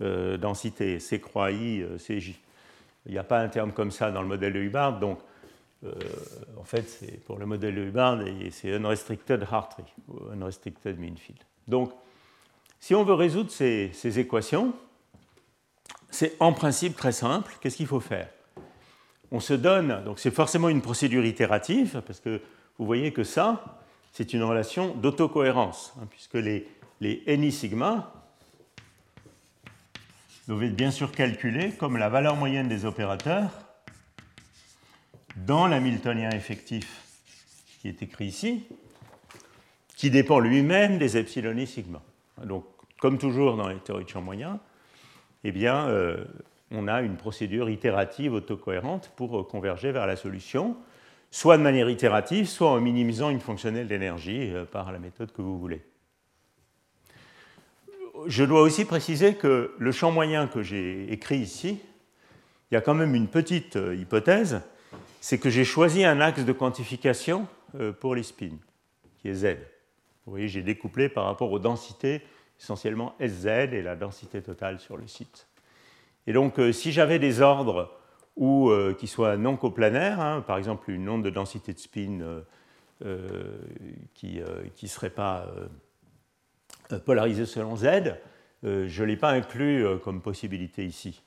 [0.01, 2.35] euh, densité, C croix I, euh, CJ.
[3.07, 5.19] Il n'y a pas un terme comme ça dans le modèle de Hubbard, donc
[5.85, 5.93] euh,
[6.59, 8.19] en fait, c'est pour le modèle de Hubbard,
[8.51, 11.39] c'est unrestricted Hartree, ou unrestricted mean field.
[11.69, 11.93] Donc,
[12.81, 14.75] si on veut résoudre ces, ces équations,
[16.11, 17.57] c'est en principe très simple.
[17.61, 18.29] Qu'est-ce qu'il faut faire?
[19.31, 22.41] On se donne, donc c'est forcément une procédure itérative, parce que
[22.79, 23.81] vous voyez que ça,
[24.13, 26.67] c'est une relation d'autocohérence, hein, puisque les,
[27.01, 28.24] les ni sigma
[30.49, 33.51] être bien sûr calculés comme la valeur moyenne des opérateurs
[35.37, 37.03] dans l'hamiltonien effectif
[37.81, 38.67] qui est écrit ici,
[39.97, 42.03] qui dépend lui-même des epsilon et sigma.
[42.45, 42.65] Donc,
[42.99, 44.61] comme toujours dans les théories de champ moyen,
[45.45, 46.25] eh bien, euh,
[46.71, 50.77] on a une procédure itérative autocohérente pour euh, converger vers la solution
[51.35, 55.43] soit de manière itérative, soit en minimisant une fonctionnelle d'énergie euh, par la méthode que
[55.43, 55.83] vous voulez.
[58.27, 61.81] Je dois aussi préciser que le champ moyen que j'ai écrit ici,
[62.71, 64.63] il y a quand même une petite euh, hypothèse,
[65.21, 67.47] c'est que j'ai choisi un axe de quantification
[67.79, 68.59] euh, pour les spins,
[69.19, 69.45] qui est Z.
[70.27, 72.23] Vous voyez, j'ai découplé par rapport aux densités,
[72.59, 75.47] essentiellement SZ et la densité totale sur le site.
[76.27, 77.91] Et donc, si j'avais des ordres
[78.41, 82.41] euh, qui soit non coplanaire, hein, par exemple une onde de densité de spin euh,
[83.05, 83.59] euh,
[84.15, 85.47] qui ne serait pas
[87.05, 88.17] polarisée selon Z,
[88.63, 91.23] je ne l'ai pas inclus comme possibilité ici.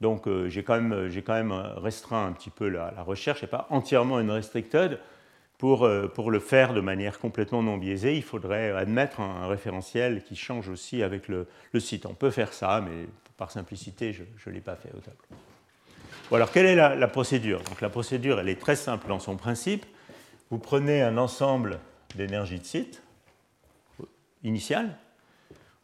[0.00, 4.30] Donc j'ai quand, quand, même restreint un petit peu la, recherche, et pas entièrement une
[4.30, 4.98] restricted.
[5.58, 10.36] Pour, pour, le faire de manière complètement non biaisée, il faudrait admettre un, référentiel qui
[10.36, 12.04] change aussi avec le, le, site.
[12.04, 13.06] On peut faire ça, mais
[13.38, 15.36] par simplicité, je ne l'ai pas fait au tableau
[16.32, 17.62] alors, quelle est la, procédure?
[17.62, 19.86] Donc, La procédure, elle est très simple dans son principe.
[20.50, 21.78] Vous prenez un ensemble
[22.14, 23.02] d'énergie de site
[24.46, 24.96] initiale,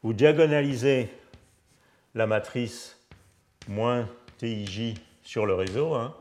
[0.03, 1.11] vous diagonalisez
[2.15, 2.99] la matrice
[3.69, 4.09] moins
[4.39, 6.15] TIJ sur le réseau, hein,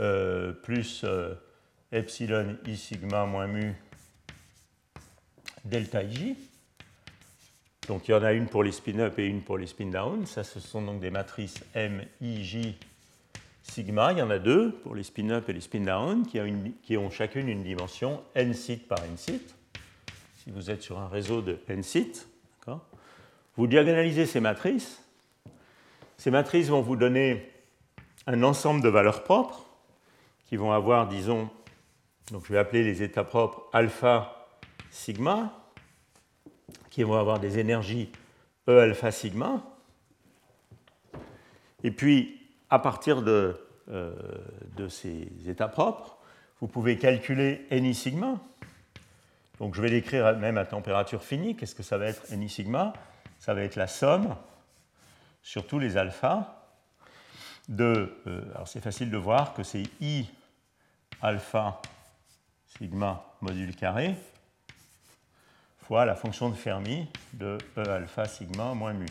[0.00, 1.34] euh, plus euh,
[1.92, 3.74] epsilon i sigma moins mu
[5.64, 6.36] delta ij.
[7.88, 10.26] Donc il y en a une pour les spin-up et une pour les spin-down.
[10.26, 12.76] Ça, ce sont donc des matrices M, I, J
[13.62, 17.48] sigma, il y en a deux pour les spin-up et les spin-down qui, ont chacune
[17.48, 19.55] une dimension n sites par n sites.
[20.46, 22.28] Si vous êtes sur un réseau de n sites,
[23.56, 25.02] vous diagonalisez ces matrices.
[26.18, 27.50] Ces matrices vont vous donner
[28.28, 29.66] un ensemble de valeurs propres
[30.44, 31.50] qui vont avoir, disons,
[32.30, 34.46] donc je vais appeler les états propres alpha
[34.88, 35.52] sigma,
[36.90, 38.12] qui vont avoir des énergies
[38.68, 39.64] E alpha sigma.
[41.82, 42.40] Et puis,
[42.70, 43.56] à partir de,
[43.88, 44.14] euh,
[44.76, 46.18] de ces états propres,
[46.60, 48.40] vous pouvez calculer ni sigma.
[49.58, 51.56] Donc je vais l'écrire même à température finie.
[51.56, 52.92] Qu'est-ce que ça va être ni sigma?
[53.38, 54.34] Ça va être la somme
[55.42, 56.62] sur tous les alphas
[57.68, 58.12] de.
[58.26, 60.28] Euh, alors c'est facile de voir que c'est I
[61.22, 61.80] alpha
[62.66, 64.14] sigma module carré
[65.86, 69.06] fois la fonction de Fermi de E alpha sigma moins mu.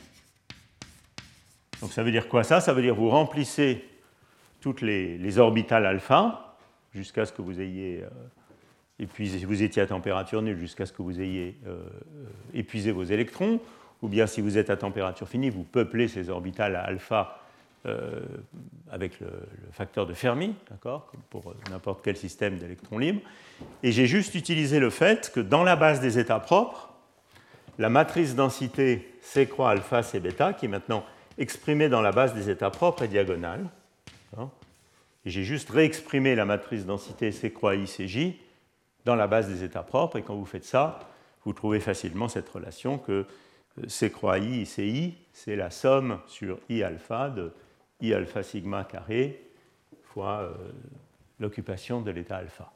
[1.79, 2.59] Donc ça veut dire quoi ça?
[2.59, 3.87] Ça veut dire vous remplissez
[4.59, 6.57] toutes les, orbitales alpha
[6.93, 8.09] jusqu'à ce que vous ayez euh,
[8.99, 11.83] épuisé, si vous étiez à température nulle, jusqu'à ce que vous ayez euh,
[12.53, 13.59] épuisé vos électrons,
[14.01, 17.41] ou bien si vous êtes à température finie, vous peuplez ces orbitales alpha
[17.85, 18.21] euh,
[18.89, 19.27] avec le,
[19.71, 23.21] facteur de Fermi, d'accord, pour n'importe quel système d'électrons libres.
[23.83, 26.93] Et j'ai juste utilisé le fait que dans la base des états propres,
[27.77, 31.05] la matrice densité C croix alpha C bêta, qui est maintenant
[31.37, 33.65] exprimée dans la base des états propres, est diagonale.
[35.25, 38.39] Et j'ai juste réexprimé la matrice densité C croix I C J
[39.05, 40.17] dans la base des états propres.
[40.17, 40.99] Et quand vous faites ça,
[41.45, 43.25] vous trouvez facilement cette relation que
[43.87, 47.53] C croix I C I, c'est la somme sur I alpha de
[48.01, 49.41] I alpha sigma carré
[50.03, 50.53] fois euh,
[51.39, 52.71] l'occupation de l'état alpha.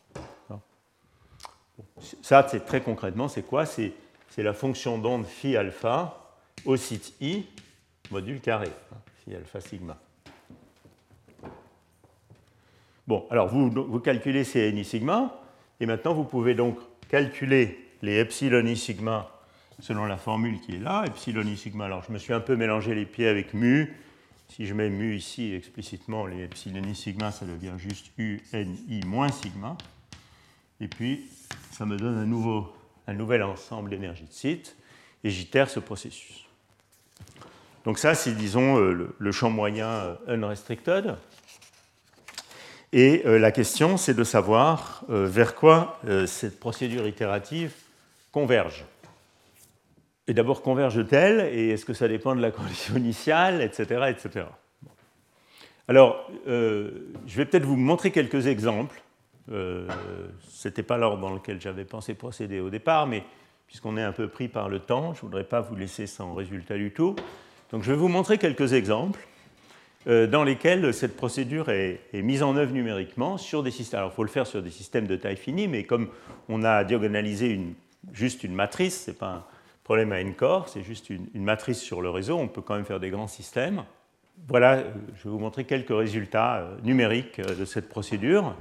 [2.22, 3.66] Ça, c'est très concrètement, c'est quoi?
[3.66, 3.94] C'est
[4.38, 6.36] la fonction d'onde phi alpha
[6.66, 7.46] au site i
[8.12, 9.98] module carré, hein, phi alpha sigma.
[13.08, 15.40] Bon, alors vous, vous calculez ces i sigma,
[15.80, 16.78] et maintenant vous pouvez donc
[17.10, 19.30] calculer les epsilon i sigma
[19.82, 21.86] selon la formule qui est là, epsilon i sigma.
[21.86, 23.96] Alors je me suis un peu mélangé les pieds avec mu,
[24.50, 29.30] si je mets mu ici explicitement, les epsilon i sigma, ça devient juste UNI moins
[29.30, 29.78] sigma.
[30.82, 31.28] Et puis,
[31.72, 32.74] ça me donne un, nouveau,
[33.08, 34.76] un nouvel ensemble d'énergie de site,
[35.24, 36.46] et j'itère ce processus.
[37.84, 41.16] Donc ça, c'est, disons, euh, le, champ moyen euh, unrestricted.
[42.92, 47.74] Et euh, la question, c'est de savoir vers quoi cette procédure itérative
[48.32, 48.86] converge
[50.30, 54.14] et d'abord converge-t-elle et est-ce que ça dépend de la condition initiale, etc.
[54.16, 54.46] etc.
[55.88, 59.02] Alors, euh, je vais peut-être vous montrer quelques exemples.
[59.52, 59.88] Euh,
[60.48, 63.24] Ce n'était pas l'ordre dans lequel j'avais pensé procéder au départ, mais
[63.66, 66.36] puisqu'on est un peu pris par le temps, je ne voudrais pas vous laisser sans
[66.36, 67.16] résultat du tout.
[67.72, 69.29] Donc, je vais vous montrer quelques exemples euh,
[70.10, 74.00] dans lesquels cette procédure est, mise en œuvre numériquement sur des systèmes.
[74.00, 76.10] Alors, il faut le faire sur des systèmes de taille finie, mais comme
[76.48, 77.60] on a diagonalisé
[78.12, 79.44] juste une matrice, ce n'est pas un
[79.90, 83.00] problème à N-core, c'est juste une, matrice sur le réseau, on peut quand même faire
[83.00, 83.84] des grands systèmes.
[84.48, 84.84] Voilà,
[85.16, 88.56] je vais vous montrer quelques résultats euh, numériques euh, de cette procédure.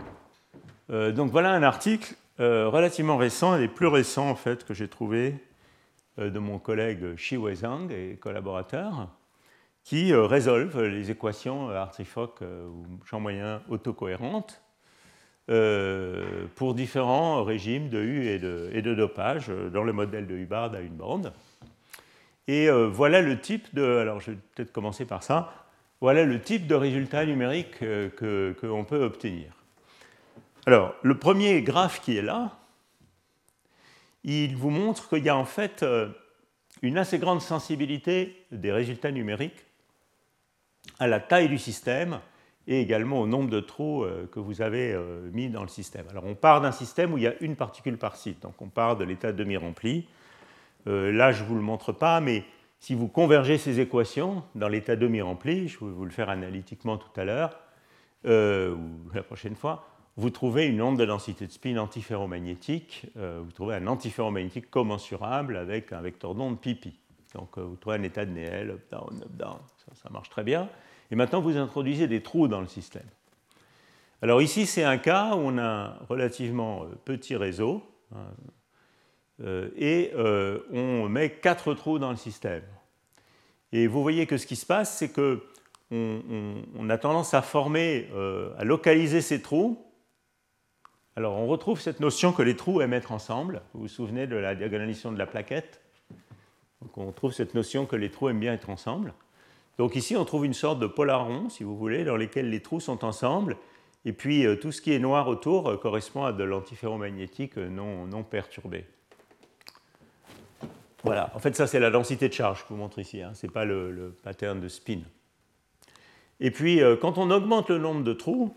[0.89, 5.35] Euh, donc voilà un article relativement récent, et plus récents en fait que j'ai trouvé
[6.19, 9.09] de mon collègue Shi Weizhang et collaborateurs,
[9.89, 14.63] qui résolvent les équations Hartree-Fock ou champ moyen autocohérentes
[15.49, 20.75] euh, pour différents régimes de U et de, dopage euh, dans le modèle de Hubbard
[20.75, 21.33] à une bande.
[22.49, 23.97] Et euh, voilà le type de.
[23.97, 25.55] Alors, je vais peut-être commencer par ça.
[26.03, 29.55] Voilà le type de résultat numérique que, que peut obtenir.
[30.67, 32.59] Alors, le premier graphe qui est là,
[34.23, 35.83] il vous montre qu'il y a en fait
[36.83, 39.65] une assez grande sensibilité des résultats numériques
[40.99, 42.21] à la taille du système
[42.69, 46.05] et également au nombre de trous euh, que vous avez euh, mis dans le système.
[46.11, 48.69] Alors on part d'un système où il y a une particule par site, donc on
[48.69, 50.07] part de l'état demi-rempli.
[50.87, 52.45] Euh, là, je ne vous le montre pas, mais
[52.79, 57.19] si vous convergez ces équations dans l'état demi-rempli, je vais vous le faire analytiquement tout
[57.19, 57.59] à l'heure,
[58.25, 59.85] ou la prochaine fois,
[60.17, 65.93] vous trouvez une onde de densité de spin antiferromagnétique, vous trouvez un antiferromagnétique commensurable avec
[65.93, 67.01] un vecteur d'onde pipi.
[67.35, 69.59] Donc vous trouvez un état de Néel, up-down, up-down,
[69.95, 70.69] ça marche très bien.
[71.11, 73.07] Et maintenant, vous introduisez des trous dans le système.
[74.21, 77.83] Alors ici, c'est un cas où on a un relativement euh, petit réseau
[78.15, 78.27] hein,
[79.45, 82.65] euh, et euh, on met quatre trous dans le système.
[83.71, 85.43] Et vous voyez que ce qui se passe, c'est que
[85.91, 88.11] on, a tendance à former,
[88.59, 89.83] à localiser ces trous.
[91.17, 93.63] Alors on retrouve cette notion que les trous aiment être ensemble.
[93.73, 95.81] Vous vous souvenez de la diagonalisation de la plaquette?
[96.83, 99.15] Donc on trouve cette notion que les trous aiment bien être ensemble.
[99.79, 102.81] Donc ici, on trouve une sorte de polaron, si vous voulez, dans lesquels les trous
[102.81, 103.57] sont ensemble,
[104.05, 107.69] et puis euh, tout ce qui est noir autour euh, correspond à de l'antiferromagnétique euh,
[107.69, 108.85] non, perturbé.
[111.05, 113.33] Voilà, en fait, ça c'est la densité de charge que je vous montre ici, hein.
[113.35, 114.99] ce n'est pas le, pattern de spin.
[116.41, 118.55] Et puis, quand on augmente le nombre de trous,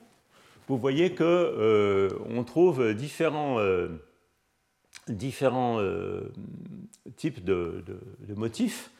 [0.68, 3.58] vous voyez qu'on trouve différents,
[5.08, 5.80] différents
[7.16, 7.84] types de
[8.36, 8.92] motifs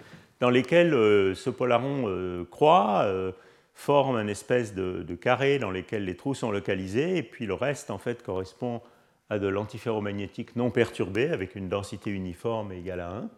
[0.42, 3.32] dans lesquels euh, ce polaron euh, croît, euh,
[3.76, 7.90] forme une espèce de, carré dans lequel les trous sont localisés, et puis le reste
[7.90, 8.82] en fait correspond
[9.30, 13.30] à de l'antiferromagnétique non perturbé avec une densité uniforme égale à 1.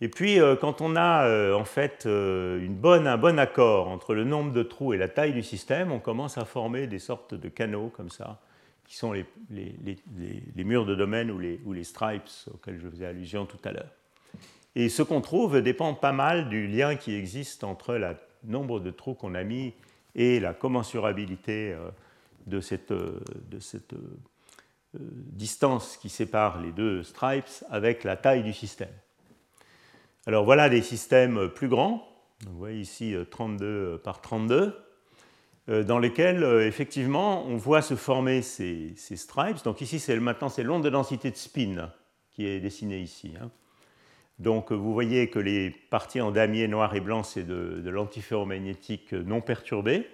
[0.00, 4.94] Et puis, quand on a en fait un bon accord entre le nombre de trous
[4.94, 8.40] et la taille du système, on commence à former des sortes de canaux comme ça,
[8.84, 13.06] qui sont les, les, murs de domaine ou les, ou les stripes auxquels je faisais
[13.06, 13.90] allusion tout à l'heure.
[14.74, 18.90] Et ce qu'on trouve dépend pas mal du lien qui existe entre le nombre de
[18.90, 19.74] trous qu'on a mis
[20.14, 21.76] et la commensurabilité
[22.46, 23.94] de cette, de cette
[24.94, 28.92] euh, distance qui sépare les deux stripes avec la taille du système.
[30.26, 32.06] Alors voilà des systèmes plus grands,
[32.46, 34.76] vous voyez ici 32 euh, par 32,
[35.70, 39.64] euh, dans lesquels effectivement on voit se former ces, stripes.
[39.64, 41.90] Donc ici maintenant c'est l'onde de densité de spin
[42.30, 43.32] qui est dessinée ici.
[43.40, 43.50] Hein.
[44.38, 49.12] Donc vous voyez que les parties en damier noir et blanc c'est de, de l'antiferromagnétique
[49.12, 50.06] non perturbé.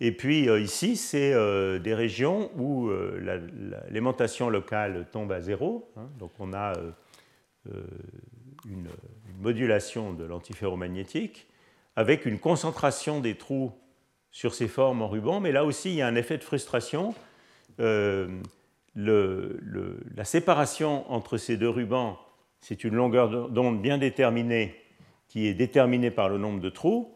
[0.00, 3.18] Et puis euh, ici, c'est euh, des régions où euh,
[3.88, 5.90] l'aimantation locale tombe à zéro.
[5.96, 6.08] Hein.
[6.18, 6.74] donc on a
[8.68, 8.88] une,
[9.38, 11.46] modulation de l'antiferromagnétique
[11.94, 13.70] avec une concentration des trous
[14.30, 15.40] sur ces formes en ruban.
[15.40, 17.14] Mais là aussi, il y a un effet de frustration.
[17.78, 18.24] la
[20.24, 22.18] séparation entre ces deux rubans,
[22.68, 24.74] c'est une longueur d'onde bien déterminée
[25.28, 27.14] qui est déterminée par le nombre de trous.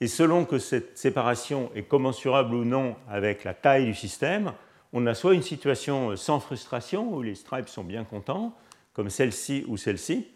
[0.00, 4.52] Et selon que cette séparation est commensurable ou non avec la taille du système,
[4.92, 8.56] on a soit une situation sans frustration, où les stripes sont bien contents,
[8.92, 10.28] comme celle-ci ou celle-ci,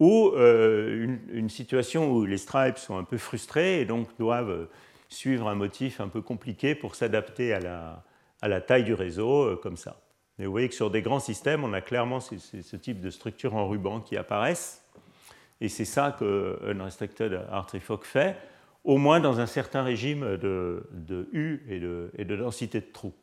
[0.00, 4.68] ou euh, une, situation où les stripes sont un peu frustrés et donc doivent
[5.10, 7.60] suivre un motif un peu compliqué pour s'adapter à
[8.48, 10.00] la, taille du réseau, euh, comme ça.
[10.38, 13.54] Mais vous voyez que sur des grands systèmes, on a clairement ce, type de structures
[13.54, 14.84] en ruban qui apparaissent.
[15.60, 18.36] Et c'est ça que Unrestricted Artifact fait,
[18.82, 21.78] au moins dans un certain régime de, U et
[22.24, 23.14] de, densité de trous.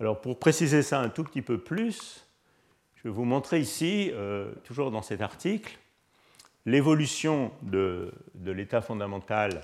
[0.00, 2.26] Alors pour préciser ça un tout petit peu plus,
[2.96, 5.78] je vais vous montrer ici, euh, toujours dans cet article,
[6.66, 8.12] l'évolution de,
[8.44, 9.62] l'état fondamental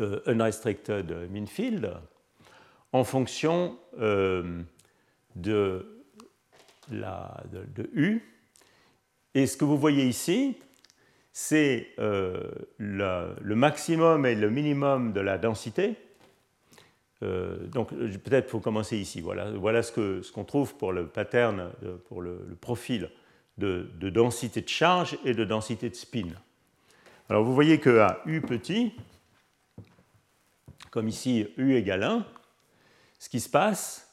[0.00, 1.92] euh, unrestricted mean field
[2.92, 4.62] en fonction euh,
[5.36, 6.02] de,
[6.90, 8.22] de, U
[9.34, 10.56] et ce que vous voyez ici,
[11.32, 15.96] c'est euh, le, maximum et le minimum de la densité.
[17.22, 19.20] Euh, donc peut-être faut commencer ici.
[19.20, 23.10] Voilà, voilà ce qu'on ce qu'on trouve pour le pattern, euh, pour le, profil
[23.56, 26.28] de, densité de charge et de densité de spin.
[27.30, 28.92] Alors vous voyez qu'à U petit,
[30.90, 32.26] comme ici U égale 1,
[33.18, 34.11] ce qui se passe,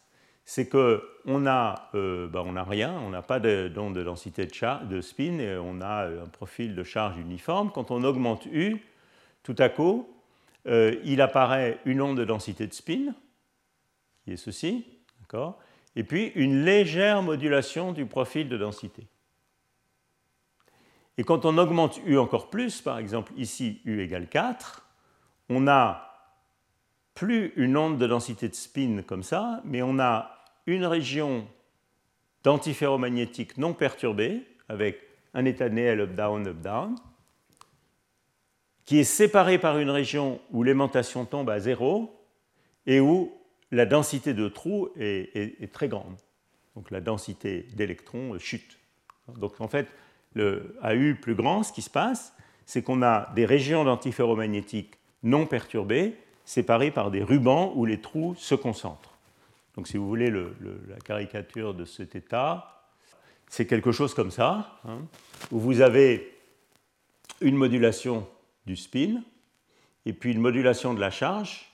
[0.49, 5.37] c'est qu'on n'a euh, bah, rien, on n'a pas d'onde de, densité de, de, spin
[5.37, 7.71] et on a euh, un profil de charge uniforme.
[7.71, 8.81] Quand on augmente U,
[9.43, 10.09] tout à coup,
[10.65, 13.13] euh, il apparaît une onde de densité de spin,
[14.23, 14.87] qui est ceci,
[15.95, 19.05] et puis une légère modulation du profil de densité.
[21.19, 24.83] Et quand on augmente U encore plus, par exemple ici U égale 4,
[25.49, 26.09] on n'a
[27.13, 30.37] plus une onde de densité de spin comme ça, mais on a
[30.69, 31.47] une région
[32.43, 34.99] d'antiferromagnétique non perturbée, avec
[35.33, 36.95] un état de Néel up-down, up-down,
[38.85, 42.15] qui est séparée par une région où l'aimantation tombe à zéro
[42.85, 43.31] et où
[43.71, 46.15] la densité de trous est, très grande.
[46.75, 48.79] Donc la densité d'électrons chute.
[49.37, 49.87] Donc en fait,
[50.33, 52.33] le, à U plus grand, ce qui se passe,
[52.65, 56.15] c'est qu'on a des régions d'antiferromagnétique non perturbées,
[56.45, 59.08] séparées par des rubans où les trous se concentrent.
[59.79, 62.83] Donc si vous voulez la caricature de cet état,
[63.47, 64.97] c'est quelque chose comme ça, hein,
[65.53, 66.33] où vous avez
[67.39, 68.27] une modulation
[68.65, 69.23] du spin
[70.05, 71.71] et puis une modulation de la charge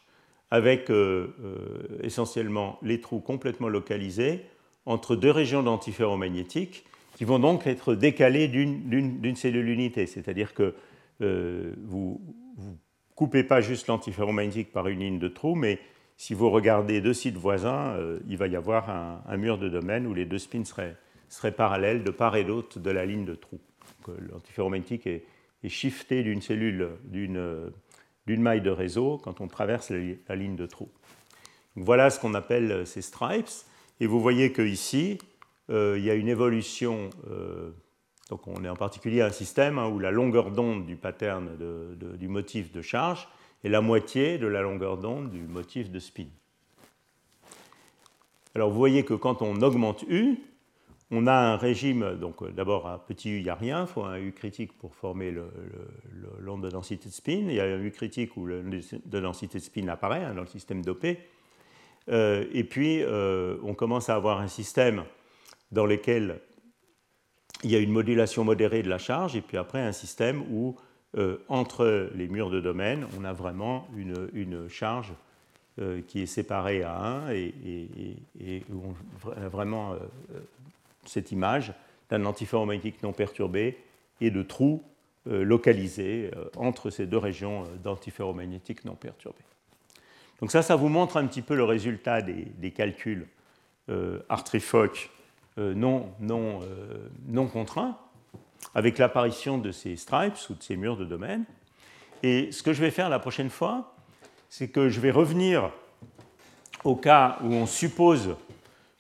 [0.52, 4.46] avec euh, euh, essentiellement les trous complètement localisés
[4.86, 10.06] entre deux régions d'antiferromagnétique qui vont donc être décalées d'une cellule unité.
[10.06, 10.76] C'est-à-dire que
[11.22, 12.22] euh, vous
[12.60, 12.74] ne
[13.16, 15.80] coupez pas juste l'antiferromagnétique par une ligne de trous, mais
[16.18, 20.08] si vous regardez deux sites voisins, euh, il va y avoir un, mur de domaine
[20.08, 23.60] où les deux spins seraient, parallèles de part et d'autre de la ligne de trou.
[24.08, 25.26] Euh, l'antiferromagnétique est,
[25.64, 30.90] est, shifté d'une cellule, d'une maille de réseau quand on traverse la, ligne de trou.
[31.76, 33.50] voilà ce qu'on appelle ces stripes.
[34.00, 35.18] Et vous voyez qu'ici,
[35.70, 37.10] euh, il y a une évolution.
[38.30, 41.50] donc on est en particulier un système hein, où la longueur d'onde du pattern
[42.00, 43.28] du motif de charge
[43.66, 46.28] et la moitié de la longueur d'onde du motif de spin.
[48.54, 50.38] Alors vous voyez que quand on augmente U,
[51.10, 53.88] on a un régime, donc euh, d'abord à petit u, il n'y a rien, il
[53.88, 55.34] faut un U critique pour former
[56.40, 57.48] l'onde de densité de spin.
[57.48, 58.70] Il y a un U critique où l'onde
[59.06, 61.18] de densité de spin apparaît hein, dans le système dopé.
[62.10, 65.06] Euh, et puis euh, on commence à avoir un système
[65.72, 66.40] dans lequel
[67.64, 70.76] il y a une modulation modérée de la charge, et puis après un système où,
[71.18, 75.14] euh, entre les murs de domaine, on a vraiment une, charge
[75.80, 79.98] euh, qui est séparée à 1, et, on a vraiment euh,
[81.06, 81.74] cette image
[82.10, 83.78] d'un antiferromagnétique non perturbé
[84.22, 84.84] et de trous
[85.28, 89.40] localisés entre ces deux régions d'antiferromagnétique non perturbé.
[90.40, 93.26] Donc ça, ça vous montre un petit peu le résultat des, calculs
[93.90, 94.20] euh,
[95.58, 96.60] non, non,
[97.28, 97.98] non contraints,
[98.74, 101.46] avec l'apparition de ces stripes ou de ces murs de domaine.
[102.24, 103.96] Et ce que je vais faire la prochaine fois,
[104.50, 105.72] c'est que je vais revenir
[106.84, 108.36] au cas où on suppose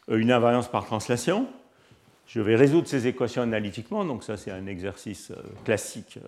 [0.07, 1.47] une invariance par translation.
[2.27, 6.19] Je vais résoudre ces équations analytiquement, donc ça c'est un exercice euh, classique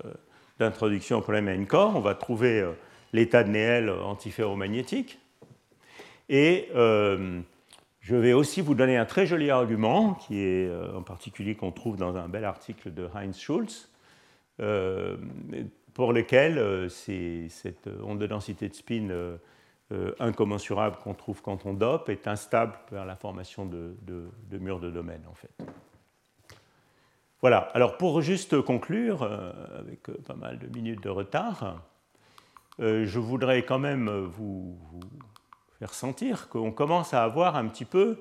[0.60, 1.96] d'introduction au problème à NCOR.
[1.96, 2.68] On va trouver
[3.14, 5.20] l'état de Néel antiferromagnétique.
[6.30, 6.68] Et
[8.08, 11.74] je vais aussi vous donner un très joli argument, qui est euh, en particulier qu'on
[11.74, 13.90] trouve dans un bel article de Heinz Schulz,
[14.62, 15.18] euh,
[15.94, 19.10] pour lequel euh, cette onde de densité de spin
[20.20, 23.98] incommensurable qu'on trouve quand on dope est instable vers la formation de,
[24.52, 25.52] murs de domaine, en fait.
[27.42, 29.24] Voilà, alors pour juste conclure,
[29.78, 31.82] avec pas mal de minutes de retard,
[32.80, 34.78] je voudrais quand même vous
[35.80, 38.18] faire sentir qu'on commence à avoir un petit peu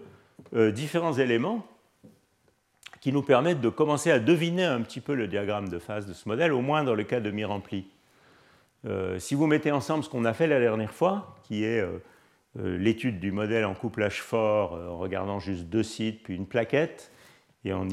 [0.54, 1.66] euh, différents éléments
[3.00, 6.12] qui nous permettent de commencer à deviner un petit peu le diagramme de phase de
[6.12, 7.86] ce modèle, au moins dans le cas de mi-rempli.
[8.84, 11.98] Euh, si vous mettez ensemble ce qu'on a fait la dernière fois, qui est euh,
[12.78, 17.10] l'étude du modèle en couplage fort en regardant juste deux sites puis une plaquette,
[17.64, 17.84] et en,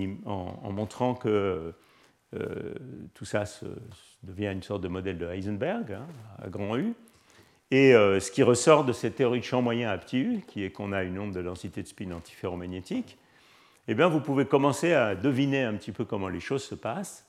[0.71, 1.73] montrant que
[3.15, 3.43] tout ça
[4.21, 6.05] devient une sorte de modèle de Heisenberg hein,
[6.39, 6.93] à grand U,
[7.73, 10.63] et euh, ce qui ressort de cette théorie de champ moyen à petit u, qui
[10.63, 13.17] est qu'on a une onde de densité de spin antiferromagnétique,
[13.87, 17.27] eh bien, vous pouvez commencer à deviner un petit peu comment les choses se passent.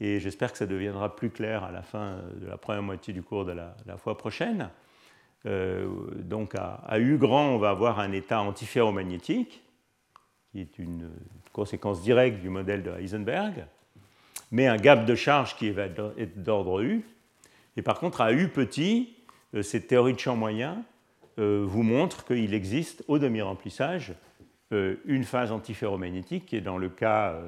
[0.00, 3.22] Et j'espère que ça deviendra plus clair à la fin de la première moitié du
[3.22, 4.70] cours de la, fois prochaine.
[5.44, 9.62] Euh, donc, à, U grand, on va avoir un état antiferromagnétique,
[10.50, 11.10] qui est une
[11.52, 13.66] conséquence directe du modèle de Heisenberg,
[14.50, 17.04] mais un gap de charge qui va être d'ordre U.
[17.76, 19.13] Et par contre, à U petit,
[19.62, 20.82] cette théorie de champ moyen
[21.38, 24.14] euh, vous montre qu'il existe au demi-remplissage
[24.72, 27.38] euh, une phase antiferromagnétique qui est dans le cas